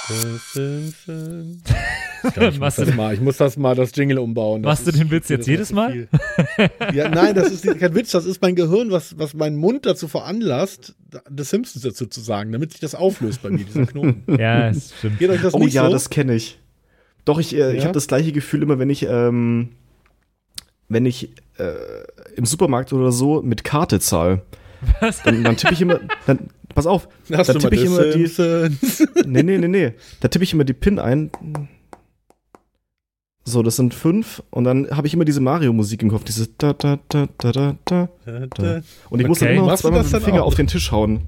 Ich, 0.10 0.54
glaub, 2.34 2.54
ich, 2.54 2.60
muss 2.60 2.76
das 2.76 2.96
mal, 2.96 3.14
ich 3.14 3.20
muss 3.20 3.36
das 3.36 3.58
mal, 3.58 3.76
das 3.76 3.92
Jingle 3.94 4.20
umbauen. 4.20 4.64
Das 4.64 4.80
Machst 4.80 4.88
du 4.88 4.98
den 4.98 5.12
Witz 5.12 5.24
das 5.24 5.30
jetzt 5.30 5.48
jedes 5.48 5.74
Mal? 5.74 6.08
Ja, 6.94 7.10
nein, 7.10 7.36
das 7.36 7.52
ist 7.52 7.66
kein 7.78 7.94
Witz, 7.94 8.12
das 8.12 8.26
ist 8.26 8.42
mein 8.42 8.56
Gehirn, 8.56 8.90
was, 8.90 9.20
was 9.20 9.34
meinen 9.34 9.58
Mund 9.58 9.86
dazu 9.86 10.08
veranlasst, 10.08 10.96
The 11.36 11.44
Simpsons 11.44 11.84
dazu 11.84 12.06
zu 12.06 12.22
sagen, 12.22 12.54
damit 12.54 12.72
sich 12.72 12.80
das 12.80 12.96
auflöst 12.96 13.42
bei 13.42 13.50
mir, 13.50 13.66
dieser 13.66 13.86
Knoten. 13.86 14.24
Ja, 14.40 14.70
das 14.70 14.94
stimmt. 14.98 15.20
Geht 15.20 15.30
euch 15.30 15.42
das 15.42 15.54
Oh 15.54 15.60
nicht 15.60 15.74
ja, 15.74 15.86
so? 15.86 15.92
das 15.92 16.10
kenne 16.10 16.36
ich. 16.36 16.58
Doch, 17.28 17.40
ich, 17.40 17.54
äh, 17.56 17.72
ich 17.74 17.80
Ja? 17.80 17.84
habe 17.84 17.94
das 17.94 18.08
gleiche 18.08 18.32
Gefühl 18.32 18.64
immer, 18.64 18.80
wenn 18.80 18.90
ich, 18.90 19.04
ähm, 19.04 19.70
wenn 20.88 21.06
ich 21.06 21.30
äh, 21.58 21.74
im 22.38 22.46
Supermarkt 22.46 22.94
oder 22.94 23.12
so 23.12 23.42
mit 23.42 23.64
Karte 23.66 24.00
zahle. 24.00 24.42
Was? 25.02 25.24
Dann, 25.24 25.44
dann 25.44 25.58
tippe 25.58 25.74
ich 25.74 25.82
immer, 25.82 26.00
dann, 26.26 26.40
pass 26.74 26.86
auf, 26.88 27.10
Hast 27.34 27.50
dann 27.50 27.60
tippe 27.60 27.76
ich 27.76 27.84
immer 27.84 28.04
die, 28.12 28.28
Simpsons? 28.28 29.06
nee, 29.26 29.44
nee, 29.44 29.58
nee, 29.58 29.68
nee, 29.68 29.94
da 30.22 30.30
tippe 30.30 30.44
ich 30.44 30.54
immer 30.54 30.64
die 30.64 30.74
PIN 30.74 31.00
ein. 31.00 31.32
So, 33.44 33.64
das 33.64 33.76
sind 33.78 33.94
fünf 33.94 34.44
und 34.50 34.64
dann 34.66 34.90
habe 34.92 35.08
ich 35.08 35.14
immer 35.14 35.26
diese 35.26 35.40
Mario-Musik 35.42 36.02
im 36.04 36.10
Kopf, 36.10 36.24
diese 36.26 36.48
da, 36.58 36.74
da, 36.74 37.00
da, 37.10 37.28
da, 37.38 37.52
da, 37.52 37.78
da, 37.86 38.10
da. 38.48 38.82
Und 39.10 39.20
ich 39.22 39.28
muss 39.28 39.40
dann 39.40 39.48
Okay. 39.50 39.58
immer 39.58 39.68
noch 39.68 39.76
zweimal 39.78 40.04
mit 40.04 40.14
dem 40.14 40.22
Finger 40.22 40.44
auch? 40.44 40.48
auf 40.48 40.56
den 40.56 40.68
Tisch 40.68 40.92
hauen. 40.92 41.22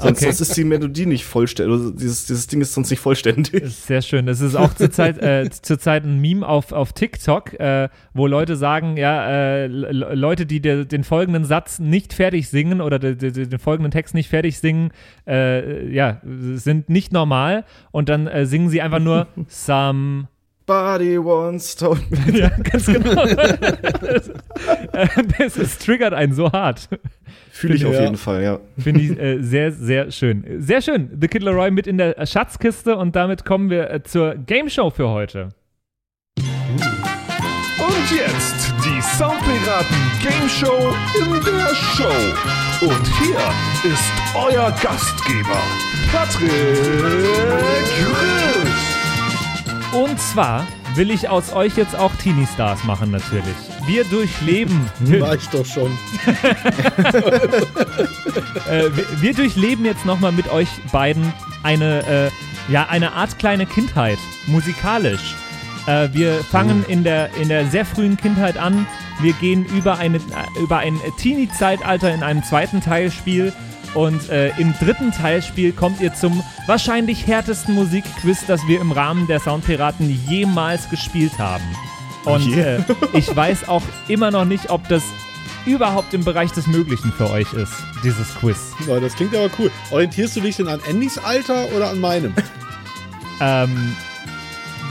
Sonst, 0.00 0.18
Okay. 0.18 0.24
sonst 0.26 0.40
ist 0.40 0.56
die 0.56 0.62
Melodie 0.64 1.06
nicht 1.06 1.24
vollständig. 1.24 1.72
Also 1.72 1.90
dieses, 1.90 2.26
dieses 2.26 2.46
Ding 2.46 2.60
ist 2.60 2.72
sonst 2.72 2.90
nicht 2.90 3.00
vollständig. 3.00 3.62
Das 3.62 3.86
Sehr 3.86 4.00
schön. 4.00 4.26
Das 4.26 4.40
ist 4.40 4.54
auch 4.54 4.72
zurzeit 4.74 5.18
äh, 5.18 5.50
zurzeit 5.50 6.04
ein 6.04 6.20
Meme 6.20 6.46
auf, 6.46 6.70
auf 6.70 6.92
TikTok, 6.92 7.58
äh, 7.58 7.88
wo 8.14 8.28
Leute 8.28 8.54
sagen, 8.56 8.96
ja, 8.96 9.28
äh, 9.28 9.66
Leute, 9.66 10.46
die 10.46 10.60
der, 10.60 10.84
den 10.84 11.02
folgenden 11.02 11.44
Satz 11.44 11.80
nicht 11.80 12.12
fertig 12.12 12.48
singen 12.48 12.80
oder 12.80 13.00
de, 13.00 13.16
de, 13.16 13.32
den 13.32 13.58
folgenden 13.58 13.90
Text 13.90 14.14
nicht 14.14 14.28
fertig 14.28 14.58
singen, 14.58 14.92
äh, 15.26 15.92
ja, 15.92 16.20
sind 16.22 16.88
nicht 16.88 17.12
normal. 17.12 17.64
Und 17.90 18.08
dann 18.08 18.28
äh, 18.28 18.46
singen 18.46 18.68
sie 18.68 18.80
einfach 18.80 19.00
nur 19.00 19.26
some. 19.48 20.28
Body 20.66 21.16
wants 21.18 21.80
me. 21.80 21.98
Ja, 22.38 22.50
ganz 22.50 22.86
genau. 22.86 23.24
das, 23.24 24.28
äh, 24.92 25.08
das 25.38 25.56
ist, 25.56 25.82
triggert 25.84 26.12
einen 26.12 26.34
so 26.34 26.52
hart. 26.52 26.90
Fühle 27.58 27.74
ich 27.74 27.84
auf 27.86 27.94
Ja. 27.94 28.02
jeden 28.02 28.16
Fall, 28.16 28.42
ja. 28.42 28.60
Finde 28.78 29.00
ich 29.00 29.10
äh, 29.18 29.42
sehr, 29.42 29.72
sehr 29.72 30.10
schön. 30.12 30.44
Sehr 30.58 30.80
schön. 30.80 31.10
The 31.20 31.26
Kid 31.28 31.42
Leroy 31.42 31.70
mit 31.72 31.86
in 31.88 31.98
der 31.98 32.24
Schatzkiste 32.26 32.96
und 32.96 33.16
damit 33.16 33.44
kommen 33.44 33.68
wir 33.68 33.90
äh, 33.90 34.02
zur 34.02 34.34
Game 34.36 34.68
Show 34.68 34.90
für 34.90 35.08
heute. 35.08 35.48
Und 36.38 38.16
jetzt 38.16 38.72
die 38.84 39.00
Soundpiraten 39.00 39.96
Game 40.22 40.48
Show 40.48 40.94
in 41.18 41.32
der 41.44 41.74
Show. 41.74 42.86
Und 42.86 43.06
hier 43.18 43.90
ist 43.90 44.12
euer 44.36 44.70
Gastgeber, 44.80 45.60
Patrick 46.12 46.50
Chris. 47.96 48.70
Und 49.92 50.20
zwar 50.20 50.66
will 50.94 51.10
ich 51.10 51.28
aus 51.28 51.52
euch 51.52 51.76
jetzt 51.76 51.96
auch 51.96 52.14
Teenie 52.16 52.46
Stars 52.46 52.84
machen, 52.84 53.10
natürlich. 53.10 53.56
Wir 53.86 54.04
durchleben, 54.04 54.88
War 55.20 55.34
ich 55.34 55.48
doch 55.48 55.66
schon. 55.66 55.90
äh, 58.68 58.90
wir, 58.94 59.06
wir 59.20 59.34
durchleben 59.34 59.84
jetzt 59.84 60.04
nochmal 60.04 60.32
mit 60.32 60.50
euch 60.50 60.68
beiden 60.92 61.32
eine, 61.62 62.06
äh, 62.06 62.72
ja, 62.72 62.86
eine 62.88 63.12
Art 63.12 63.38
kleine 63.38 63.66
Kindheit, 63.66 64.18
musikalisch. 64.46 65.34
Äh, 65.86 66.10
wir 66.12 66.44
fangen 66.44 66.84
in 66.86 67.04
der, 67.04 67.30
in 67.40 67.48
der 67.48 67.66
sehr 67.66 67.84
frühen 67.84 68.16
Kindheit 68.16 68.56
an. 68.58 68.86
Wir 69.20 69.32
gehen 69.34 69.64
über, 69.64 69.98
eine, 69.98 70.18
äh, 70.18 70.60
über 70.62 70.78
ein 70.78 71.00
Teenie-Zeitalter 71.16 72.12
in 72.12 72.22
einem 72.22 72.44
zweiten 72.44 72.80
Teilspiel. 72.80 73.52
Und 73.98 74.30
äh, 74.30 74.50
im 74.58 74.72
dritten 74.78 75.10
Teilspiel 75.10 75.72
kommt 75.72 76.00
ihr 76.00 76.14
zum 76.14 76.44
wahrscheinlich 76.68 77.26
härtesten 77.26 77.74
Musikquiz, 77.74 78.46
das 78.46 78.64
wir 78.68 78.80
im 78.80 78.92
Rahmen 78.92 79.26
der 79.26 79.40
Soundpiraten 79.40 80.08
jemals 80.28 80.88
gespielt 80.88 81.36
haben. 81.36 81.64
Und 82.24 82.46
Yeah. 82.46 82.76
äh, 82.76 82.84
ich 83.14 83.34
weiß 83.34 83.68
auch 83.68 83.82
immer 84.06 84.30
noch 84.30 84.44
nicht, 84.44 84.70
ob 84.70 84.86
das 84.86 85.02
überhaupt 85.66 86.14
im 86.14 86.22
Bereich 86.22 86.52
des 86.52 86.68
Möglichen 86.68 87.12
für 87.12 87.28
euch 87.28 87.52
ist, 87.54 87.72
dieses 88.04 88.32
Quiz. 88.36 88.72
Ja, 88.86 89.00
das 89.00 89.16
klingt 89.16 89.34
aber 89.34 89.50
cool. 89.58 89.68
Orientierst 89.90 90.36
du 90.36 90.42
dich 90.42 90.54
denn 90.54 90.68
an 90.68 90.78
Andys 90.88 91.18
Alter 91.18 91.66
oder 91.74 91.90
an 91.90 91.98
meinem? 91.98 92.34
Ähm, 93.40 93.96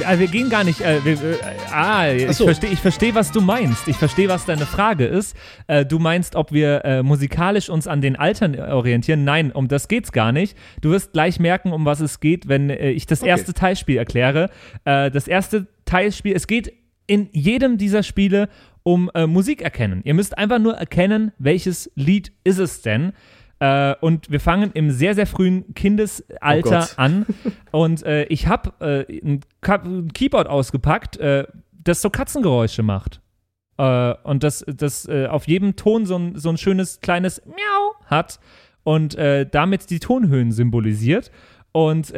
äh, 0.01 0.19
wir 0.19 0.27
gehen 0.27 0.49
gar 0.49 0.63
nicht. 0.63 0.81
Äh, 0.81 1.03
wir, 1.03 1.13
äh, 1.13 1.37
ah, 1.71 2.11
ich 2.11 2.35
so. 2.35 2.45
verstehe, 2.45 2.69
ich 2.69 2.79
verstehe, 2.79 3.15
was 3.15 3.31
du 3.31 3.41
meinst. 3.41 3.87
Ich 3.87 3.97
verstehe, 3.97 4.27
was 4.29 4.45
deine 4.45 4.65
Frage 4.65 5.05
ist. 5.05 5.35
Äh, 5.67 5.85
du 5.85 5.99
meinst, 5.99 6.35
ob 6.35 6.51
wir 6.51 6.83
äh, 6.85 7.03
musikalisch 7.03 7.69
uns 7.69 7.87
an 7.87 8.01
den 8.01 8.15
Altern 8.15 8.59
orientieren? 8.59 9.23
Nein, 9.23 9.51
um 9.51 9.67
das 9.67 9.87
geht's 9.87 10.11
gar 10.11 10.31
nicht. 10.31 10.57
Du 10.81 10.91
wirst 10.91 11.13
gleich 11.13 11.39
merken, 11.39 11.71
um 11.73 11.85
was 11.85 11.99
es 11.99 12.19
geht, 12.19 12.47
wenn 12.47 12.69
äh, 12.69 12.91
ich 12.91 13.05
das 13.05 13.21
Okay. 13.21 13.29
erste 13.29 13.53
Teilspiel 13.53 13.97
erkläre. 13.97 14.49
Äh, 14.85 15.11
das 15.11 15.27
erste 15.27 15.67
Teilspiel, 15.85 16.35
es 16.35 16.47
geht 16.47 16.73
in 17.07 17.29
jedem 17.31 17.77
dieser 17.77 18.03
Spiele 18.03 18.49
um 18.83 19.09
Musik 19.27 19.61
erkennen. 19.61 20.01
Ihr 20.05 20.13
müsst 20.13 20.37
einfach 20.37 20.59
nur 20.59 20.75
erkennen, 20.75 21.33
welches 21.39 21.91
Lied 21.95 22.31
ist 22.45 22.57
es 22.57 22.81
denn. 22.81 23.11
Äh, 23.59 23.95
und 24.01 24.29
wir 24.29 24.39
fangen 24.39 24.71
im 24.73 24.91
sehr, 24.91 25.15
sehr 25.15 25.25
frühen 25.25 25.73
Kindesalter 25.73 26.79
Gott. 26.79 26.93
an. 26.97 27.25
Und 27.71 28.03
äh, 28.03 28.25
ich 28.25 28.47
habe 28.47 29.05
äh, 29.07 29.19
ein, 29.21 29.41
ein 29.61 30.13
Keyboard 30.13 30.47
ausgepackt, 30.47 31.17
äh, 31.17 31.47
das 31.71 32.01
so 32.01 32.09
Katzengeräusche 32.09 32.83
macht. 32.83 33.21
Äh, 33.77 34.13
und 34.23 34.43
das, 34.43 34.65
das 34.67 35.07
äh, 35.07 35.27
auf 35.27 35.47
jedem 35.47 35.75
Ton 35.75 36.05
so 36.05 36.17
ein, 36.17 36.37
so 36.37 36.49
ein 36.49 36.57
schönes 36.57 37.01
kleines 37.01 37.43
Miau 37.45 37.95
hat 38.05 38.39
und 38.83 39.17
damit 39.17 39.89
die 39.89 39.99
Tonhöhen 39.99 40.53
symbolisiert. 40.53 41.29
Und 41.73 42.13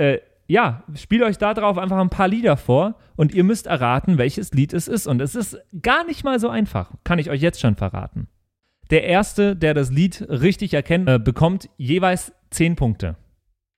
ja, 0.45 0.83
spielt 0.93 1.23
euch 1.23 1.39
da 1.39 1.55
drauf 1.55 1.79
einfach 1.79 1.97
ein 1.97 2.11
paar 2.11 2.27
Lieder 2.27 2.57
vor 2.57 2.93
und 3.15 3.33
ihr 3.33 3.43
müsst 3.43 3.65
erraten, 3.65 4.19
welches 4.19 4.51
Lied 4.51 4.73
es 4.73 4.87
ist. 4.87 5.07
Und 5.07 5.19
es 5.19 5.33
ist 5.33 5.57
gar 5.81 6.05
nicht 6.05 6.23
mal 6.23 6.39
so 6.39 6.47
einfach, 6.47 6.91
kann 7.03 7.17
ich 7.17 7.31
euch 7.31 7.41
jetzt 7.41 7.59
schon 7.59 7.75
verraten. 7.75 8.27
Der 8.89 9.03
Erste, 9.03 9.55
der 9.55 9.73
das 9.73 9.91
Lied 9.91 10.25
richtig 10.29 10.73
erkennt, 10.73 11.07
äh, 11.07 11.19
bekommt 11.19 11.69
jeweils 11.77 12.33
10 12.51 12.75
Punkte. 12.75 13.15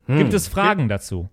Hm. 0.06 0.18
Gibt 0.18 0.34
es 0.34 0.48
Fragen 0.48 0.88
dazu? 0.88 1.30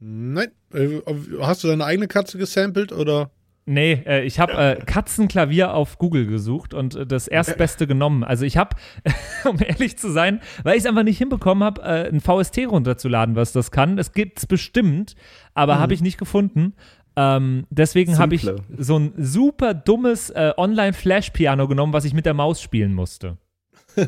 Nein. 0.00 0.48
Äh, 0.72 1.00
Hast 1.40 1.64
du 1.64 1.68
deine 1.68 1.84
eigene 1.84 2.08
Katze 2.08 2.38
gesampelt 2.38 2.92
oder? 2.92 3.30
Nee, 3.66 4.02
äh, 4.04 4.24
ich 4.24 4.38
habe 4.40 4.52
äh, 4.52 4.76
Katzenklavier 4.84 5.72
auf 5.72 5.96
Google 5.96 6.26
gesucht 6.26 6.74
und 6.74 6.94
äh, 6.94 7.06
das 7.06 7.28
erstbeste 7.28 7.86
genommen. 7.86 8.22
Also 8.22 8.44
ich 8.44 8.58
habe, 8.58 8.76
um 9.48 9.56
ehrlich 9.58 9.96
zu 9.96 10.10
sein, 10.10 10.40
weil 10.64 10.74
ich 10.74 10.80
es 10.80 10.86
einfach 10.86 11.02
nicht 11.02 11.16
hinbekommen 11.16 11.64
habe, 11.64 11.80
äh, 11.80 12.08
ein 12.08 12.20
VST 12.20 12.66
runterzuladen, 12.68 13.36
was 13.36 13.52
das 13.52 13.70
kann. 13.70 13.96
Es 13.96 14.12
gibt's 14.12 14.46
bestimmt, 14.46 15.14
aber 15.54 15.78
habe 15.78 15.94
ich 15.94 16.02
nicht 16.02 16.18
gefunden. 16.18 16.74
Ähm, 17.16 17.66
deswegen 17.70 18.18
habe 18.18 18.34
ich 18.34 18.46
so 18.76 18.98
ein 18.98 19.12
super 19.16 19.72
dummes 19.74 20.30
äh, 20.30 20.52
Online-Flash-Piano 20.56 21.68
genommen, 21.68 21.92
was 21.92 22.04
ich 22.04 22.12
mit 22.14 22.26
der 22.26 22.34
Maus 22.34 22.60
spielen 22.60 22.92
musste. 22.92 23.38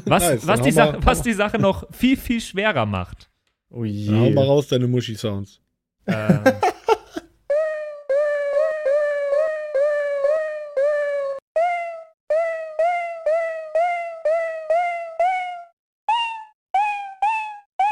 Was, 0.04 0.22
Nice, 0.28 0.46
was, 0.46 0.60
die 0.62 0.72
Sache, 0.72 0.98
was 1.02 1.22
die 1.22 1.32
Sache 1.32 1.58
noch 1.58 1.84
viel, 1.92 2.16
viel 2.16 2.40
schwerer 2.40 2.86
macht. 2.86 3.30
Oh 3.70 3.84
Ja, 3.84 4.12
hau 4.12 4.30
mal 4.30 4.42
je. 4.42 4.48
raus, 4.50 4.68
deine 4.68 4.88
Muschi-Sounds. 4.88 5.60
Ähm, 6.08 6.40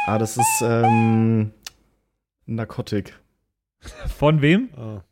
Ah, 0.06 0.18
das 0.18 0.36
ist 0.36 0.62
ähm, 0.62 1.52
Narcotic. 2.46 3.18
von 4.18 4.42
wem? 4.42 4.68
Ah. 4.76 5.02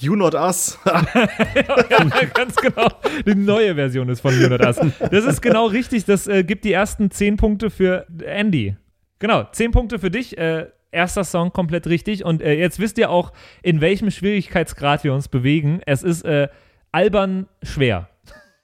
You 0.00 0.14
Not 0.14 0.34
Us. 0.34 0.78
ja, 0.86 2.04
ganz 2.32 2.54
genau. 2.56 2.86
Die 3.26 3.34
neue 3.34 3.74
Version 3.74 4.08
ist 4.08 4.20
von 4.20 4.40
Jonas. 4.40 4.80
Das 5.10 5.24
ist 5.24 5.42
genau 5.42 5.66
richtig. 5.66 6.04
Das 6.04 6.28
äh, 6.28 6.44
gibt 6.44 6.64
die 6.64 6.72
ersten 6.72 7.10
10 7.10 7.36
Punkte 7.36 7.68
für 7.68 8.06
Andy. 8.24 8.76
Genau, 9.18 9.44
10 9.50 9.72
Punkte 9.72 9.98
für 9.98 10.10
dich. 10.10 10.38
Äh, 10.38 10.68
erster 10.92 11.24
Song 11.24 11.52
komplett 11.52 11.88
richtig. 11.88 12.24
Und 12.24 12.42
äh, 12.42 12.54
jetzt 12.54 12.78
wisst 12.78 12.96
ihr 12.98 13.10
auch, 13.10 13.32
in 13.62 13.80
welchem 13.80 14.10
Schwierigkeitsgrad 14.10 15.02
wir 15.02 15.12
uns 15.12 15.26
bewegen. 15.26 15.80
Es 15.84 16.04
ist 16.04 16.24
äh, 16.24 16.48
albern 16.92 17.48
schwer. 17.62 18.08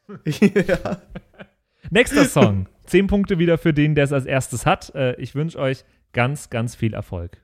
ja. 0.25 1.03
Nächster 1.91 2.27
Song. 2.27 2.69
10 2.87 3.09
Punkte 3.09 3.39
wieder 3.39 3.59
für 3.59 3.73
den, 3.73 3.95
der 3.95 4.05
es 4.05 4.13
als 4.13 4.27
erstes 4.27 4.67
hat. 4.67 4.95
Äh, 4.95 5.21
ich 5.21 5.35
wünsche 5.35 5.59
euch 5.59 5.85
ganz, 6.13 6.49
ganz 6.51 6.77
viel 6.77 6.95
Erfolg. 6.95 7.43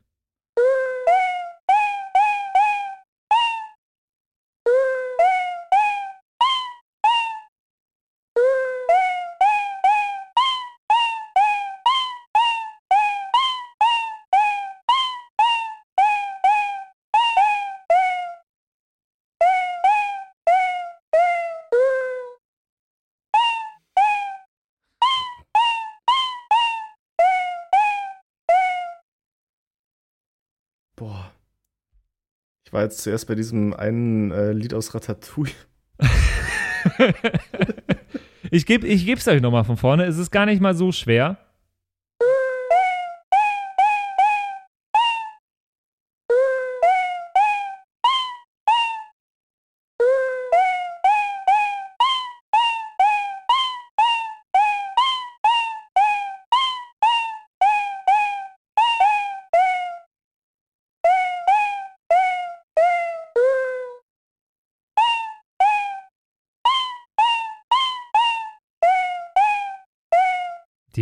Ich 32.71 32.73
war 32.73 32.83
jetzt 32.83 32.99
zuerst 33.03 33.27
bei 33.27 33.35
diesem 33.35 33.75
einen 33.75 34.31
äh, 34.31 34.53
Lied 34.53 34.75
aus 34.75 34.95
Ratatouille. 34.95 35.51
Ich 38.53 38.67
gebe 38.67 38.87
ich 38.87 39.07
geb's 39.07 39.29
euch 39.29 39.41
nochmal 39.41 39.65
von 39.65 39.77
vorne. 39.77 40.05
Es 40.05 40.19
ist 40.19 40.31
gar 40.33 40.45
nicht 40.45 40.61
mal 40.61 40.75
so 40.75 40.91
schwer. 40.91 41.39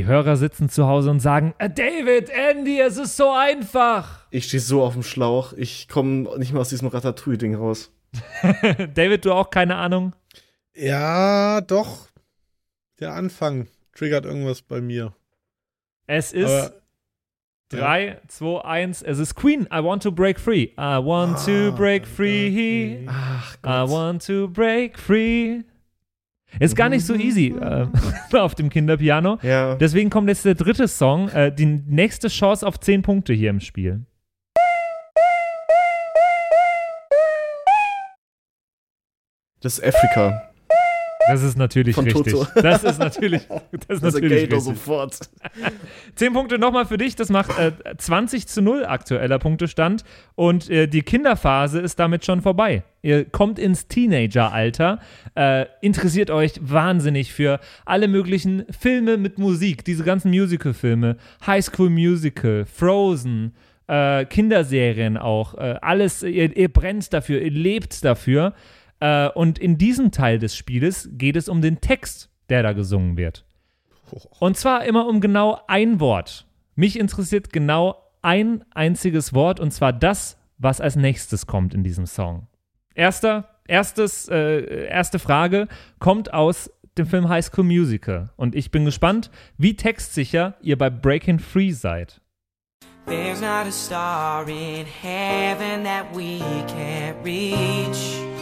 Hörer 0.09 0.37
sitzen 0.37 0.69
zu 0.69 0.87
Hause 0.87 1.11
und 1.11 1.21
sagen: 1.21 1.55
"Äh, 1.59 1.71
David, 1.71 2.31
Andy, 2.31 2.81
es 2.81 2.97
ist 2.97 3.17
so 3.17 3.31
einfach. 3.31 4.27
Ich 4.31 4.47
stehe 4.47 4.61
so 4.61 4.83
auf 4.83 4.95
dem 4.95 5.03
Schlauch. 5.03 5.53
Ich 5.53 5.89
komme 5.89 6.37
nicht 6.39 6.53
mal 6.53 6.61
aus 6.61 6.71
diesem 6.71 6.89
Ratatouille-Ding 6.89 7.55
raus. 7.55 7.93
David, 8.95 9.25
du 9.25 9.33
auch 9.33 9.51
keine 9.51 9.77
Ahnung? 9.77 10.15
Ja, 10.75 11.61
doch. 11.61 12.09
Der 13.01 13.15
Anfang 13.15 13.69
triggert 13.95 14.25
irgendwas 14.25 14.63
bei 14.63 14.81
mir. 14.81 15.15
Es 16.07 16.33
ist 16.33 16.51
Aber 16.51 16.73
3, 17.71 18.21
2, 18.29 18.65
1. 18.65 19.03
Es 19.03 19.19
ist 19.19 19.35
Queen. 19.35 19.69
I 19.73 19.83
want 19.83 20.03
to 20.03 20.11
break 20.11 20.41
free. 20.41 20.71
I 20.79 20.99
want 21.05 21.45
to 21.45 21.73
break 21.73 22.07
free. 22.07 23.07
Ach 23.07 23.57
I 23.65 23.91
want 23.91 24.25
to 24.27 24.49
break 24.49 24.99
free. 24.99 25.63
Ist 26.59 26.76
gar 26.76 26.88
nicht 26.88 27.05
so 27.05 27.14
easy 27.14 27.49
äh, 27.49 27.86
auf 28.36 28.55
dem 28.55 28.70
Kinderpiano. 28.70 29.38
Ja. 29.42 29.74
Deswegen 29.76 30.11
kommt 30.11 30.28
jetzt 30.28 30.44
der 30.44 30.55
dritte 30.55 30.88
Song. 30.88 31.28
Äh, 31.28 31.53
die 31.53 31.66
nächste 31.66 32.28
Chance 32.28 32.66
auf 32.66 32.80
10 32.80 33.03
Punkte 33.03 33.32
hier 33.32 33.51
im 33.51 33.61
Spiel. 33.61 34.05
Das 39.61 39.78
ist 39.78 39.84
Afrika. 39.84 40.51
Das 41.29 41.43
ist 41.43 41.57
natürlich 41.59 41.95
Von 41.95 42.05
richtig. 42.05 42.33
Toto. 42.33 42.47
Das 42.61 42.85
ist 42.85 42.99
natürlich, 42.99 43.47
das 43.49 43.97
ist 43.97 44.05
Das 44.05 44.14
natürlich 44.14 44.33
er 44.33 44.43
richtig. 44.43 44.61
sofort. 44.61 45.18
10 46.14 46.33
Punkte 46.33 46.59
nochmal 46.59 46.87
für 46.87 46.97
dich. 46.97 47.16
Das 47.16 47.29
macht 47.29 47.57
äh, 47.59 47.72
20 47.97 48.47
zu 48.47 48.62
0 48.62 48.85
aktueller 48.87 49.39
Punktestand. 49.39 50.05
Und 50.35 50.70
äh, 50.70 50.87
die 50.89 51.03
Kinderphase 51.03 51.81
ist 51.81 51.99
damit 51.99 52.24
schon 52.24 52.41
vorbei. 52.41 52.83
Ihr 53.03 53.24
kommt 53.26 53.59
ins 53.59 53.87
Teenageralter, 53.87 55.01
äh, 55.37 55.66
interessiert 55.83 56.31
euch 56.31 56.55
wahnsinnig 56.61 57.33
für 57.33 57.61
alle 57.85 58.09
möglichen 58.09 58.64
Filme 58.76 59.18
mit 59.18 59.39
Musik, 59.39 59.85
diese 59.85 60.03
ganzen 60.03 60.31
Musical-Filme, 60.31 61.16
High 61.47 61.64
School 61.64 61.91
Musical, 61.91 62.64
Frozen, 62.66 63.55
äh, 63.87 64.24
Kinderserien 64.24 65.16
auch, 65.16 65.55
äh, 65.55 65.76
alles, 65.81 66.22
ihr, 66.22 66.57
ihr 66.57 66.72
brennt 66.72 67.12
dafür, 67.12 67.41
ihr 67.41 67.51
lebt 67.51 68.05
dafür. 68.05 68.53
Äh, 69.01 69.28
und 69.30 69.59
in 69.59 69.78
diesem 69.78 70.11
Teil 70.11 70.38
des 70.38 70.57
Spieles 70.57 71.09
geht 71.12 71.36
es 71.36 71.49
um 71.49 71.62
den 71.62 71.80
Text, 71.80 72.30
der 72.49 72.62
da 72.62 72.72
gesungen 72.72 73.16
wird. 73.16 73.44
Und 74.40 74.57
zwar 74.57 74.84
immer 74.84 75.07
um 75.07 75.20
genau 75.20 75.61
ein 75.66 76.01
Wort. 76.01 76.46
Mich 76.74 76.99
interessiert 76.99 77.53
genau 77.53 77.96
ein 78.22 78.64
einziges 78.70 79.34
Wort 79.34 79.61
und 79.61 79.72
zwar 79.72 79.92
das, 79.92 80.38
was 80.59 80.80
als 80.80 80.96
nächstes 80.96 81.46
kommt 81.46 81.74
in 81.74 81.84
diesem 81.84 82.07
Song. 82.07 82.46
Erster, 82.94 83.49
erstes, 83.66 84.28
äh, 84.28 84.86
erste 84.86 85.18
Frage 85.18 85.68
kommt 85.99 86.32
aus 86.32 86.70
dem 86.96 87.07
Film 87.07 87.28
High 87.28 87.44
School 87.44 87.64
Musical 87.64 88.30
und 88.36 88.55
ich 88.55 88.70
bin 88.70 88.84
gespannt, 88.84 89.30
wie 89.57 89.76
textsicher 89.76 90.57
ihr 90.61 90.76
bei 90.76 90.90
Breaking 90.90 91.38
Free 91.38 91.70
seid. 91.70 92.20
There's 93.07 93.40
not 93.40 93.66
a 93.66 93.72
star 93.72 94.46
in 94.49 94.84
heaven 94.84 95.84
that 95.84 96.14
we 96.14 96.40
can't 96.66 97.16
reach. 97.24 98.38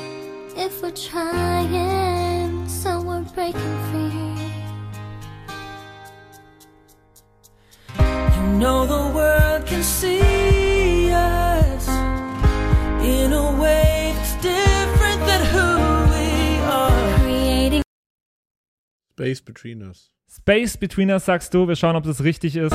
If 0.58 0.80
we're 0.82 0.90
trying, 0.90 2.66
so 2.66 3.02
we're 3.02 3.20
breaking 3.34 3.78
free. 3.90 4.36
You 7.98 8.58
know 8.58 8.86
the 8.86 9.14
world 9.14 9.66
can 9.66 9.82
see 9.82 11.12
us 11.12 11.88
in 13.04 13.34
a 13.34 13.52
way 13.60 14.14
that's 14.16 14.34
different 14.40 15.20
than 15.26 15.44
who 15.52 15.68
we 16.14 16.58
are. 16.64 17.18
Creating 17.18 17.82
Space 19.12 19.42
Between 19.42 19.82
Us. 19.82 20.10
Space 20.26 20.78
Between 20.78 21.10
Us 21.10 21.26
sagst 21.26 21.52
du, 21.52 21.68
wir 21.68 21.76
schauen, 21.76 21.96
ob 21.96 22.04
das 22.04 22.24
richtig 22.24 22.56
ist. 22.56 22.74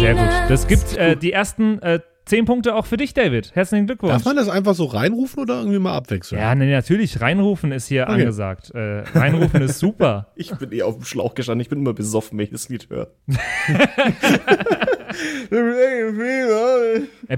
Sehr 0.00 0.14
gut. 0.14 0.28
Das 0.48 0.66
gibt 0.66 0.96
äh, 0.96 1.14
die 1.14 1.32
ersten 1.32 1.78
äh, 1.82 2.00
zehn 2.32 2.46
Punkte 2.46 2.74
auch 2.74 2.86
für 2.86 2.96
dich, 2.96 3.12
David. 3.12 3.54
Herzlichen 3.54 3.86
Glückwunsch. 3.86 4.10
Darf 4.14 4.24
man 4.24 4.36
das 4.36 4.48
einfach 4.48 4.74
so 4.74 4.86
reinrufen 4.86 5.42
oder 5.42 5.58
irgendwie 5.58 5.78
mal 5.78 5.94
abwechseln? 5.94 6.40
Ja, 6.40 6.54
nee, 6.54 6.70
natürlich. 6.70 7.20
Reinrufen 7.20 7.72
ist 7.72 7.88
hier 7.88 8.04
Okay. 8.04 8.12
angesagt. 8.12 8.70
Äh, 8.74 9.00
reinrufen 9.14 9.60
ist 9.60 9.78
super. 9.78 10.28
Ich 10.36 10.50
bin 10.56 10.72
eh 10.72 10.82
auf 10.82 10.96
dem 10.96 11.04
Schlauch 11.04 11.34
gestanden. 11.34 11.60
Ich 11.60 11.68
bin 11.68 11.80
immer 11.80 11.92
besoffen, 11.92 12.38
wenn 12.38 12.44
ich 12.44 12.50
das 12.50 12.70
Lied 12.70 12.88
höre. 12.88 13.08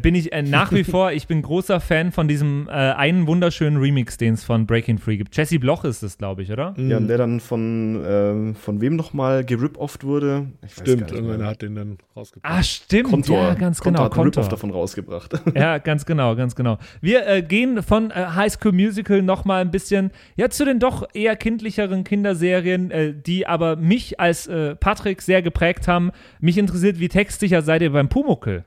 Bin 0.02 0.14
ich 0.14 0.32
äh, 0.32 0.42
nach 0.42 0.72
wie 0.72 0.84
vor, 0.84 1.12
ich 1.12 1.26
bin 1.26 1.42
großer 1.42 1.80
Fan 1.80 2.12
von 2.12 2.28
diesem 2.28 2.68
äh, 2.68 2.72
einen 2.72 3.26
wunderschönen 3.26 3.78
Remix, 3.78 4.16
den 4.16 4.34
es 4.34 4.44
von 4.44 4.66
Breaking 4.66 4.98
Free 4.98 5.16
gibt. 5.16 5.36
Jesse 5.36 5.58
Bloch 5.58 5.84
ist 5.84 6.02
es, 6.02 6.18
glaube 6.18 6.42
ich, 6.42 6.50
oder? 6.50 6.74
Ja, 6.76 6.96
und 6.96 7.08
der 7.08 7.18
dann 7.18 7.40
von, 7.40 8.02
ähm, 8.06 8.54
von 8.54 8.80
wem 8.80 8.96
nochmal 8.96 9.44
gerip-offt 9.44 10.04
wurde. 10.04 10.46
Stimmt, 10.66 11.12
irgendeiner 11.12 11.38
mehr. 11.38 11.46
hat 11.46 11.62
den 11.62 11.74
dann 11.74 11.98
rausgebracht. 12.16 12.52
Ah, 12.52 12.62
stimmt. 12.62 13.10
Kontor. 13.10 13.42
Ja, 13.42 13.54
ganz 13.54 13.80
Kontor 13.80 13.92
genau. 13.92 14.04
hat 14.04 14.12
einen 14.12 14.24
Rip-Off 14.24 14.34
Kontor. 14.34 14.50
davon 14.50 14.70
rausgebracht. 14.70 15.34
Ja, 15.54 15.78
ganz 15.78 16.04
genau, 16.04 16.34
ganz 16.34 16.56
genau. 16.56 16.78
Wir 17.00 17.26
äh, 17.26 17.42
gehen 17.42 17.82
von 17.82 18.10
äh, 18.10 18.14
High 18.14 18.52
School 18.52 18.72
Musical 18.72 19.22
noch 19.22 19.44
mal 19.44 19.60
ein 19.60 19.70
bisschen 19.70 20.10
ja 20.36 20.48
zu 20.50 20.64
den 20.64 20.80
doch 20.80 21.06
eher 21.14 21.36
kindlicheren 21.36 22.02
Kinderserien, 22.02 22.90
äh, 22.90 23.14
die 23.14 23.46
aber 23.46 23.76
mich 23.76 24.18
als 24.18 24.46
äh, 24.46 24.74
Patrick 24.74 25.22
sehr 25.22 25.42
geprägt 25.42 25.86
haben. 25.86 26.10
Mich 26.40 26.58
interessiert, 26.58 26.98
wie 26.98 27.08
textsicher 27.08 27.62
seid 27.64 27.82
ihr 27.82 27.90
beim 27.90 28.08
Pumuckel? 28.08 28.64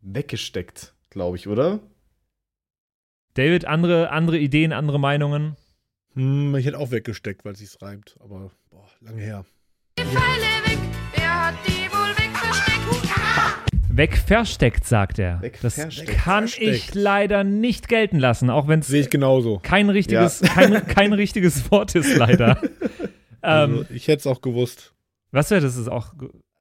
Weggesteckt, 0.00 0.94
glaube 1.10 1.36
ich, 1.36 1.46
oder? 1.46 1.80
David, 3.34 3.66
andere, 3.66 4.10
andere 4.10 4.38
Ideen, 4.38 4.72
andere 4.72 4.98
Meinungen? 4.98 5.56
Hm, 6.14 6.56
ich 6.56 6.66
hätte 6.66 6.78
auch 6.78 6.90
weggesteckt, 6.90 7.44
weil 7.44 7.52
es 7.52 7.60
sich 7.60 7.80
reimt, 7.80 8.16
aber 8.20 8.50
boah, 8.70 8.88
lange 9.00 9.22
her. 9.22 9.44
die 9.98 10.67
Weg 13.90 14.16
versteckt, 14.16 14.84
sagt 14.86 15.18
er. 15.18 15.42
Weg 15.42 15.58
das 15.60 15.74
versteckt. 15.74 16.10
kann 16.18 16.46
Versteckt. 16.46 16.68
ich 16.90 16.94
leider 16.94 17.42
nicht 17.42 17.88
gelten 17.88 18.18
lassen, 18.18 18.48
auch 18.48 18.68
wenn 18.68 18.78
es 18.80 18.86
Sehe 18.86 19.00
ich 19.00 19.10
genauso. 19.10 19.58
kein 19.62 19.90
richtiges, 19.90 20.40
kein, 20.40 20.86
kein 20.86 21.12
richtiges 21.12 21.68
Wort 21.70 21.94
ist, 21.94 22.16
leider. 22.16 22.60
Also, 23.40 23.82
ähm, 23.82 23.86
ich 23.94 24.08
hätte 24.08 24.18
es 24.18 24.26
auch 24.26 24.40
gewusst. 24.42 24.92
was 25.30 25.50
wäre 25.52 25.60
das? 25.60 25.76
Ist 25.76 25.88
auch, 25.88 26.12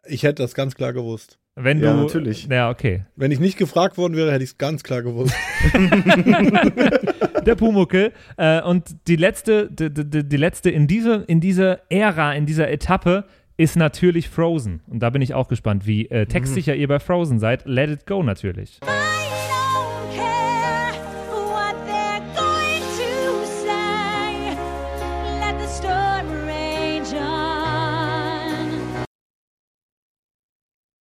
Ich 0.05 0.21
hätte 0.21 0.43
das 0.43 0.53
ganz 0.53 0.75
klar 0.75 0.93
gewusst. 0.93 1.39
wenn 1.55 1.79
du. 1.79 1.87
Ja, 1.87 1.95
natürlich. 1.95 2.45
Ja, 2.45 2.69
okay. 2.69 3.05
Wenn 3.15 3.31
ich 3.31 3.39
nicht 3.39 3.57
gefragt 3.57 3.97
worden 3.97 4.15
wäre, 4.15 4.31
hätte 4.31 4.43
ich 4.43 4.51
es 4.51 4.57
ganz 4.59 4.83
klar 4.83 5.01
gewusst. 5.01 5.33
der 7.45 7.55
Pumuckel. 7.55 8.13
Äh, 8.37 8.61
und 8.61 8.95
die 9.07 9.15
letzte, 9.15 9.69
die, 9.71 9.91
die, 9.91 10.23
die 10.27 10.37
letzte 10.37 10.69
in, 10.69 10.85
diese, 10.87 11.23
in 11.27 11.41
dieser 11.41 11.79
Ära, 11.91 12.33
in 12.35 12.45
dieser 12.45 12.69
Etappe 12.69 13.25
ist 13.57 13.75
natürlich 13.75 14.29
Frozen. 14.29 14.81
Und 14.87 14.99
da 14.99 15.09
bin 15.09 15.21
ich 15.21 15.33
auch 15.33 15.47
gespannt, 15.47 15.85
wie 15.87 16.07
äh, 16.09 16.27
textsicher 16.27 16.75
ihr 16.75 16.87
bei 16.87 16.99
Frozen 16.99 17.39
seid. 17.39 17.65
Let 17.65 17.89
it 17.89 18.05
go 18.05 18.23
natürlich. 18.23 18.79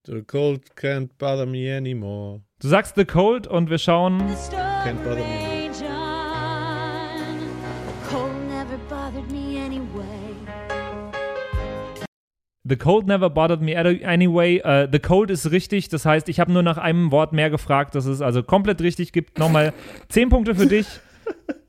The 0.08 0.22
cold 0.22 0.76
can't 0.76 1.10
bother 1.18 1.46
me 1.46 1.76
anymore. 1.76 2.40
Du 2.60 2.68
sagst 2.68 2.94
The 2.94 3.04
Cold 3.04 3.48
und 3.48 3.70
wir 3.70 3.78
schauen. 3.78 4.20
Can't 4.84 5.02
bother 5.04 5.16
me. 5.16 5.46
rage 5.46 5.55
The 12.68 12.76
Cold 12.76 13.06
never 13.06 13.30
bothered 13.30 13.60
me 13.60 13.76
anyway. 13.76 14.58
Äh, 14.58 14.88
the 14.90 14.98
Cold 14.98 15.30
ist 15.30 15.50
richtig, 15.50 15.88
das 15.88 16.04
heißt, 16.04 16.28
ich 16.28 16.40
habe 16.40 16.52
nur 16.52 16.62
nach 16.62 16.78
einem 16.78 17.10
Wort 17.12 17.32
mehr 17.32 17.50
gefragt. 17.50 17.94
Das 17.94 18.06
ist 18.06 18.22
also 18.22 18.42
komplett 18.42 18.80
richtig. 18.80 19.12
Gibt 19.12 19.38
nochmal 19.38 19.72
10 20.08 20.28
Punkte 20.30 20.54
für 20.54 20.66
dich. 20.66 20.86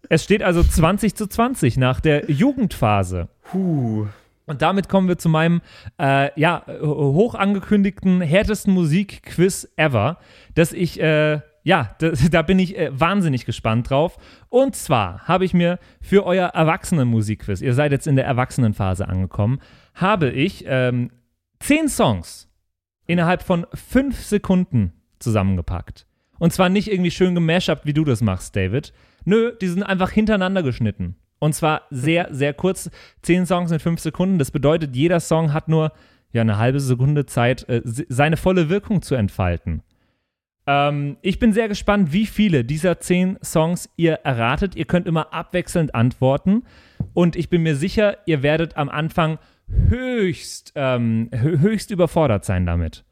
Es 0.09 0.23
steht 0.23 0.41
also 0.41 0.63
20 0.63 1.15
zu 1.15 1.27
20 1.27 1.77
nach 1.77 1.99
der 1.99 2.31
Jugendphase. 2.31 3.27
Puh. 3.43 4.07
Und 4.45 4.61
damit 4.61 4.87
kommen 4.87 5.09
wir 5.09 5.17
zu 5.17 5.27
meinem, 5.27 5.61
äh, 5.99 6.29
ja, 6.39 6.63
hoch 6.81 7.35
angekündigten, 7.35 8.21
härtesten 8.21 8.73
Musikquiz 8.73 9.67
ever, 9.75 10.19
das 10.55 10.71
ich, 10.71 11.01
äh, 11.01 11.41
ja, 11.63 11.95
da, 11.99 12.11
da 12.31 12.41
bin 12.41 12.57
ich 12.57 12.77
äh, 12.77 12.89
wahnsinnig 12.97 13.45
gespannt 13.45 13.89
drauf. 13.89 14.17
Und 14.47 14.75
zwar 14.77 15.27
habe 15.27 15.43
ich 15.43 15.53
mir 15.53 15.79
für 16.01 16.25
euer 16.25 16.47
Erwachsenenmusikquiz, 16.47 17.59
ihr 17.59 17.73
seid 17.73 17.91
jetzt 17.91 18.07
in 18.07 18.15
der 18.15 18.25
Erwachsenenphase 18.25 19.09
angekommen, 19.09 19.59
habe 19.97 20.29
ich 20.29 20.63
ähm, 20.67 21.11
zehn 21.59 21.89
Songs 21.89 22.49
innerhalb 23.05 23.41
von 23.43 23.65
fünf 23.73 24.23
Sekunden 24.23 24.93
zusammengepackt. 25.19 26.05
Und 26.39 26.53
zwar 26.53 26.69
nicht 26.69 26.91
irgendwie 26.91 27.11
schön 27.11 27.33
gemashupt, 27.35 27.85
wie 27.85 27.93
du 27.93 28.03
das 28.03 28.21
machst, 28.21 28.55
David. 28.55 28.93
Nö, 29.25 29.53
die 29.59 29.67
sind 29.67 29.83
einfach 29.83 30.11
hintereinander 30.11 30.61
geschnitten. 30.63 31.15
Und 31.39 31.53
zwar 31.53 31.83
sehr, 31.89 32.27
sehr 32.31 32.53
kurz. 32.53 32.89
Zehn 33.21 33.45
Songs 33.45 33.71
in 33.71 33.79
fünf 33.79 33.99
Sekunden. 33.99 34.39
Das 34.39 34.51
bedeutet, 34.51 34.95
jeder 34.95 35.19
Song 35.19 35.53
hat 35.53 35.67
nur 35.67 35.91
ja, 36.31 36.41
eine 36.41 36.57
halbe 36.57 36.79
Sekunde 36.79 37.25
Zeit, 37.25 37.67
äh, 37.69 37.81
se- 37.83 38.05
seine 38.09 38.37
volle 38.37 38.69
Wirkung 38.69 39.01
zu 39.01 39.15
entfalten. 39.15 39.81
Ähm, 40.67 41.17
ich 41.21 41.39
bin 41.39 41.53
sehr 41.53 41.67
gespannt, 41.69 42.11
wie 42.11 42.25
viele 42.25 42.63
dieser 42.65 42.99
zehn 42.99 43.37
Songs 43.43 43.89
ihr 43.95 44.13
erratet. 44.23 44.75
Ihr 44.75 44.85
könnt 44.85 45.07
immer 45.07 45.33
abwechselnd 45.33 45.95
antworten. 45.95 46.63
Und 47.13 47.35
ich 47.35 47.49
bin 47.49 47.63
mir 47.63 47.75
sicher, 47.75 48.17
ihr 48.25 48.43
werdet 48.43 48.77
am 48.77 48.89
Anfang 48.89 49.39
höchst, 49.69 50.71
ähm, 50.75 51.29
hö- 51.31 51.59
höchst 51.59 51.91
überfordert 51.91 52.45
sein 52.45 52.65
damit. 52.65 53.03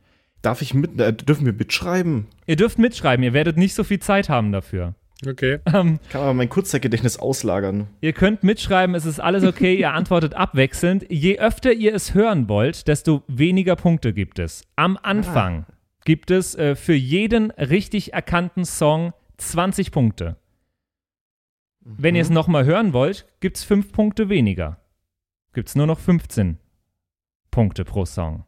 Darf 0.42 0.62
ich 0.62 0.74
mit, 0.74 1.00
äh, 1.00 1.14
dürfen 1.14 1.46
wir 1.46 1.54
mitschreiben? 1.54 2.28
Ihr 2.46 2.56
dürft 2.56 2.78
mitschreiben, 2.80 3.24
ihr 3.24 3.34
werdet 3.34 3.58
nicht 3.58 3.74
so 3.74 3.84
viel 3.84 4.00
Zeit 4.00 4.30
haben 4.30 4.52
dafür. 4.52 4.94
Okay. 5.26 5.60
Ähm, 5.74 6.00
Kann 6.10 6.22
aber 6.22 6.34
mein 6.34 6.50
Kurzzeitgedächtnis 6.50 7.18
auslagern. 7.18 7.88
Ihr 8.02 8.14
könnt 8.14 8.44
mitschreiben, 8.44 8.96
es 8.96 9.06
ist 9.06 9.20
alles 9.20 9.44
okay, 9.46 9.74
ihr 9.76 9.94
antwortet 9.94 10.34
abwechselnd. 10.36 11.06
Je 11.10 11.40
öfter 11.40 11.72
ihr 11.72 11.96
es 11.96 12.14
hören 12.14 12.48
wollt, 12.50 12.88
desto 12.88 13.24
weniger 13.28 13.76
Punkte 13.76 14.14
gibt 14.14 14.40
es. 14.40 14.64
Am 14.76 14.98
Anfang 15.02 15.66
gibt 16.04 16.32
es 16.32 16.54
äh, 16.56 16.76
für 16.76 16.94
jeden 16.94 17.50
richtig 17.52 18.14
erkannten 18.14 18.66
Song 18.66 19.14
20 19.38 19.92
Punkte. 19.92 20.36
Wenn 21.80 22.16
ihr 22.16 22.22
es 22.22 22.30
nochmal 22.30 22.66
hören 22.66 22.94
wollt, 22.94 23.26
gibt 23.40 23.58
es 23.58 23.64
5 23.64 23.92
Punkte 23.94 24.28
weniger. 24.30 24.80
Gibt 25.56 25.70
es 25.70 25.76
nur 25.76 25.88
noch 25.88 26.00
15 26.00 26.58
Punkte 27.50 27.86
pro 27.86 28.04
Song. 28.04 28.44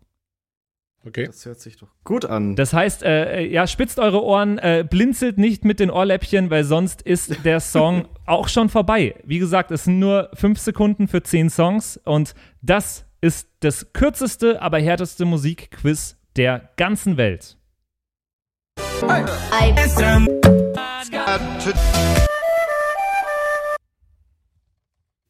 Okay. 1.05 1.25
Das 1.27 1.45
hört 1.45 1.61
sich 1.61 1.77
doch 1.77 1.87
gut 2.03 2.25
an. 2.25 2.57
Das 2.57 2.73
heißt, 2.73 3.01
äh, 3.01 3.37
äh, 3.37 3.49
ja, 3.49 3.65
spitzt 3.65 3.97
eure 3.97 4.21
Ohren, 4.21 4.57
äh, 4.57 4.85
blinzelt 4.87 5.37
nicht 5.37 5.63
mit 5.63 5.79
den 5.79 5.89
Ohrläppchen, 5.89 6.49
weil 6.49 6.65
sonst 6.65 7.01
ist 7.01 7.45
der 7.45 7.61
Song 7.61 8.09
auch 8.25 8.49
schon 8.49 8.67
vorbei. 8.67 9.15
Wie 9.23 9.39
gesagt, 9.39 9.71
es 9.71 9.85
sind 9.85 9.99
nur 9.99 10.29
fünf 10.33 10.59
Sekunden 10.59 11.07
für 11.07 11.23
zehn 11.23 11.49
Songs 11.49 11.95
und 12.03 12.35
das 12.61 13.05
ist 13.21 13.47
das 13.61 13.93
kürzeste, 13.93 14.61
aber 14.61 14.79
härteste 14.79 15.23
Musikquiz 15.23 16.17
der 16.35 16.71
ganzen 16.75 17.15
Welt. 17.15 17.57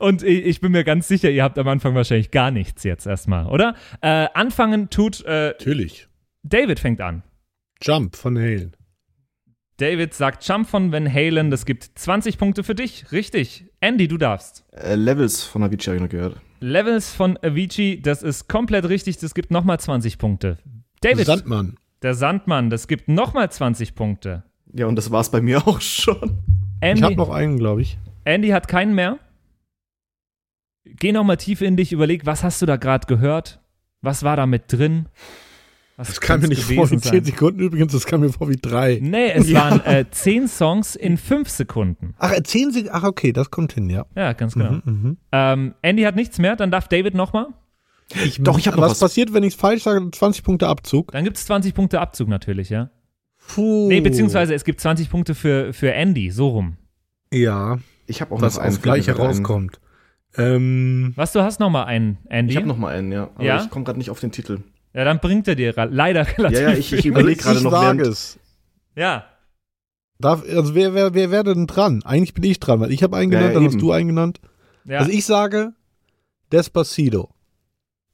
Und 0.02 0.24
ich 0.24 0.46
ich 0.46 0.62
bin 0.62 0.72
mir 0.72 0.84
ganz 0.84 1.08
sicher, 1.08 1.30
ihr 1.30 1.44
habt 1.44 1.58
am 1.60 1.68
Anfang 1.68 1.96
wahrscheinlich 1.96 2.32
gar 2.32 2.52
nichts 2.52 2.84
jetzt 2.84 3.06
erstmal, 3.06 3.46
oder? 3.48 3.76
Äh, 4.02 4.28
anfangen 4.34 4.90
tut 4.90 5.24
äh, 5.26 5.50
Natürlich. 5.50 6.08
David 6.44 6.80
fängt 6.80 7.02
an. 7.02 7.24
Jump 7.82 8.16
von 8.16 8.38
Halen. 8.38 8.76
David 9.78 10.14
sagt 10.14 10.48
Jump 10.48 10.68
von 10.68 10.92
Van 10.92 11.12
Halen, 11.12 11.50
das 11.50 11.66
gibt 11.66 11.92
20 11.96 12.38
Punkte 12.38 12.64
für 12.64 12.76
dich. 12.76 13.12
Richtig. 13.12 13.66
Andy, 13.80 14.08
du 14.08 14.18
darfst. 14.18 14.64
Äh, 14.72 14.96
Levels 14.96 15.44
von 15.44 15.64
Avicii 15.64 15.86
habe 15.88 15.96
ich 15.98 16.02
noch 16.04 16.10
gehört. 16.10 16.42
Levels 16.60 17.12
von 17.12 17.38
Avicii, 17.42 18.02
das 18.02 18.22
ist 18.22 18.48
komplett 18.48 18.88
richtig, 18.88 19.18
das 19.18 19.34
gibt 19.34 19.50
nochmal 19.50 19.80
20 19.80 20.20
Punkte. 20.20 20.58
David, 21.02 21.26
Sandmann. 21.26 21.76
der 22.04 22.14
Sandmann, 22.14 22.70
das 22.70 22.88
gibt 22.88 23.08
nochmal 23.08 23.52
20 23.52 23.96
Punkte. 23.96 24.44
Ja, 24.74 24.86
und 24.86 24.96
das 24.96 25.10
war's 25.10 25.32
bei 25.32 25.42
mir 25.42 25.68
auch 25.68 25.82
schon. 25.82 26.44
Ich 26.82 26.88
Andy, 26.90 27.02
habe 27.02 27.16
noch 27.16 27.30
einen, 27.30 27.58
glaube 27.58 27.82
ich. 27.82 27.98
Andy 28.24 28.50
hat 28.50 28.68
keinen 28.68 28.94
mehr. 28.94 29.18
Geh 30.86 31.12
nochmal 31.12 31.38
tief 31.38 31.62
in 31.62 31.78
dich, 31.78 31.92
überleg, 31.92 32.26
was 32.26 32.44
hast 32.44 32.62
du 32.62 32.66
da 32.66 32.76
gerade 32.78 33.08
gehört? 33.08 33.60
Was 34.02 34.24
war 34.24 34.36
da 34.36 34.46
mit 34.46 34.64
drin? 34.72 35.08
Was 35.98 36.08
Das 36.08 36.22
kam 36.22 36.42
mir 36.42 36.48
nicht 36.48 36.64
vor 36.64 36.72
wie 36.72 36.96
gewesen 36.96 37.02
10 37.02 37.12
sein? 37.12 37.24
Sekunden 37.24 37.60
übrigens, 37.60 37.92
das 37.92 38.06
kam 38.08 38.22
mir 38.22 38.30
vor 38.30 38.50
wie 38.50 38.58
drei. 38.60 38.98
Nee, 39.02 39.32
es 39.34 39.48
Ja. 39.50 39.60
waren 39.70 39.86
äh, 39.86 40.06
10 40.10 40.48
Songs 40.48 40.96
in 40.96 41.18
5 41.18 41.48
Sekunden. 41.50 42.16
Ach, 42.18 42.32
erzählen 42.32 42.72
Sie. 42.72 42.90
Ach, 42.90 43.04
okay, 43.04 43.32
das 43.32 43.52
kommt 43.52 43.74
hin, 43.74 43.90
ja. 43.92 44.06
Ja, 44.16 44.34
ganz 44.34 44.54
genau. 44.56 44.72
Mhm, 44.72 44.82
mhm. 44.86 45.18
Ähm, 45.32 45.74
Andy 45.84 46.02
hat 46.04 46.16
nichts 46.16 46.40
mehr, 46.40 46.56
dann 46.56 46.72
darf 46.72 46.88
David 46.88 47.14
nochmal. 47.14 47.48
Ich, 48.26 48.42
Doch, 48.42 48.58
ich 48.58 48.68
hab 48.68 48.76
noch 48.76 48.82
was 48.82 48.92
was. 48.94 49.00
passiert, 49.00 49.34
wenn 49.34 49.44
ich 49.44 49.54
es 49.54 49.60
falsch 49.60 49.84
sage? 49.84 50.10
20 50.12 50.44
Punkte 50.44 50.68
Abzug. 50.68 51.12
Dann 51.12 51.24
gibt 51.24 51.38
es 51.38 51.46
20 51.46 51.74
Punkte 51.76 52.02
Abzug 52.02 52.28
natürlich, 52.28 52.70
ja. 52.70 52.90
Puh. 53.48 53.88
Nee, 53.88 54.02
beziehungsweise 54.02 54.54
es 54.56 54.64
gibt 54.66 54.82
20 54.82 55.10
Punkte 55.10 55.36
für, 55.36 55.72
für 55.74 55.94
Andy, 55.94 56.32
so 56.32 56.50
rum. 56.50 56.78
Ja, 57.32 57.78
Ich 58.08 58.20
habe 58.22 58.34
auch 58.36 58.42
was 58.42 58.58
aufs 58.58 58.82
Gleiche 58.82 59.16
rauskommt. 59.16 59.80
Ähm, 60.38 61.14
Was, 61.16 61.34
du 61.34 61.42
hast 61.42 61.60
nochmal 61.60 61.86
einen, 61.86 62.18
Andy? 62.30 62.52
Ich 62.52 62.58
habe 62.58 62.68
noch 62.68 62.78
mal 62.78 62.94
einen, 62.96 63.12
ja. 63.12 63.30
Aber 63.36 63.44
Ja? 63.44 63.62
ich 63.64 63.70
komme 63.70 63.84
gerade 63.86 63.98
nicht 64.00 64.10
auf 64.10 64.20
den 64.20 64.32
Titel. 64.32 64.60
Ja, 64.94 65.04
dann 65.06 65.20
bringt 65.20 65.48
er 65.48 65.56
dir 65.56 65.74
leider 65.90 66.26
relativ 66.38 66.60
Ja, 66.60 66.70
ja, 66.72 66.78
ich, 66.78 66.92
ich 66.94 67.06
überlege 67.06 67.42
gerade 67.42 67.58
ich 67.58 67.64
noch 67.64 67.72
sage 67.72 67.98
während. 68.00 68.12
es. 68.14 68.40
Ja, 68.96 69.26
Darf, 70.20 70.44
also 70.48 70.76
wer, 70.76 70.94
wer, 70.94 71.14
wer 71.16 71.32
wäre 71.32 71.44
denn 71.44 71.66
dran? 71.66 72.04
Eigentlich 72.06 72.36
bin 72.36 72.44
ich 72.44 72.60
dran, 72.60 72.80
weil 72.80 72.92
ich 72.92 73.02
habe 73.02 73.18
einen 73.18 73.32
genannt, 73.32 73.50
ja, 73.50 73.54
dann 73.56 73.64
hast 73.66 73.74
eben. 73.74 73.82
du 73.82 73.92
einen 73.92 74.08
genannt. 74.10 74.40
ja. 74.86 75.00
Also 75.00 75.12
ich 75.12 75.26
sage 75.26 75.74
Despacito. 76.52 77.30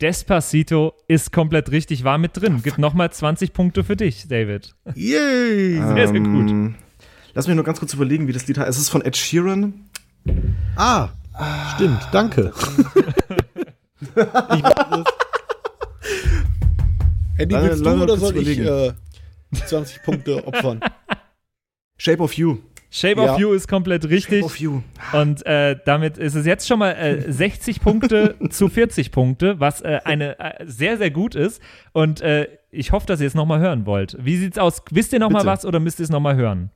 Despacito 0.02 0.94
ist 1.08 1.34
komplett 1.34 1.72
richtig, 1.72 2.04
war 2.04 2.18
mit 2.18 2.38
drin. 2.38 2.62
Gibt 2.64 2.78
nochmal 2.78 3.12
20 3.12 3.52
Punkte 3.52 3.84
für 3.84 3.96
dich, 3.96 4.28
David. 4.28 4.76
Yay! 4.96 5.74
Sehr, 5.82 6.08
sehr 6.08 6.20
gut. 6.20 6.50
Ähm, 6.50 6.76
Lass 7.34 7.48
mich 7.48 7.56
nur 7.56 7.66
ganz 7.66 7.80
kurz 7.80 7.94
überlegen, 7.94 8.28
wie 8.28 8.32
das 8.32 8.48
Lied 8.48 8.58
heißt. 8.58 8.70
Es 8.70 8.78
ist 8.78 8.90
von 8.90 9.02
Ed 9.04 9.18
Sheeran. 9.18 9.74
Ah, 10.76 11.10
stimmt, 11.76 12.08
danke. 12.12 12.52
ich, 14.02 14.64
Andy, 17.38 17.56
willst 17.56 17.80
du 17.80 17.84
lange 17.84 18.04
oder 18.04 18.18
soll 18.18 18.38
ich 18.38 18.60
äh, 18.60 18.94
die 19.52 19.66
20 19.66 20.04
Punkte 20.04 20.46
opfern? 20.48 20.80
Shape 21.98 22.22
of 22.22 22.34
You. 22.34 22.58
Shape 22.90 23.22
Ja. 23.22 23.34
of 23.34 23.40
You 23.40 23.52
ist 23.54 23.68
komplett 23.68 24.06
richtig. 24.10 24.40
Shape 24.40 24.46
of 24.46 24.58
You. 24.58 24.82
Und 25.14 25.46
äh, 25.46 25.78
damit 25.86 26.18
ist 26.18 26.36
es 26.36 26.46
jetzt 26.46 26.68
schon 26.68 26.80
mal 26.80 26.92
äh, 26.94 27.32
60 27.32 27.82
Punkte 27.82 28.36
zu 28.50 28.70
40 28.70 29.12
Punkte, 29.12 29.60
was 29.60 29.82
äh, 29.82 30.00
eine 30.06 30.40
äh, 30.40 30.66
sehr, 30.66 30.98
sehr 30.98 31.12
gut 31.12 31.36
ist. 31.36 31.62
Und 31.92 32.22
äh, 32.22 32.48
ich 32.72 32.92
hoffe, 32.92 33.06
dass 33.06 33.20
ihr 33.20 33.28
es 33.28 33.36
nochmal 33.36 33.60
hören 33.60 33.86
wollt. 33.86 34.16
Wie 34.20 34.38
sieht's 34.38 34.58
aus? 34.58 34.82
Wisst 34.92 35.12
ihr 35.14 35.20
nochmal 35.20 35.46
was 35.46 35.66
oder 35.66 35.80
müsst 35.80 36.00
ihr 36.00 36.04
es 36.06 36.10
nochmal 36.10 36.36
hören? 36.36 36.72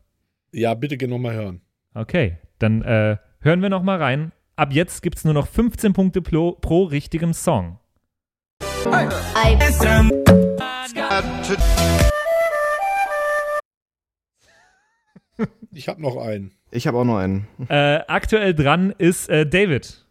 Ja, 0.51 0.73
bitte 0.73 0.97
geh 0.97 1.07
nochmal 1.07 1.33
hören. 1.33 1.61
Okay, 1.93 2.37
dann 2.59 2.81
äh, 2.81 3.17
hören 3.39 3.61
wir 3.61 3.69
nochmal 3.69 3.97
rein. 3.97 4.31
Ab 4.61 4.73
jetzt 4.73 5.01
gibt 5.01 5.17
es 5.17 5.25
nur 5.25 5.33
noch 5.33 5.47
15 5.47 5.91
Punkte 5.93 6.21
pro, 6.21 6.51
pro 6.51 6.83
richtigem 6.83 7.33
Song. 7.33 7.79
Ich 15.71 15.87
habe 15.87 15.99
noch 15.99 16.17
einen. 16.17 16.51
Ich 16.69 16.85
habe 16.85 16.99
auch 16.99 17.05
noch 17.05 17.17
einen. 17.17 17.47
Äh, 17.69 18.01
aktuell 18.07 18.53
dran 18.53 18.93
ist 18.97 19.29
äh, 19.29 19.47
David. 19.47 20.05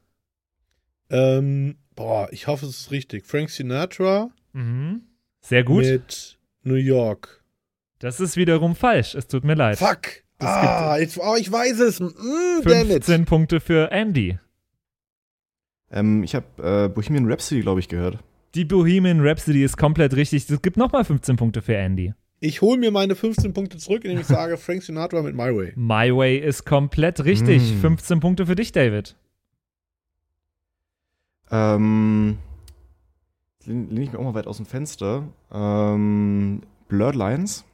Ähm, 1.11 1.79
boah, 1.95 2.29
ich 2.33 2.49
hoffe, 2.49 2.67
es 2.67 2.81
ist 2.81 2.91
richtig. 2.91 3.27
Frank 3.27 3.51
Sinatra 3.51 4.31
Mhm. 4.53 5.03
Sehr 5.43 5.63
gut. 5.63 5.85
mit 5.85 6.39
New 6.65 6.75
York. 6.75 7.45
Das 8.01 8.19
ist 8.19 8.37
wiederum 8.37 8.75
falsch. 8.75 9.15
Es 9.15 9.29
tut 9.29 9.45
mir 9.45 9.55
leid. 9.55 9.79
Fuck! 9.79 10.25
Das 10.41 10.49
ah, 10.49 10.97
jetzt, 10.99 11.19
oh, 11.19 11.37
ich 11.39 11.53
weiß 11.53 11.81
es. 11.81 12.01
Mm, 12.01 12.63
damn 12.65 12.91
it. 12.91 13.05
15 13.05 13.27
Punkte 13.27 13.61
für 13.61 13.93
Andy. 13.93 14.39
Ähm, 15.91 16.23
ich 16.23 16.35
habe 16.35 16.47
äh, 16.63 16.89
Bohemian 16.89 17.31
Rhapsody, 17.31 17.61
glaube 17.61 17.81
ich, 17.81 17.89
gehört. 17.89 18.19
Die 18.55 18.65
Bohemian 18.65 19.21
Rhapsody 19.21 19.63
ist 19.63 19.77
komplett 19.77 20.17
richtig. 20.17 20.49
Es 20.49 20.63
gibt 20.63 20.79
nochmal 20.79 21.05
15 21.05 21.37
Punkte 21.37 21.61
für 21.61 21.77
Andy. 21.77 22.15
Ich 22.41 22.63
hole 22.63 22.79
mir 22.79 22.91
meine 22.91 23.15
15 23.15 23.53
Punkte 23.53 23.77
zurück, 23.77 24.05
indem 24.05 24.21
ich 24.21 24.27
sage 24.29 24.57
Frank 24.57 24.83
Sinatra 24.83 25.21
mit 25.21 25.35
My 25.35 25.55
Way. 25.55 25.75
My 25.77 26.17
Way 26.17 26.39
ist 26.39 26.65
komplett 26.65 27.23
richtig. 27.25 27.75
Mm. 27.75 27.81
15 27.81 28.21
Punkte 28.21 28.47
für 28.47 28.55
dich, 28.55 28.73
David. 28.73 29.17
Ähm, 31.51 32.39
lehne 33.67 33.87
lehn 33.91 34.03
ich 34.05 34.13
mir 34.13 34.19
auch 34.19 34.25
mal 34.25 34.35
weit 34.35 34.47
aus 34.47 34.57
dem 34.57 34.67
Fenster. 34.67 35.29
Ähm, 35.53 36.63
Blurred 36.89 37.15
Lines. 37.15 37.65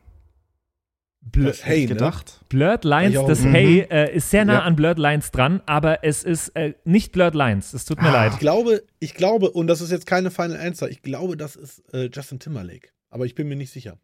Blur, 1.32 1.46
Das 1.48 1.64
Hey, 1.66 1.82
ne? 1.82 1.86
gedacht. 1.88 2.40
Blurred 2.48 2.84
Lines, 2.84 3.18
das 3.26 3.40
Mhm. 3.42 3.50
Hey 3.50 3.80
äh, 3.90 4.14
ist 4.16 4.30
sehr 4.30 4.44
nah 4.44 4.54
Ja. 4.54 4.60
an 4.62 4.76
Blurred 4.76 4.98
Lines 4.98 5.30
dran, 5.32 5.60
aber 5.66 6.04
es 6.04 6.22
ist 6.24 6.50
äh, 6.50 6.74
nicht 6.84 7.12
Blurred 7.12 7.34
Lines. 7.34 7.72
Es 7.74 7.84
tut 7.84 8.00
mir 8.00 8.10
leid. 8.12 8.32
Ich 8.34 8.38
glaube, 8.38 8.82
ich 9.00 9.14
glaube, 9.14 9.50
und 9.50 9.66
das 9.66 9.80
ist 9.80 9.90
jetzt 9.90 10.06
keine 10.06 10.30
Final 10.30 10.56
Answer, 10.58 10.88
ich 10.88 11.02
glaube, 11.02 11.36
das 11.36 11.56
ist 11.56 11.82
äh, 11.92 12.08
Justin 12.12 12.38
Timberlake. 12.38 12.88
Aber 13.10 13.24
ich 13.26 13.34
bin 13.34 13.48
mir 13.48 13.56
nicht 13.56 13.70
sicher. 13.72 13.98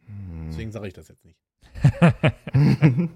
Deswegen 0.49 0.73
sage 0.73 0.89
ich 0.89 0.95
das 0.95 1.09
jetzt 1.09 1.25
nicht. 1.25 1.39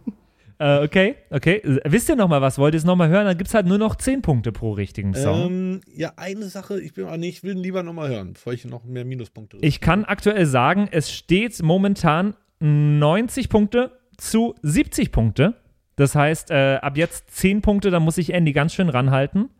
Äh, 0.58 0.82
okay, 0.82 1.16
okay. 1.28 1.60
Wisst 1.84 2.08
ihr 2.08 2.16
noch 2.16 2.28
mal 2.28 2.40
was? 2.40 2.56
Wollt 2.56 2.72
ihr 2.72 2.78
es 2.78 2.84
noch 2.84 2.96
mal 2.96 3.10
hören? 3.10 3.26
Dann 3.26 3.36
gibt 3.36 3.48
es 3.48 3.52
halt 3.54 3.66
nur 3.66 3.76
noch 3.76 3.94
10 3.94 4.22
Punkte 4.22 4.52
pro 4.52 4.72
richtigen 4.72 5.12
Song. 5.12 5.50
Ähm, 5.50 5.80
ja, 5.94 6.14
eine 6.16 6.46
Sache, 6.46 6.80
ich 6.80 6.94
bin 6.94 7.04
ah, 7.04 7.18
nee, 7.18 7.28
ich 7.28 7.42
will 7.42 7.56
ihn 7.56 7.62
lieber 7.62 7.82
nochmal 7.82 8.08
hören, 8.08 8.32
bevor 8.32 8.54
ich 8.54 8.64
noch 8.64 8.82
mehr 8.84 9.04
Minuspunkte 9.04 9.58
Ich 9.60 9.82
kann 9.82 10.06
aktuell 10.06 10.46
sagen, 10.46 10.88
es 10.90 11.12
steht 11.12 11.62
momentan 11.62 12.36
90 12.60 13.48
Punkte 13.48 13.98
zu 14.16 14.54
70 14.62 15.12
Punkte. 15.12 15.54
Das 15.96 16.14
heißt, 16.14 16.50
äh, 16.50 16.76
ab 16.76 16.96
jetzt 16.96 17.30
10 17.30 17.62
Punkte, 17.62 17.90
da 17.90 18.00
muss 18.00 18.18
ich 18.18 18.32
Andy 18.32 18.52
ganz 18.52 18.74
schön 18.74 18.88
ranhalten. 18.88 19.50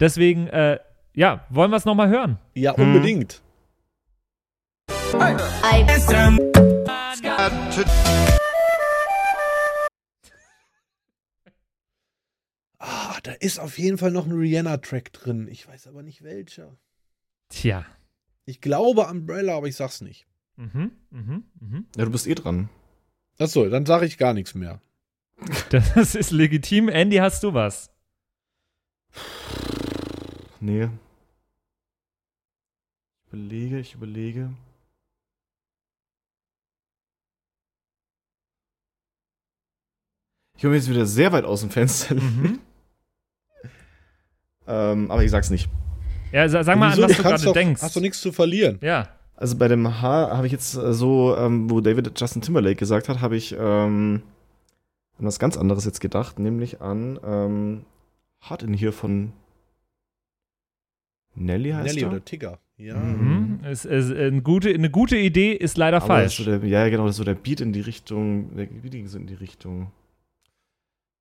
Deswegen, 0.00 0.48
äh, 0.48 0.78
ja, 1.14 1.46
wollen 1.50 1.70
wir 1.70 1.76
es 1.76 1.84
nochmal 1.84 2.08
hören? 2.08 2.38
Ja, 2.54 2.72
unbedingt. 2.72 3.42
I 4.86 5.84
Ah, 12.78 13.18
da 13.22 13.32
ist 13.32 13.58
auf 13.60 13.78
jeden 13.78 13.96
Fall 13.96 14.10
noch 14.10 14.26
ein 14.26 14.32
Rihanna-Track 14.32 15.12
drin. 15.12 15.48
Ich 15.48 15.66
weiß 15.66 15.86
aber 15.86 16.02
nicht 16.02 16.22
welcher. 16.22 16.76
Tja. 17.48 17.86
Ich 18.44 18.60
glaube 18.60 19.06
Umbrella, 19.06 19.56
aber 19.56 19.68
ich 19.68 19.76
sag's 19.76 20.00
nicht. 20.00 20.26
Mhm, 20.56 20.92
mhm, 21.10 21.44
mhm. 21.60 21.86
Ja, 21.96 22.04
du 22.04 22.10
bist 22.10 22.26
eh 22.26 22.34
dran. 22.34 22.68
Achso, 23.38 23.68
dann 23.68 23.86
sage 23.86 24.06
ich 24.06 24.18
gar 24.18 24.34
nichts 24.34 24.54
mehr. 24.54 24.80
Das 25.70 26.14
ist 26.14 26.30
legitim. 26.30 26.88
Andy, 26.88 27.16
hast 27.16 27.42
du 27.42 27.52
was? 27.54 27.90
Nee. 30.60 30.88
Ich 33.26 33.32
überlege, 33.32 33.78
ich 33.80 33.94
überlege. 33.94 34.50
Ich 40.56 40.62
komme 40.62 40.76
jetzt 40.76 40.88
wieder 40.88 41.06
sehr 41.06 41.32
weit 41.32 41.44
aus 41.44 41.60
dem 41.60 41.70
Fenster. 41.70 42.14
Mhm. 42.14 42.60
ähm, 44.66 45.10
aber 45.10 45.24
ich 45.24 45.30
sag's 45.30 45.50
nicht. 45.50 45.68
Ja, 46.32 46.48
sa- 46.48 46.62
sag 46.64 46.78
mal, 46.78 46.92
Wieso? 46.92 47.02
an 47.04 47.10
was 47.10 47.16
du 47.16 47.22
kannst 47.22 47.44
gerade 47.44 47.58
denkst. 47.58 47.82
Hast 47.82 47.96
du 47.96 48.00
nichts 48.00 48.20
zu 48.20 48.32
verlieren? 48.32 48.78
Ja. 48.80 49.08
Also 49.36 49.56
bei 49.58 49.68
dem 49.68 50.00
H 50.00 50.36
habe 50.36 50.46
ich 50.46 50.52
jetzt 50.52 50.76
äh, 50.76 50.92
so, 50.92 51.36
ähm, 51.36 51.68
wo 51.70 51.80
David 51.80 52.18
Justin 52.18 52.42
Timberlake 52.42 52.76
gesagt 52.76 53.08
hat, 53.08 53.20
habe 53.20 53.36
ich 53.36 53.54
ähm, 53.58 54.22
an 55.18 55.26
was 55.26 55.38
ganz 55.38 55.56
anderes 55.56 55.84
jetzt 55.84 56.00
gedacht, 56.00 56.38
nämlich 56.38 56.80
an 56.80 57.18
ähm, 57.24 57.84
Hard 58.40 58.62
in 58.62 58.74
Here 58.74 58.92
von 58.92 59.32
Nelly 61.34 61.70
heißt 61.70 61.86
Nelly 61.86 62.02
er? 62.02 62.08
oder 62.08 62.24
Tigger. 62.24 62.58
Ja. 62.76 62.96
Mhm. 62.96 63.60
Es, 63.64 63.84
es, 63.84 64.10
eine, 64.10 64.42
gute, 64.42 64.70
eine 64.70 64.90
gute 64.90 65.16
Idee 65.16 65.52
ist 65.52 65.76
leider 65.76 65.98
Aber 66.02 66.22
das 66.22 66.32
ist 66.32 66.36
falsch. 66.44 66.48
So 66.48 66.58
der, 66.58 66.68
ja, 66.68 66.88
genau, 66.88 67.04
das 67.06 67.12
ist 67.14 67.18
so 67.18 67.24
der 67.24 67.34
Beat 67.34 67.60
in 67.60 67.72
die 67.72 67.80
Richtung, 67.80 68.56
der 68.56 68.66
Beat 68.66 68.92
ging 68.92 69.06
so 69.08 69.18
in 69.18 69.26
die 69.26 69.34
Richtung. 69.34 69.90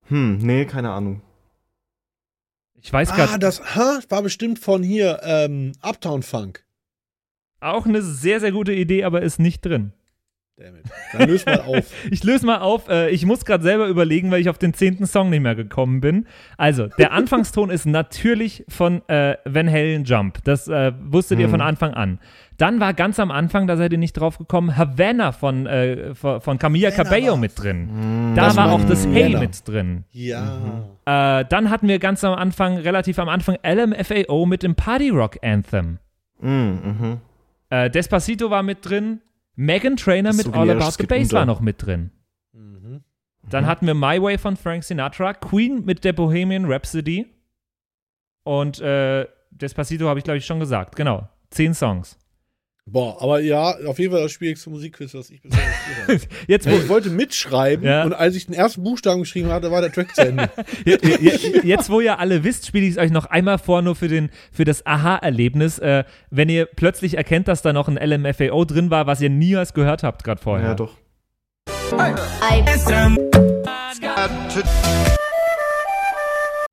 Hm, 0.07 0.37
nee, 0.39 0.65
keine 0.65 0.91
Ahnung. 0.91 1.21
Ich 2.81 2.91
weiß 2.91 3.11
Ah, 3.11 3.15
gerade 3.15 3.39
das 3.39 3.75
ha, 3.75 3.99
war 4.09 4.21
bestimmt 4.21 4.59
von 4.59 4.83
hier, 4.83 5.21
ähm, 5.23 5.71
Uptown 5.81 6.21
Funk. 6.21 6.65
Auch 7.63 7.85
eine 7.85 8.01
sehr, 8.01 8.39
sehr 8.39 8.51
gute 8.51 8.73
Idee, 8.73 9.03
aber 9.03 9.21
ist 9.21 9.39
nicht 9.39 9.61
drin. 9.65 9.93
Dammit. 10.55 10.83
Dann 11.11 11.27
löst 11.29 11.47
mal 11.47 11.61
auf. 11.61 11.85
Ich 12.11 12.23
löse 12.23 12.45
mal 12.45 12.59
auf. 12.59 12.87
Äh, 12.87 13.09
ich 13.09 13.25
muss 13.25 13.43
gerade 13.43 13.63
selber 13.63 13.87
überlegen, 13.87 14.29
weil 14.29 14.39
ich 14.39 14.49
auf 14.49 14.59
den 14.59 14.75
zehnten 14.75 15.07
Song 15.07 15.31
nicht 15.31 15.41
mehr 15.41 15.55
gekommen 15.55 15.99
bin. 15.99 16.27
Also, 16.57 16.87
der 16.99 17.11
Anfangston 17.19 17.71
ist 17.71 17.85
natürlich 17.87 18.63
von 18.69 19.01
äh, 19.09 19.35
Van 19.45 19.67
Halen 19.69 20.03
Jump. 20.03 20.43
Das 20.43 20.67
äh, 20.67 20.91
wusstet 21.01 21.39
ihr 21.39 21.47
Mhm. 21.47 21.51
von 21.51 21.61
Anfang 21.61 21.95
an. 21.95 22.19
Dann 22.59 22.79
war 22.79 22.93
ganz 22.93 23.19
am 23.19 23.31
Anfang, 23.31 23.65
da 23.65 23.77
seid 23.77 23.93
ihr 23.93 23.97
nicht 23.97 24.13
drauf 24.13 24.37
gekommen, 24.37 24.77
Havana 24.77 25.31
von, 25.31 25.65
äh, 25.65 26.13
von, 26.13 26.59
Camilla 26.59 26.91
Havana 26.91 27.03
Cabello 27.03 27.35
mit 27.35 27.53
drin. 27.61 27.89
Hm, 27.89 28.33
Da 28.35 28.55
war 28.55 28.71
auch 28.73 28.83
das 28.85 29.07
Havana. 29.07 29.19
Hey 29.19 29.35
mit 29.37 29.67
drin. 29.67 30.03
Ja. 30.11 30.59
Äh, 31.05 31.45
dann 31.49 31.71
hatten 31.71 31.87
wir 31.87 31.97
ganz 31.97 32.23
am 32.23 32.35
Anfang, 32.35 32.77
relativ 32.77 33.17
am 33.17 33.27
Anfang, 33.27 33.57
LMFAO 33.65 34.45
mit 34.45 34.61
dem 34.61 34.75
Party 34.75 35.09
Rock 35.09 35.39
Anthem. 35.41 35.97
Mm, 36.39 36.47
mhm. 36.49 37.17
Äh, 37.73 37.89
Despacito 37.89 38.51
war 38.51 38.61
mit 38.61 38.87
drin. 38.87 39.21
Megan 39.55 39.95
Trainer 39.95 40.29
Das 40.29 40.37
mit 40.37 40.45
so 40.45 40.53
All 40.53 40.69
About 40.69 40.91
the 40.91 41.07
Bass 41.07 41.23
unter. 41.23 41.37
war 41.37 41.45
noch 41.47 41.59
mit 41.59 41.83
drin. 41.83 42.11
Mhm. 42.51 43.03
Dann 43.49 43.65
hatten 43.65 43.87
wir 43.87 43.95
My 43.95 44.21
Way 44.21 44.37
von 44.37 44.57
Frank 44.57 44.83
Sinatra, 44.83 45.33
Queen 45.33 45.83
mit 45.83 46.03
der 46.03 46.13
Bohemian 46.13 46.65
Rhapsody 46.65 47.25
und 48.43 48.79
äh, 48.79 49.27
Despacito 49.49 50.07
habe 50.07 50.19
ich, 50.19 50.23
glaube 50.23 50.37
ich, 50.37 50.45
schon 50.45 50.59
gesagt. 50.59 50.95
Genau. 50.95 51.27
Zehn 51.49 51.73
Songs. 51.73 52.19
Boah, 52.85 53.21
aber 53.21 53.39
ja, 53.39 53.75
auf 53.87 53.97
jeden 53.97 54.11
Fall 54.11 54.21
das 54.23 54.33
schwierigste 54.33 54.69
Musikquiz, 54.69 55.13
was 55.13 55.29
ich 55.29 55.41
bisher 55.41 55.61
gespielt 55.65 56.27
habe. 56.27 56.35
Jetzt, 56.47 56.69
wo, 56.69 56.75
Ich 56.75 56.89
wollte 56.89 57.09
mitschreiben 57.09 57.85
Ja. 57.87 58.03
und 58.03 58.11
als 58.13 58.35
ich 58.35 58.45
den 58.47 58.55
ersten 58.55 58.83
Buchstaben 58.83 59.21
geschrieben 59.21 59.49
hatte, 59.49 59.71
war 59.71 59.79
der 59.79 59.91
Track 59.91 60.13
zu 60.13 60.21
Ende. 60.21 60.49
je- 60.85 60.97
je- 61.01 61.61
jetzt, 61.63 61.89
wo 61.89 62.01
ihr 62.01 62.19
alle 62.19 62.43
wisst, 62.43 62.67
spiele 62.67 62.85
ich 62.85 62.91
es 62.91 62.97
euch 62.97 63.09
noch 63.11 63.25
einmal 63.27 63.57
vor, 63.57 63.81
nur 63.81 63.95
für, 63.95 64.09
den, 64.09 64.31
für 64.51 64.65
das 64.65 64.85
Aha-Erlebnis. 64.85 65.79
Äh, 65.79 66.03
wenn 66.29 66.49
ihr 66.49 66.65
plötzlich 66.65 67.15
erkennt, 67.15 67.47
dass 67.47 67.61
da 67.61 67.71
noch 67.71 67.87
ein 67.87 67.95
LMFAO 67.97 68.65
drin 68.65 68.89
war, 68.91 69.07
was 69.07 69.21
ihr 69.21 69.29
niemals 69.29 69.73
gehört 69.73 70.03
habt, 70.03 70.25
gerade 70.25 70.41
vorher. 70.41 70.67
Ja, 70.69 70.75
doch. 70.75 70.97
I 71.93 72.63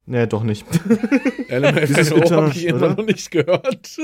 Nee, 0.06 0.26
doch 0.26 0.42
nicht. 0.42 0.66
LMFAO 1.48 2.30
habe 2.30 2.50
ich 2.50 2.66
immer 2.66 2.78
oder? 2.78 2.94
noch 2.96 3.04
nicht 3.06 3.30
gehört. 3.30 3.96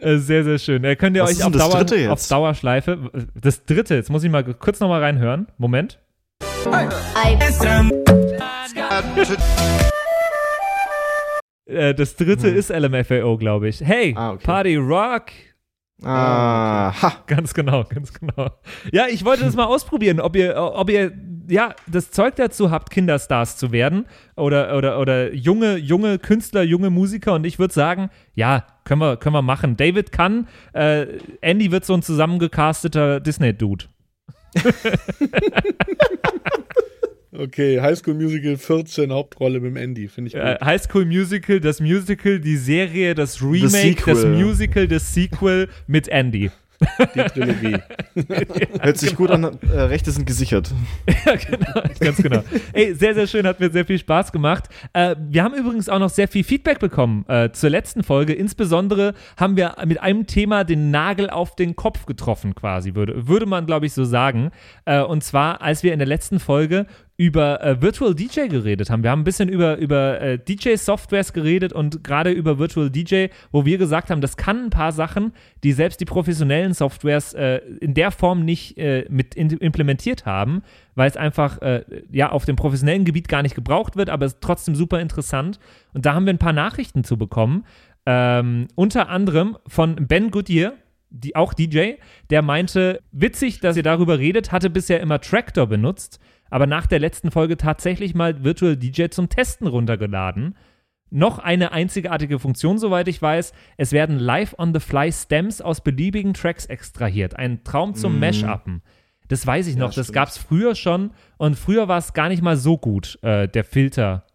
Äh, 0.00 0.16
sehr, 0.18 0.42
sehr 0.44 0.58
schön. 0.58 0.84
Äh, 0.84 0.96
könnt 0.96 1.16
ihr 1.16 1.22
Was 1.22 1.32
euch 1.38 1.44
auf, 1.44 1.52
Dauer, 1.52 1.70
dritte 1.78 1.96
jetzt? 1.96 2.10
auf 2.10 2.28
Dauerschleife. 2.28 3.10
Das 3.40 3.64
dritte, 3.64 3.94
jetzt 3.94 4.10
muss 4.10 4.24
ich 4.24 4.30
mal 4.30 4.42
kurz 4.54 4.80
nochmal 4.80 5.02
reinhören. 5.02 5.48
Moment. 5.58 5.98
Äh, 11.66 11.94
das 11.94 12.16
dritte 12.16 12.48
Hm. 12.48 12.56
ist 12.56 12.70
LMFAO, 12.70 13.36
glaube 13.38 13.68
ich. 13.68 13.80
Hey, 13.80 14.14
Ah, 14.16 14.32
okay. 14.32 14.42
Party 14.44 14.76
Rock. 14.76 15.26
Ah, 16.02 16.92
ha. 17.00 17.12
Ganz 17.26 17.54
genau, 17.54 17.84
ganz 17.84 18.12
genau. 18.12 18.50
Ja, 18.92 19.06
ich 19.08 19.24
wollte 19.24 19.44
das 19.44 19.54
mal 19.54 19.64
ausprobieren, 19.64 20.20
ob 20.20 20.36
ihr, 20.36 20.54
ob 20.56 20.90
ihr 20.90 21.12
ja 21.48 21.74
das 21.86 22.10
Zeug 22.10 22.36
dazu 22.36 22.70
habt, 22.70 22.90
Kinderstars 22.90 23.56
zu 23.56 23.72
werden 23.72 24.06
oder, 24.36 24.76
oder, 24.76 24.98
oder 24.98 25.32
junge, 25.32 25.76
junge 25.76 26.18
Künstler, 26.18 26.62
junge 26.62 26.90
Musiker. 26.90 27.34
Und 27.34 27.44
ich 27.44 27.58
würde 27.58 27.74
sagen, 27.74 28.10
ja, 28.34 28.66
können 28.84 29.00
wir, 29.00 29.16
können 29.16 29.34
wir 29.34 29.42
machen. 29.42 29.76
David 29.76 30.12
kann, 30.12 30.48
äh, 30.72 31.06
Andy 31.40 31.70
wird 31.72 31.84
so 31.84 31.94
ein 31.94 32.02
zusammengecasteter 32.02 33.20
Disney-Dude. 33.20 33.86
Okay, 37.36 37.80
High 37.80 37.98
School 37.98 38.14
Musical 38.14 38.56
14, 38.56 39.12
Hauptrolle 39.12 39.58
mit 39.58 39.72
dem 39.72 39.76
Andy, 39.76 40.06
finde 40.06 40.28
ich 40.28 40.34
gut. 40.34 40.42
Äh, 40.42 40.56
High 40.64 40.80
School 40.80 41.04
Musical, 41.04 41.58
das 41.58 41.80
Musical, 41.80 42.38
die 42.38 42.56
Serie, 42.56 43.14
das 43.14 43.42
Remake, 43.42 44.02
das 44.06 44.24
Musical, 44.24 44.86
das 44.86 45.12
Sequel 45.12 45.68
mit 45.88 46.06
Andy. 46.06 46.52
Die 47.14 47.20
Trilogie. 47.20 47.76
Hört 48.80 48.98
sich 48.98 49.16
gut 49.16 49.30
an. 49.30 49.44
Äh, 49.44 49.80
Rechte 49.80 50.10
sind 50.10 50.26
gesichert. 50.26 50.72
Ja, 51.26 51.36
genau, 51.36 51.88
ganz 52.00 52.16
genau. 52.18 52.42
Ey, 52.72 52.94
sehr, 52.94 53.14
sehr 53.14 53.26
schön, 53.26 53.46
hat 53.46 53.58
mir 53.58 53.70
sehr 53.70 53.86
viel 53.86 53.98
Spaß 53.98 54.30
gemacht. 54.30 54.64
Äh, 54.92 55.16
wir 55.18 55.42
haben 55.42 55.54
übrigens 55.54 55.88
auch 55.88 55.98
noch 55.98 56.10
sehr 56.10 56.28
viel 56.28 56.44
Feedback 56.44 56.80
bekommen 56.80 57.24
äh, 57.28 57.50
zur 57.50 57.70
letzten 57.70 58.02
Folge. 58.02 58.34
Insbesondere 58.34 59.14
haben 59.38 59.56
wir 59.56 59.76
mit 59.86 60.02
einem 60.02 60.26
Thema 60.26 60.64
den 60.64 60.90
Nagel 60.90 61.30
auf 61.30 61.56
den 61.56 61.76
Kopf 61.76 62.04
getroffen, 62.04 62.54
quasi, 62.54 62.94
würde, 62.94 63.26
würde 63.26 63.46
man, 63.46 63.64
glaube 63.64 63.86
ich, 63.86 63.94
so 63.94 64.04
sagen. 64.04 64.50
Äh, 64.84 65.00
und 65.02 65.24
zwar, 65.24 65.62
als 65.62 65.82
wir 65.82 65.92
in 65.92 65.98
der 65.98 66.08
letzten 66.08 66.40
Folge 66.40 66.86
über 67.16 67.62
äh, 67.62 67.80
Virtual 67.80 68.14
DJ 68.14 68.48
geredet 68.48 68.90
haben. 68.90 69.04
Wir 69.04 69.10
haben 69.10 69.20
ein 69.20 69.24
bisschen 69.24 69.48
über, 69.48 69.76
über 69.76 70.20
äh, 70.20 70.38
DJ-Softwares 70.38 71.32
geredet 71.32 71.72
und 71.72 72.02
gerade 72.02 72.30
über 72.30 72.58
Virtual 72.58 72.90
DJ, 72.90 73.26
wo 73.52 73.64
wir 73.64 73.78
gesagt 73.78 74.10
haben, 74.10 74.20
das 74.20 74.36
kann 74.36 74.64
ein 74.64 74.70
paar 74.70 74.90
Sachen, 74.90 75.32
die 75.62 75.72
selbst 75.72 76.00
die 76.00 76.06
professionellen 76.06 76.74
Softwares 76.74 77.32
äh, 77.34 77.58
in 77.80 77.94
der 77.94 78.10
Form 78.10 78.44
nicht 78.44 78.78
äh, 78.78 79.06
mit 79.08 79.36
implementiert 79.36 80.26
haben, 80.26 80.62
weil 80.96 81.08
es 81.08 81.16
einfach 81.16 81.62
äh, 81.62 81.84
ja 82.10 82.30
auf 82.30 82.46
dem 82.46 82.56
professionellen 82.56 83.04
Gebiet 83.04 83.28
gar 83.28 83.42
nicht 83.42 83.54
gebraucht 83.54 83.94
wird, 83.94 84.10
aber 84.10 84.26
es 84.26 84.34
ist 84.34 84.42
trotzdem 84.42 84.74
super 84.74 85.00
interessant. 85.00 85.60
Und 85.92 86.06
da 86.06 86.14
haben 86.14 86.26
wir 86.26 86.32
ein 86.32 86.38
paar 86.38 86.52
Nachrichten 86.52 87.04
zu 87.04 87.16
bekommen. 87.16 87.64
Ähm, 88.06 88.66
unter 88.74 89.08
anderem 89.08 89.56
von 89.68 89.94
Ben 89.94 90.32
Goodyear, 90.32 90.74
die, 91.10 91.36
auch 91.36 91.54
DJ, 91.54 91.92
der 92.30 92.42
meinte, 92.42 93.00
witzig, 93.12 93.60
dass 93.60 93.76
ihr 93.76 93.84
darüber 93.84 94.18
redet, 94.18 94.50
hatte 94.50 94.68
bisher 94.68 95.00
immer 95.00 95.20
Tractor 95.20 95.68
benutzt, 95.68 96.18
aber 96.50 96.66
nach 96.66 96.86
der 96.86 96.98
letzten 97.00 97.30
Folge 97.30 97.56
tatsächlich 97.56 98.14
mal 98.14 98.44
Virtual 98.44 98.76
DJ 98.76 99.06
zum 99.08 99.28
Testen 99.28 99.66
runtergeladen. 99.66 100.56
Noch 101.10 101.38
eine 101.38 101.72
einzigartige 101.72 102.38
Funktion, 102.38 102.78
soweit 102.78 103.06
ich 103.08 103.20
weiß. 103.22 103.52
Es 103.76 103.92
werden 103.92 104.18
live 104.18 104.54
on 104.58 104.74
the 104.74 104.80
fly 104.80 105.12
Stems 105.12 105.60
aus 105.60 105.80
beliebigen 105.82 106.34
Tracks 106.34 106.66
extrahiert. 106.66 107.36
Ein 107.36 107.62
Traum 107.62 107.94
zum 107.94 108.14
Mhm. 108.14 108.20
Mashuppen. 108.20 108.82
Das 109.28 109.46
weiß 109.46 109.68
ich 109.68 109.74
Ja, 109.74 109.80
noch. 109.80 109.94
das 109.94 110.06
stimmt. 110.06 110.14
gab 110.14 110.28
es 110.28 110.38
früher 110.38 110.74
schon 110.74 111.12
und 111.38 111.56
früher 111.58 111.88
war 111.88 111.98
es 111.98 112.12
gar 112.14 112.28
nicht 112.28 112.42
mal 112.42 112.56
so 112.56 112.76
gut, 112.78 113.18
äh, 113.22 113.48
der 113.48 113.64
Filter. 113.64 114.26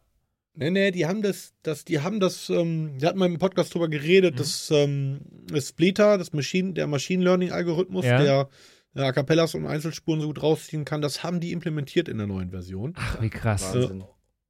Nee, 0.55 0.71
nee, 0.71 0.91
die 0.91 1.05
haben 1.05 1.21
das, 1.21 1.53
das, 1.63 1.85
die 1.85 2.01
haben 2.01 2.19
das, 2.19 2.49
ähm, 2.49 2.97
die 2.99 3.05
hatten 3.05 3.19
mal 3.19 3.27
im 3.27 3.37
Podcast 3.39 3.73
drüber 3.73 3.87
geredet, 3.87 4.33
Mhm. 4.33 4.37
das, 4.37 4.71
ähm, 4.71 5.19
das 5.51 5.69
Splitter, 5.69 6.17
das 6.17 6.33
Machine, 6.33 6.73
der 6.73 6.87
Machine 6.87 7.23
Learning 7.23 7.51
Algorithmus, 7.51 8.05
Ja. 8.05 8.21
der 8.21 8.49
äh, 8.99 9.03
A 9.03 9.11
Cappellas 9.11 9.55
und 9.55 9.65
Einzelspuren 9.65 10.21
so 10.21 10.27
gut 10.27 10.43
rausziehen 10.43 10.85
kann, 10.85 11.01
das 11.01 11.23
haben 11.23 11.39
die 11.39 11.51
implementiert 11.51 12.09
in 12.09 12.17
der 12.17 12.27
neuen 12.27 12.51
Version 12.51 12.93
Ach, 12.97 13.21
wie 13.21 13.29
krass. 13.29 13.73
Wahnsinn. 13.73 14.03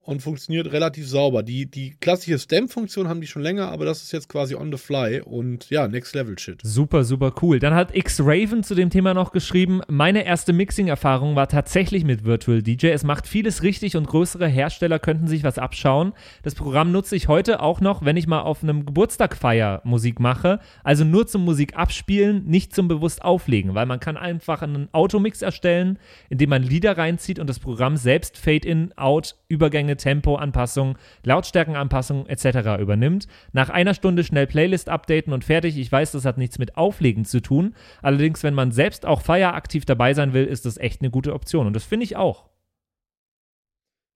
Und 0.10 0.24
funktioniert 0.24 0.72
relativ 0.72 1.08
sauber. 1.08 1.44
Die, 1.44 1.68
die 1.68 1.92
klassische 2.02 2.40
Stem-Funktion 2.40 3.08
haben 3.08 3.22
die 3.22 3.28
schon 3.28 3.44
länger, 3.44 3.70
aber 3.70 3.86
das 3.86 4.02
ist 4.02 4.12
jetzt 4.12 4.28
quasi 4.28 4.56
on 4.56 4.72
the 4.72 4.78
fly 4.80 5.22
und 5.22 5.70
ja, 5.70 5.88
next 5.88 6.16
level 6.16 6.38
shit. 6.40 6.60
Super, 6.64 7.04
super 7.04 7.32
cool. 7.44 7.60
Dann 7.60 7.76
hat 7.76 7.96
X-Raven 7.96 8.64
zu 8.64 8.74
dem 8.74 8.90
Thema 8.90 9.14
noch 9.14 9.32
geschrieben, 9.32 9.82
meine 9.88 10.26
erste 10.26 10.52
Mixing-Erfahrung 10.52 11.36
war 11.36 11.48
tatsächlich 11.48 12.06
mit 12.06 12.26
Virtual 12.26 12.64
DJ. 12.64 12.88
Es 12.88 13.04
macht 13.04 13.28
vieles 13.28 13.62
richtig 13.62 13.96
und 13.96 14.08
größere 14.08 14.48
Hersteller 14.48 14.98
könnten 14.98 15.28
sich 15.28 15.44
was 15.44 15.60
abschauen. 15.60 16.14
Das 16.42 16.56
Programm 16.56 16.92
nutze 16.92 17.16
ich 17.16 17.28
heute 17.28 17.62
auch 17.62 17.80
noch, 17.80 18.04
wenn 18.04 18.18
ich 18.18 18.26
mal 18.26 18.42
auf 18.42 18.64
einem 18.64 18.88
Geburtstag 18.88 19.38
feier 19.38 19.80
Musik 19.84 20.20
mache. 20.20 20.60
Also 20.84 21.06
nur 21.06 21.28
zum 21.28 21.46
Musik 21.46 21.78
abspielen, 21.78 22.46
nicht 22.46 22.74
zum 22.74 22.88
bewusst 22.88 23.22
auflegen, 23.22 23.76
weil 23.76 23.86
man 23.86 24.00
kann 24.00 24.18
einfach 24.18 24.64
einen 24.64 24.90
Automix 24.92 25.44
erstellen, 25.44 26.00
indem 26.30 26.50
man 26.50 26.64
Lieder 26.64 26.98
reinzieht 26.98 27.38
und 27.38 27.48
das 27.48 27.60
Programm 27.60 27.96
selbst 27.96 28.40
Fade-in, 28.40 28.92
Out, 28.98 29.36
Übergänge, 29.50 29.99
Tempo, 30.00 30.36
Anpassung, 30.36 30.98
Lautstärkenanpassung 31.24 32.26
etc. 32.26 32.80
übernimmt. 32.82 33.28
Nach 33.52 33.70
einer 33.70 33.94
Stunde 33.94 34.24
schnell 34.24 34.48
Playlist 34.48 34.90
updaten 34.90 35.32
und 35.34 35.46
fertig. 35.46 35.78
Ich 35.78 35.92
weiß, 35.92 36.12
das 36.14 36.26
hat 36.26 36.40
nichts 36.40 36.58
mit 36.58 36.76
Auflegen 36.78 37.26
zu 37.26 37.40
tun. 37.42 37.76
Allerdings, 38.02 38.42
wenn 38.42 38.56
man 38.56 38.72
selbst 38.72 39.06
auch 39.06 39.22
feieraktiv 39.22 39.86
dabei 39.86 40.14
sein 40.16 40.34
will, 40.34 40.46
ist 40.46 40.66
das 40.66 40.78
echt 40.78 41.02
eine 41.02 41.12
gute 41.12 41.34
Option. 41.34 41.68
Und 41.68 41.74
das 41.74 41.84
finde 41.84 42.06
ich 42.06 42.16
auch. 42.16 42.50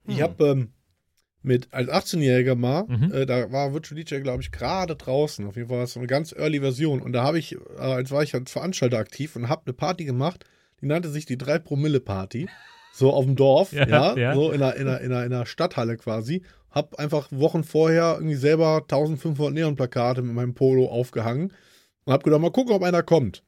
Ich 0.06 0.22
habe 0.22 0.44
ähm, 0.46 0.74
mit 1.42 1.74
als 1.74 1.90
18-Jähriger 1.90 2.56
mal, 2.56 2.86
Mhm. 2.88 3.12
äh, 3.14 3.26
da 3.26 3.52
war 3.52 3.74
Virtual 3.74 4.02
DJ, 4.02 4.20
glaube 4.20 4.42
ich, 4.42 4.52
gerade 4.52 4.96
draußen. 4.96 5.46
Auf 5.48 5.56
jeden 5.56 5.70
Fall 5.70 5.78
war 5.78 5.84
es 5.86 5.94
so 5.94 6.00
eine 6.00 6.08
ganz 6.08 6.34
early 6.34 6.60
Version. 6.60 7.02
Und 7.02 7.14
da 7.14 7.24
habe 7.24 7.40
ich, 7.40 7.56
äh, 7.56 7.58
als 7.80 8.12
war 8.12 8.24
ich 8.24 8.34
als 8.34 8.52
Veranstalter 8.52 8.98
aktiv 8.98 9.36
und 9.36 9.50
habe 9.50 9.64
eine 9.66 9.74
Party 9.74 10.06
gemacht, 10.06 10.46
die 10.82 10.86
nannte 10.88 11.10
sich 11.10 11.26
die 11.26 11.38
3-Promille-Party. 11.38 12.50
So 12.96 13.12
auf 13.12 13.26
dem 13.26 13.36
Dorf, 13.36 13.74
Ja, 13.74 13.88
ja, 13.88 14.16
ja. 14.16 14.36
so 14.36 14.52
in 14.52 14.62
einer, 14.62 14.76
in, 14.76 14.88
einer, 14.88 15.02
in, 15.02 15.12
einer, 15.12 15.26
in 15.26 15.34
einer 15.34 15.46
Stadthalle 15.48 15.98
quasi. 15.98 16.44
Hab 16.70 17.00
einfach 17.00 17.28
Wochen 17.32 17.64
vorher 17.64 18.14
irgendwie 18.16 18.36
selber 18.36 18.78
1500 18.84 19.54
Neonplakate 19.54 20.22
mit 20.22 20.36
meinem 20.36 20.54
Polo 20.54 20.86
aufgehangen 20.88 21.52
und 22.06 22.14
hab 22.14 22.24
gedacht, 22.24 22.42
mal 22.42 22.52
gucken, 22.52 22.74
ob 22.74 22.84
einer 22.84 23.02
kommt. 23.04 23.44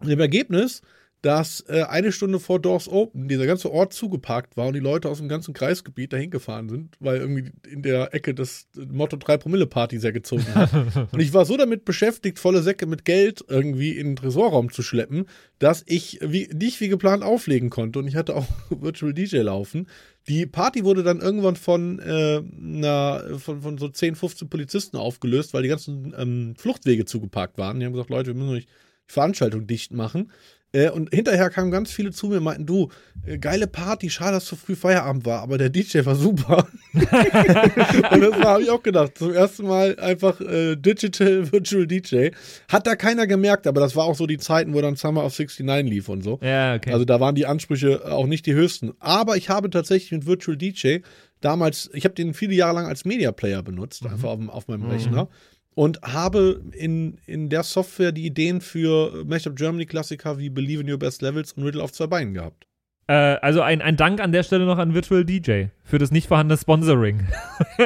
Und 0.00 0.10
im 0.10 0.20
Ergebnis, 0.20 0.82
dass 1.24 1.64
äh, 1.68 1.84
eine 1.84 2.12
Stunde 2.12 2.38
vor 2.38 2.60
Doors 2.60 2.86
Open 2.86 3.28
dieser 3.28 3.46
ganze 3.46 3.72
Ort 3.72 3.94
zugeparkt 3.94 4.58
war 4.58 4.66
und 4.66 4.74
die 4.74 4.80
Leute 4.80 5.08
aus 5.08 5.16
dem 5.18 5.28
ganzen 5.28 5.54
Kreisgebiet 5.54 6.12
dahin 6.12 6.30
gefahren 6.30 6.68
sind, 6.68 6.96
weil 7.00 7.16
irgendwie 7.16 7.50
in 7.66 7.80
der 7.80 8.12
Ecke 8.12 8.34
das 8.34 8.66
Motto 8.76 9.16
3 9.16 9.38
Promille 9.38 9.66
Party 9.66 9.98
sehr 9.98 10.12
gezogen 10.12 10.44
hat. 10.54 10.70
und 11.12 11.20
ich 11.20 11.32
war 11.32 11.46
so 11.46 11.56
damit 11.56 11.86
beschäftigt, 11.86 12.38
volle 12.38 12.60
Säcke 12.60 12.84
mit 12.84 13.06
Geld 13.06 13.42
irgendwie 13.48 13.92
in 13.92 14.08
den 14.08 14.16
Tresorraum 14.16 14.70
zu 14.70 14.82
schleppen, 14.82 15.24
dass 15.58 15.82
ich 15.86 16.18
wie, 16.20 16.50
nicht 16.52 16.82
wie 16.82 16.88
geplant 16.88 17.22
auflegen 17.22 17.70
konnte 17.70 18.00
und 18.00 18.06
ich 18.06 18.16
hatte 18.16 18.36
auch 18.36 18.46
Virtual 18.68 19.14
DJ 19.14 19.38
laufen. 19.38 19.88
Die 20.28 20.44
Party 20.44 20.84
wurde 20.84 21.02
dann 21.02 21.20
irgendwann 21.20 21.56
von, 21.56 22.00
äh, 22.00 22.42
einer, 22.62 23.38
von, 23.38 23.62
von 23.62 23.78
so 23.78 23.88
10, 23.88 24.14
15 24.14 24.50
Polizisten 24.50 24.98
aufgelöst, 24.98 25.54
weil 25.54 25.62
die 25.62 25.70
ganzen 25.70 26.14
ähm, 26.18 26.54
Fluchtwege 26.58 27.06
zugeparkt 27.06 27.56
waren. 27.56 27.80
Die 27.80 27.86
haben 27.86 27.94
gesagt, 27.94 28.10
Leute, 28.10 28.34
wir 28.34 28.34
müssen 28.34 28.56
euch 28.56 28.66
die 28.66 29.12
Veranstaltung 29.12 29.66
dicht 29.66 29.94
machen. 29.94 30.30
Äh, 30.74 30.90
und 30.90 31.14
hinterher 31.14 31.50
kamen 31.50 31.70
ganz 31.70 31.92
viele 31.92 32.10
zu 32.10 32.26
mir 32.26 32.38
und 32.38 32.44
meinten, 32.44 32.66
du, 32.66 32.90
äh, 33.24 33.38
geile 33.38 33.68
Party, 33.68 34.10
schade, 34.10 34.32
dass 34.32 34.44
zu 34.44 34.56
früh 34.56 34.74
Feierabend 34.74 35.24
war, 35.24 35.40
aber 35.40 35.56
der 35.56 35.70
DJ 35.70 36.04
war 36.04 36.16
super. 36.16 36.66
und 36.92 38.20
das 38.20 38.34
habe 38.40 38.62
ich 38.62 38.70
auch 38.70 38.82
gedacht. 38.82 39.16
Zum 39.16 39.32
ersten 39.32 39.68
Mal 39.68 39.96
einfach 40.00 40.40
äh, 40.40 40.74
Digital 40.74 41.52
Virtual 41.52 41.86
DJ. 41.86 42.30
Hat 42.68 42.88
da 42.88 42.96
keiner 42.96 43.28
gemerkt, 43.28 43.68
aber 43.68 43.80
das 43.80 43.94
war 43.94 44.04
auch 44.04 44.16
so 44.16 44.26
die 44.26 44.38
Zeiten, 44.38 44.74
wo 44.74 44.80
dann 44.80 44.96
Summer 44.96 45.24
of 45.24 45.38
69 45.38 45.88
lief 45.88 46.08
und 46.08 46.22
so. 46.22 46.40
Ja, 46.42 46.74
okay. 46.74 46.92
Also 46.92 47.04
da 47.04 47.20
waren 47.20 47.36
die 47.36 47.46
Ansprüche 47.46 48.12
auch 48.12 48.26
nicht 48.26 48.44
die 48.46 48.54
höchsten. 48.54 48.94
Aber 48.98 49.36
ich 49.36 49.48
habe 49.50 49.70
tatsächlich 49.70 50.10
mit 50.10 50.26
Virtual 50.26 50.56
DJ 50.56 50.98
damals, 51.40 51.90
ich 51.92 52.04
habe 52.04 52.14
den 52.14 52.34
viele 52.34 52.54
Jahre 52.54 52.74
lang 52.74 52.86
als 52.86 53.04
Media 53.04 53.30
Player 53.30 53.62
benutzt, 53.62 54.04
einfach 54.06 54.30
auf, 54.30 54.40
auf 54.48 54.68
meinem 54.68 54.86
Rechner. 54.86 55.28
Und 55.74 56.00
habe 56.02 56.62
in, 56.72 57.18
in 57.26 57.48
der 57.48 57.64
Software 57.64 58.12
die 58.12 58.26
Ideen 58.26 58.60
für 58.60 59.24
Mashup 59.24 59.56
Germany 59.56 59.86
Klassiker 59.86 60.38
wie 60.38 60.48
Believe 60.48 60.82
in 60.82 60.90
Your 60.90 60.98
Best 60.98 61.20
Levels 61.20 61.52
und 61.52 61.64
Riddle 61.64 61.82
auf 61.82 61.92
zwei 61.92 62.06
Beinen 62.06 62.34
gehabt. 62.34 62.66
äh, 63.08 63.12
also 63.14 63.60
ein, 63.60 63.82
ein 63.82 63.96
Dank 63.96 64.20
an 64.20 64.32
der 64.32 64.44
Stelle 64.44 64.66
noch 64.66 64.78
an 64.78 64.94
Virtual 64.94 65.24
DJ 65.24 65.64
für 65.82 65.98
das 65.98 66.10
nicht 66.10 66.28
vorhandene 66.28 66.58
Sponsoring. 66.58 67.26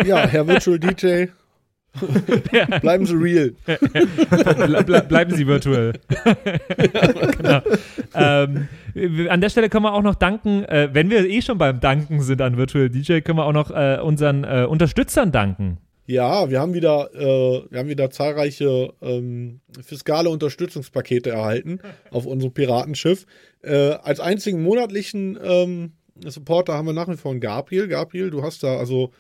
Ja, 0.04 0.26
Herr 0.26 0.46
Virtual 0.46 0.78
DJ, 0.78 1.26
bleiben 2.80 3.06
Sie 3.06 3.14
real. 3.14 3.52
Ble 3.64 4.84
ble 4.84 5.02
bleiben 5.02 5.34
Sie 5.34 5.46
virtuell. 5.46 5.94
genau. 7.36 7.62
ähm, 8.14 8.68
an 9.28 9.40
der 9.40 9.48
Stelle 9.48 9.68
können 9.68 9.84
wir 9.84 9.94
auch 9.94 10.02
noch 10.02 10.14
danken, 10.14 10.64
äh, 10.64 10.90
wenn 10.92 11.10
wir 11.10 11.24
eh 11.28 11.42
schon 11.42 11.58
beim 11.58 11.80
Danken 11.80 12.20
sind 12.20 12.40
an 12.40 12.56
Virtual 12.56 12.88
DJ, 12.88 13.20
können 13.20 13.38
wir 13.38 13.46
auch 13.46 13.52
noch 13.52 13.70
äh, 13.70 13.98
unseren 14.02 14.44
äh, 14.44 14.66
Unterstützern 14.68 15.32
danken. 15.32 15.78
Ja, 16.08 16.48
wir 16.48 16.58
haben 16.58 16.72
wieder, 16.72 17.10
äh, 17.12 17.70
wir 17.70 17.78
haben 17.78 17.90
wieder 17.90 18.10
zahlreiche 18.10 18.94
ähm, 19.02 19.60
fiskale 19.84 20.30
Unterstützungspakete 20.30 21.28
erhalten 21.28 21.80
auf 22.10 22.24
unserem 22.24 22.54
Piratenschiff. 22.54 23.26
Äh, 23.60 23.90
als 23.90 24.18
einzigen 24.18 24.62
monatlichen 24.62 25.38
ähm, 25.42 25.92
Supporter 26.24 26.72
haben 26.72 26.86
wir 26.86 26.94
nach 26.94 27.08
wie 27.08 27.18
vor 27.18 27.32
einen 27.32 27.42
Gabriel. 27.42 27.88
Gabriel, 27.88 28.30
du 28.30 28.42
hast 28.42 28.62
da 28.62 28.78
also, 28.78 29.12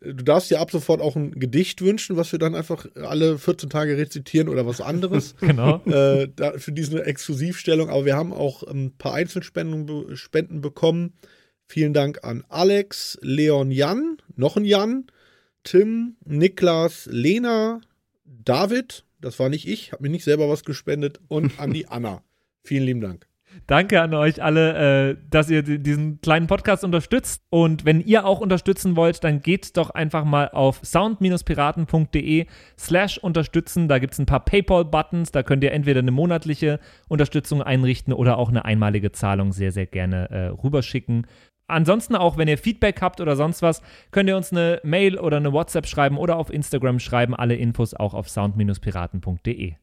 äh, 0.00 0.14
du 0.14 0.22
darfst 0.22 0.48
dir 0.48 0.60
ab 0.60 0.70
sofort 0.70 1.00
auch 1.00 1.16
ein 1.16 1.32
Gedicht 1.32 1.82
wünschen, 1.82 2.16
was 2.16 2.30
wir 2.30 2.38
dann 2.38 2.54
einfach 2.54 2.86
alle 2.94 3.38
14 3.38 3.68
Tage 3.68 3.96
rezitieren 3.96 4.48
oder 4.48 4.68
was 4.68 4.80
anderes. 4.80 5.34
Genau. 5.40 5.82
äh, 5.86 6.28
da, 6.36 6.52
für 6.58 6.70
diese 6.70 7.04
Exklusivstellung. 7.04 7.90
Aber 7.90 8.04
wir 8.04 8.14
haben 8.14 8.32
auch 8.32 8.62
ein 8.62 8.92
paar 8.96 9.14
Einzelspenden 9.14 10.16
Spenden 10.16 10.60
bekommen. 10.60 11.14
Vielen 11.66 11.92
Dank 11.92 12.22
an 12.22 12.44
Alex, 12.48 13.18
Leon 13.20 13.72
Jan, 13.72 14.18
noch 14.36 14.56
ein 14.56 14.64
Jan, 14.64 15.06
Tim, 15.66 16.16
Niklas, 16.24 17.08
Lena, 17.10 17.80
David, 18.24 19.04
das 19.20 19.38
war 19.40 19.48
nicht 19.48 19.66
ich, 19.66 19.92
habe 19.92 20.04
mir 20.04 20.10
nicht 20.10 20.24
selber 20.24 20.48
was 20.48 20.64
gespendet, 20.64 21.20
und 21.28 21.58
an 21.58 21.72
die 21.72 21.86
Anna. 21.88 22.22
Vielen 22.62 22.84
lieben 22.84 23.00
Dank. 23.00 23.26
Danke 23.66 24.02
an 24.02 24.12
euch 24.12 24.42
alle, 24.42 25.10
äh, 25.12 25.16
dass 25.30 25.48
ihr 25.48 25.62
di- 25.62 25.78
diesen 25.78 26.20
kleinen 26.20 26.46
Podcast 26.46 26.84
unterstützt. 26.84 27.42
Und 27.48 27.84
wenn 27.86 28.00
ihr 28.00 28.26
auch 28.26 28.40
unterstützen 28.40 28.96
wollt, 28.96 29.24
dann 29.24 29.40
geht 29.40 29.76
doch 29.78 29.90
einfach 29.90 30.24
mal 30.24 30.50
auf 30.50 30.80
sound-piraten.de 30.84 32.46
slash 32.78 33.18
unterstützen. 33.18 33.88
Da 33.88 33.98
gibt 33.98 34.12
es 34.12 34.18
ein 34.18 34.26
paar 34.26 34.44
Paypal-Buttons. 34.44 35.32
Da 35.32 35.42
könnt 35.42 35.64
ihr 35.64 35.72
entweder 35.72 36.00
eine 36.00 36.10
monatliche 36.10 36.80
Unterstützung 37.08 37.62
einrichten 37.62 38.12
oder 38.12 38.36
auch 38.38 38.50
eine 38.50 38.64
einmalige 38.66 39.12
Zahlung 39.12 39.52
sehr, 39.52 39.72
sehr 39.72 39.86
gerne 39.86 40.30
äh, 40.30 40.46
rüberschicken. 40.48 41.26
Ansonsten 41.68 42.14
auch, 42.14 42.36
wenn 42.36 42.48
ihr 42.48 42.58
Feedback 42.58 43.00
habt 43.02 43.20
oder 43.20 43.36
sonst 43.36 43.62
was, 43.62 43.82
könnt 44.10 44.28
ihr 44.28 44.36
uns 44.36 44.52
eine 44.52 44.80
Mail 44.84 45.18
oder 45.18 45.38
eine 45.38 45.52
WhatsApp 45.52 45.86
schreiben 45.86 46.16
oder 46.16 46.36
auf 46.36 46.50
Instagram 46.50 47.00
schreiben. 47.00 47.34
Alle 47.34 47.56
Infos 47.56 47.94
auch 47.94 48.14
auf 48.14 48.28
sound-piraten.de. 48.28 49.74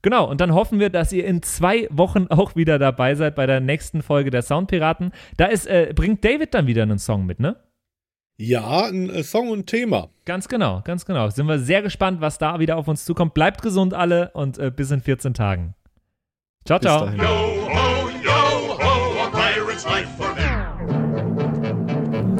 Genau, 0.00 0.30
und 0.30 0.40
dann 0.40 0.54
hoffen 0.54 0.78
wir, 0.78 0.90
dass 0.90 1.12
ihr 1.12 1.26
in 1.26 1.42
zwei 1.42 1.88
Wochen 1.90 2.28
auch 2.28 2.56
wieder 2.56 2.78
dabei 2.78 3.14
seid 3.14 3.34
bei 3.34 3.46
der 3.46 3.60
nächsten 3.60 4.02
Folge 4.02 4.30
der 4.30 4.42
Soundpiraten. 4.42 5.12
Da 5.36 5.46
ist, 5.46 5.66
äh, 5.66 5.92
bringt 5.94 6.24
David 6.24 6.54
dann 6.54 6.66
wieder 6.66 6.82
einen 6.82 6.98
Song 6.98 7.26
mit, 7.26 7.40
ne? 7.40 7.56
Ja, 8.40 8.84
ein 8.84 9.10
äh, 9.10 9.24
Song 9.24 9.50
und 9.50 9.66
Thema. 9.66 10.10
Ganz 10.24 10.46
genau, 10.46 10.82
ganz 10.84 11.04
genau. 11.04 11.28
Sind 11.28 11.46
wir 11.46 11.58
sehr 11.58 11.82
gespannt, 11.82 12.20
was 12.20 12.38
da 12.38 12.60
wieder 12.60 12.76
auf 12.76 12.86
uns 12.86 13.04
zukommt. 13.04 13.34
Bleibt 13.34 13.62
gesund 13.62 13.94
alle 13.94 14.30
und 14.30 14.58
äh, 14.58 14.70
bis 14.70 14.92
in 14.92 15.00
14 15.00 15.34
Tagen. 15.34 15.74
Ciao, 16.64 16.78
Bis 16.78 16.88
ciao. 16.88 17.06
dahin. 17.06 17.18
Yo 17.18 17.26
ho, 17.26 18.10
yo 18.22 18.78
ho, 18.78 19.24
a 19.24 19.30
pirate's 19.30 19.84
life 19.84 20.08
for 20.16 20.27
me. 20.27 20.27